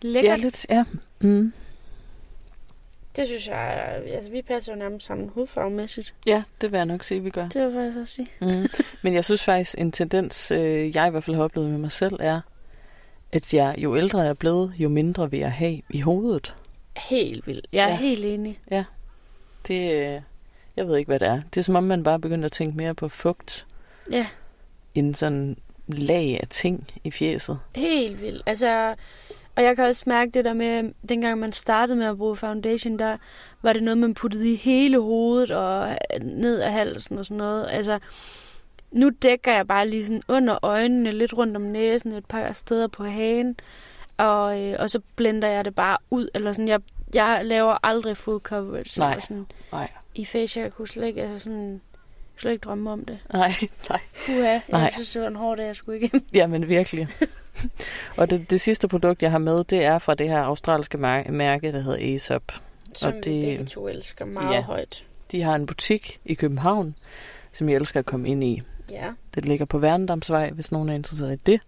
[0.03, 0.39] Lækkert.
[0.39, 0.85] Ja, lidt, ja.
[1.21, 1.53] Mm.
[3.17, 6.15] Det synes jeg, altså vi passer jo nærmest sammen hudfarvemæssigt.
[6.27, 7.49] Ja, det vil jeg nok sige, vi gør.
[7.49, 8.29] Det vil jeg faktisk også sige.
[8.41, 8.69] Mm.
[9.03, 11.93] Men jeg synes faktisk, en tendens, øh, jeg i hvert fald har oplevet med mig
[11.93, 12.41] selv, er,
[13.33, 16.57] at jeg, jo ældre jeg er blevet, jo mindre vil jeg have i hovedet.
[16.97, 17.67] Helt vildt.
[17.73, 17.93] Jeg er Ja.
[17.93, 17.99] ja.
[18.01, 18.61] helt enig.
[19.69, 20.21] Det, øh,
[20.77, 21.41] jeg ved ikke, hvad det er.
[21.55, 23.67] Det er som om, man bare begynder at tænke mere på fugt,
[24.11, 24.27] Ja,
[24.95, 25.57] end sådan
[25.89, 27.59] lag af ting i fjeset.
[27.77, 28.43] helt vildt.
[28.47, 28.95] Altså,
[29.57, 32.99] og jeg kan også mærke det der med, dengang man startede med at bruge foundation,
[32.99, 33.17] der
[33.63, 37.67] var det noget, man puttede i hele hovedet og ned af halsen og sådan noget.
[37.71, 37.99] Altså,
[38.91, 42.87] nu dækker jeg bare lige sådan under øjnene, lidt rundt om næsen, et par steder
[42.87, 43.57] på hagen.
[44.17, 46.29] Og, øh, og så blender jeg det bare ud.
[46.35, 46.81] Eller sådan, jeg,
[47.15, 49.01] jeg laver aldrig full coverage.
[49.01, 49.21] Nej.
[49.21, 49.91] Sådan, Nej.
[50.15, 53.19] I facial, jeg kunne slet ikke, altså sådan, jeg slet ikke drømme om det.
[53.33, 53.55] Nej,
[53.91, 54.01] nej.
[54.27, 54.91] Puha, jeg Nej.
[54.93, 56.27] synes, det var en hård dag, jeg skulle igennem.
[56.35, 57.09] Jamen virkelig.
[58.19, 61.31] og det, det sidste produkt, jeg har med, det er fra det her australske mær-
[61.31, 62.43] mærke, der hedder Aesop.
[62.95, 63.33] Som Og det...
[63.33, 64.61] vi det- begge to elsker meget ja.
[64.61, 65.05] højt.
[65.33, 66.95] De har en butik i København,
[67.53, 68.63] som jeg elsker at komme ind i.
[68.91, 69.11] Ja.
[69.35, 71.61] Det ligger på Værendamsvej, hvis nogen er interesseret i det.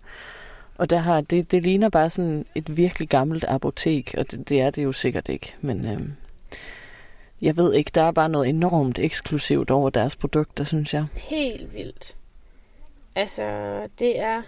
[0.78, 4.60] Og der har, det, det ligner bare sådan et virkelig gammelt apotek, og det, det
[4.60, 5.54] er det jo sikkert ikke.
[5.60, 6.12] Men øhm,
[7.40, 11.06] jeg ved ikke, der er bare noget enormt eksklusivt over deres produkter, synes jeg.
[11.14, 12.16] Helt vildt.
[13.14, 13.42] Altså,
[13.98, 14.42] det er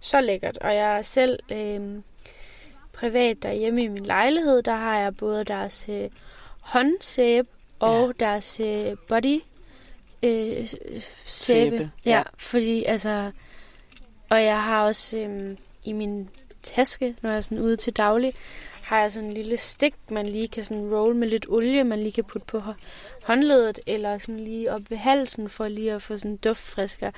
[0.00, 0.58] så lækkert.
[0.58, 2.02] Og jeg er selv øh,
[2.92, 4.62] privat derhjemme i min lejlighed.
[4.62, 6.10] Der har jeg både deres øh,
[6.60, 7.48] håndsæbe
[7.78, 8.26] og ja.
[8.26, 9.40] deres øh, body
[10.22, 11.02] øh, sæbe.
[11.26, 12.22] Sæbe, Ja, ja.
[12.36, 13.30] fordi altså...
[14.30, 16.28] Og jeg har også øh, i min
[16.62, 18.34] taske, når jeg er sådan ude til daglig,
[18.88, 21.98] har jeg sådan en lille stik, man lige kan sådan roll med lidt olie, man
[21.98, 22.74] lige kan putte på hå-
[23.24, 27.10] håndledet, eller sådan lige op ved halsen, for lige at få sådan duftfrisker.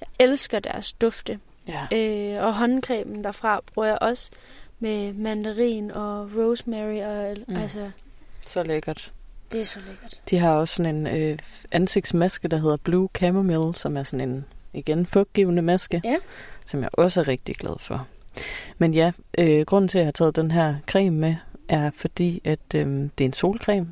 [0.00, 1.38] Jeg elsker deres dufte.
[1.68, 1.86] Ja.
[1.92, 4.30] Øh, og håndcremen derfra bruger jeg også
[4.78, 7.56] med mandarin og rosemary, og mm.
[7.56, 7.90] altså,
[8.46, 9.12] Så lækkert.
[9.52, 10.20] det er så lækkert.
[10.30, 11.38] De har også sådan en øh,
[11.72, 16.16] ansigtsmaske, der hedder Blue Chamomile, som er sådan en, igen, fugtgivende maske, Ja.
[16.66, 18.06] som jeg også er rigtig glad for.
[18.78, 21.34] Men ja, øh, grunden til, at jeg har taget den her creme med,
[21.68, 23.88] er fordi, at øh, det er en solcreme.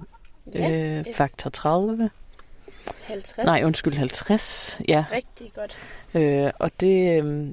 [0.55, 2.11] Ja, øh, faktor 30.
[3.03, 3.45] 50.
[3.45, 4.81] Nej, undskyld, 50.
[4.89, 5.77] Ja, Rigtig godt.
[6.15, 7.25] øh, og det...
[7.25, 7.49] Øh,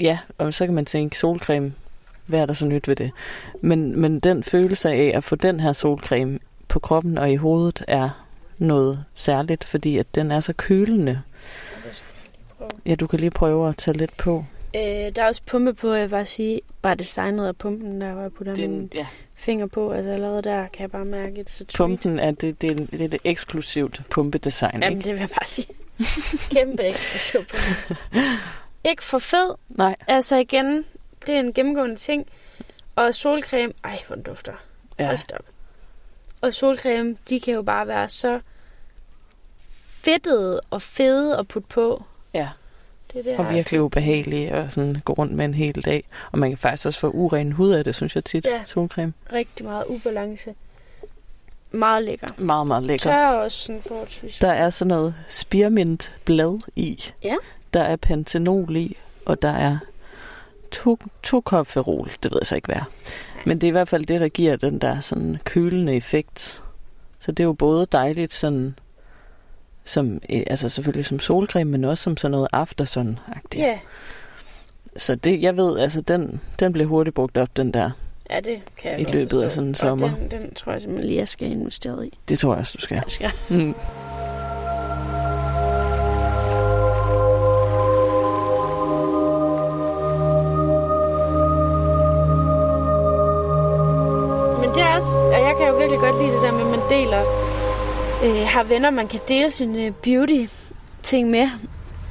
[0.00, 1.72] ja, og så kan man tænke, solcreme,
[2.26, 3.10] hvad er der så nyt ved det?
[3.60, 6.38] Men, men den følelse af at få den her solcreme
[6.68, 8.24] på kroppen og i hovedet er
[8.58, 11.22] noget særligt, fordi at den er så kølende.
[12.86, 14.44] Ja, du kan lige prøve at tage lidt på.
[14.74, 14.80] Øh,
[15.16, 18.32] der er også pumpe på, jeg bare sige, bare designet af pumpen, der hvor jeg
[18.32, 19.06] putter Den- min ja.
[19.34, 19.92] finger på.
[19.92, 21.64] Altså allerede der kan jeg bare mærke et så.
[21.76, 25.04] Pumpen er det, det, er- det er det eksklusivt pumpedesign, Jamen, ikke?
[25.04, 25.68] det vil jeg bare sige.
[26.56, 27.96] Kæmpe eksklusiv pumpe.
[28.90, 29.54] Ikke for fed.
[29.68, 29.94] Nej.
[30.08, 30.84] Altså igen,
[31.26, 32.26] det er en gennemgående ting.
[32.96, 34.52] Og solcreme, ej, hvor den dufter.
[34.98, 35.06] Ja.
[35.06, 35.44] Hold op.
[36.40, 38.40] Og solcreme, de kan jo bare være så
[39.86, 42.04] fedtede og fede at putte på.
[42.34, 42.48] Ja.
[43.14, 46.04] Det er det, Og virkelig ubehagelige og sådan gå rundt med en hel dag.
[46.32, 48.44] Og man kan faktisk også få uren hud af det, synes jeg tit.
[48.44, 48.64] Ja.
[48.64, 49.12] Solcreme.
[49.32, 50.54] rigtig meget ubalance.
[51.70, 52.26] Meget lækker.
[52.38, 53.10] Meget, meget lækker.
[53.10, 54.38] Tør også sådan forholdsvis.
[54.38, 57.04] Der er sådan noget spearmintblad i.
[57.24, 57.34] Ja.
[57.74, 58.96] Der er pantenol i,
[59.26, 59.78] og der er
[60.70, 62.10] to, tocopherol.
[62.22, 62.82] Det ved jeg så ikke hvad.
[63.46, 66.62] Men det er i hvert fald det, der giver den der sådan kølende effekt.
[67.18, 68.78] Så det er jo både dejligt sådan,
[69.84, 73.60] som, eh, altså selvfølgelig som solcreme, men også som sådan noget aftersun-agtigt.
[73.64, 73.78] Ja,
[74.96, 77.90] Så det, jeg ved, altså den, den bliver hurtigt brugt op, den der.
[78.30, 79.48] ja, det kan jeg I løbet af forstå.
[79.48, 80.14] sådan en Og sommer.
[80.16, 82.18] Den, den tror jeg simpelthen lige, jeg skal investere i.
[82.28, 82.94] Det tror jeg også, du skal.
[82.94, 83.30] Jeg skal.
[83.48, 83.74] Mm.
[94.60, 96.70] Men det er også, og jeg kan jo virkelig godt lide det der med, at
[96.76, 97.22] man deler,
[98.24, 101.48] øh, har venner, man kan dele sine beauty-ting med.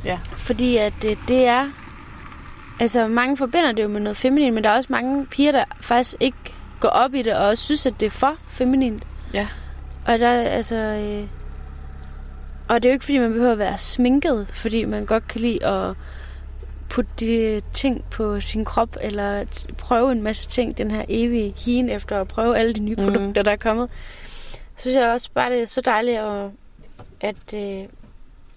[0.06, 0.20] Ja.
[0.36, 1.70] Fordi at det, det er,
[2.80, 5.64] altså mange forbinder det jo med noget feminin, men der er også mange piger, der
[5.82, 6.38] faktisk ikke
[6.80, 9.04] går op i det, og også synes, at det er for feminint.
[9.34, 9.48] Ja.
[10.08, 11.28] Og der, altså, øh,
[12.68, 15.42] og det er jo ikke, fordi man behøver at være sminket, fordi man godt kan
[15.42, 15.96] lide at
[16.90, 19.46] putte de ting på sin krop, eller
[19.78, 23.04] prøve en masse ting, den her evige hien efter at prøve alle de nye Mhm.
[23.06, 23.90] produkter, der er kommet.
[24.84, 26.50] Så synes jeg også bare, det er så dejligt at,
[27.22, 27.88] at øh,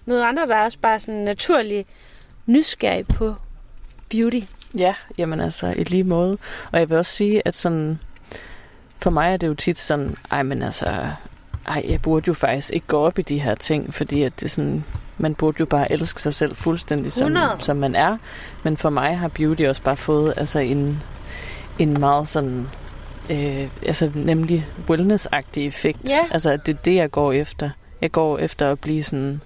[0.05, 1.85] møde andre, der er også bare sådan naturlig
[2.45, 3.35] nysgerrig på
[4.09, 4.39] beauty.
[4.77, 6.37] Ja, jamen altså, i lige måde.
[6.71, 7.99] Og jeg vil også sige, at sådan,
[8.99, 11.09] for mig er det jo tit sådan, ej, men altså,
[11.67, 14.51] ej, jeg burde jo faktisk ikke gå op i de her ting, fordi at det
[14.51, 14.83] sådan,
[15.17, 17.57] man burde jo bare elske sig selv fuldstændig, som, 100.
[17.59, 18.17] som man er.
[18.63, 21.03] Men for mig har beauty også bare fået altså en,
[21.79, 22.67] en meget sådan,
[23.29, 25.99] øh, altså nemlig wellness-agtig effekt.
[26.09, 26.19] Ja.
[26.31, 27.69] Altså, at det er det, jeg går efter.
[28.01, 29.41] Jeg går efter at blive sådan,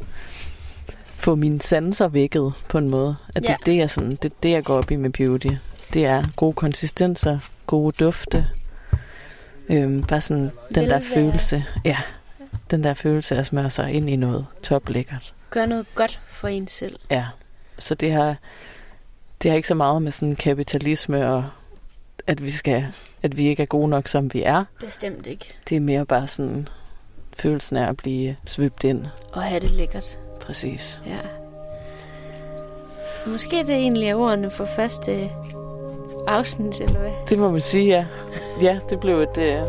[1.06, 3.16] få mine sanser vækket på en måde.
[3.36, 3.54] At det, Ja.
[3.54, 5.48] er det, jeg sådan, det er det, jeg går op i med beauty.
[5.94, 8.48] Det er gode konsistenser, gode dufte.
[9.70, 11.66] Øhm, bare sådan den der følelse.
[11.86, 11.98] Ja,
[12.72, 15.34] den der følelse af at smøre sig ind i noget toplækkert.
[15.50, 17.00] Gør noget godt for en selv.
[17.10, 17.26] Ja,
[17.80, 18.36] så det har,
[19.44, 21.46] det har ikke så meget med sådan kapitalisme og
[22.28, 22.86] at vi skal,
[23.22, 24.64] at vi ikke er gode nok, som vi er.
[24.80, 25.54] Bestemt ikke.
[25.70, 26.68] Det er mere bare sådan
[27.38, 29.06] følelsen af at blive svøbt ind.
[29.34, 30.20] Og have det lækkert.
[30.42, 31.02] Præcis.
[31.08, 31.18] Ja.
[33.28, 35.30] Måske det egentlig er ordene for første
[36.28, 37.12] afsnit, eller hvad?
[37.30, 38.06] Det må man sige, ja.
[38.62, 39.62] Ja, det blev et, øh,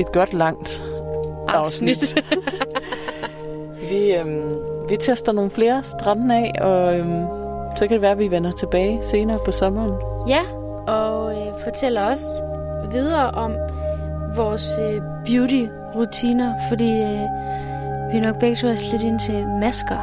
[0.00, 0.82] et godt langt
[1.48, 2.22] afsnit.
[3.90, 4.58] vi, øhm,
[4.88, 7.26] vi tester nogle flere strande af, og øhm,
[7.76, 9.92] så kan det være, at vi vender tilbage senere på sommeren.
[10.28, 10.40] Ja,
[10.86, 12.42] og øh, fortæller også
[12.90, 13.52] videre om
[14.36, 17.20] vores øh, beauty-rutiner, fordi øh,
[18.12, 19.98] vi er nok begge to er lidt ind til masker.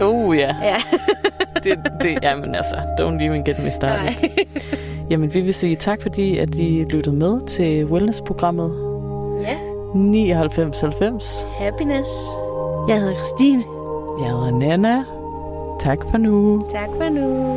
[0.00, 0.76] Oh ja, Ja,
[1.64, 4.04] det, det, jamen altså, don't even get me started.
[4.04, 4.30] nej.
[5.10, 8.72] Jamen, vi vil sige tak, fordi at I lyttede med til wellness-programmet
[9.40, 9.56] ja,
[9.94, 11.46] 9990.
[11.58, 12.08] happiness.
[12.88, 13.62] Jeg hedder Christine.
[14.22, 15.04] Jeg hedder Nana.
[15.80, 16.66] Tak for nu.
[16.72, 17.56] Tak for nu.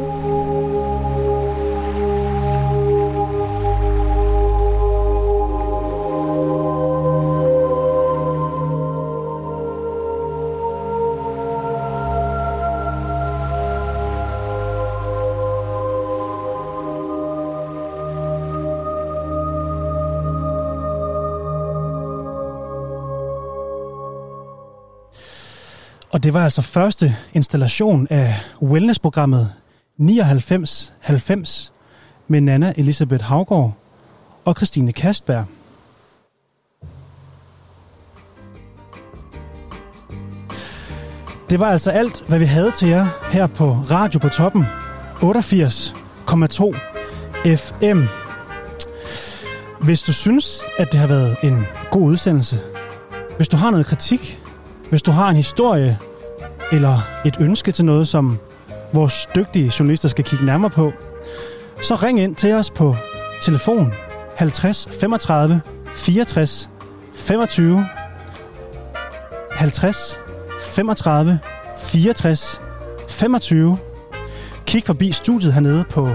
[26.24, 29.52] Det var altså første installation af wellnessprogrammet
[29.98, 31.74] 9990
[32.28, 33.74] med Nana Elisabeth Havgård
[34.45, 35.45] og Christine Kastberg.
[41.50, 44.66] Det var altså alt, hvad vi havde til jer her på Radio på Toppen
[45.22, 46.78] 88,2
[47.56, 48.02] FM.
[49.82, 52.60] Hvis du synes, at det har været en god udsendelse,
[53.38, 54.40] hvis du har noget kritik,
[54.90, 56.00] hvis du har en historie
[56.72, 58.38] eller et ønske til noget, som
[58.94, 60.94] vores dygtige journalister skal kigge nærmere på,
[61.81, 62.95] så ring ind til os på
[63.41, 63.94] telefon
[64.35, 65.61] 50 35
[65.95, 66.69] 64
[67.15, 67.85] 25
[69.52, 70.19] 50
[70.60, 71.40] 35
[71.77, 72.61] 64
[73.10, 73.77] 25.
[74.65, 76.10] Kig forbi studiet hernede på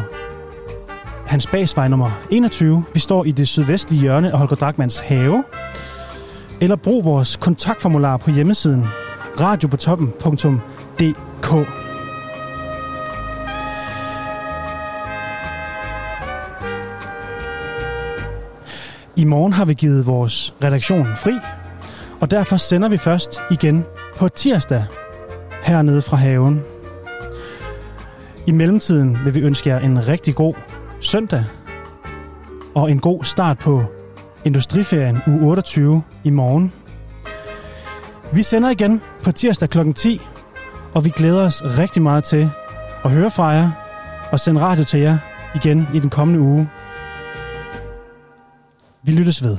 [1.26, 2.84] Hans Basvej nummer 21.
[2.94, 5.44] Vi står i det sydvestlige hjørne af Holger Drachmanns have.
[6.60, 8.84] Eller brug vores kontaktformular på hjemmesiden
[9.40, 11.68] radiopotoppen.dk.
[19.16, 21.32] I morgen har vi givet vores redaktion fri,
[22.20, 23.84] og derfor sender vi først igen
[24.16, 24.84] på tirsdag
[25.62, 26.62] hernede fra haven.
[28.46, 30.54] I mellemtiden vil vi ønske jer en rigtig god
[31.00, 31.44] søndag
[32.74, 33.84] og en god start på
[34.44, 36.72] Industriferien u 28 i morgen.
[38.32, 39.92] Vi sender igen på tirsdag kl.
[39.92, 40.20] 10,
[40.94, 42.50] og vi glæder os rigtig meget til
[43.04, 43.70] at høre fra jer
[44.32, 45.18] og sende radio til jer
[45.54, 46.68] igen i den kommende uge.
[49.02, 49.56] Vi lyttes ved.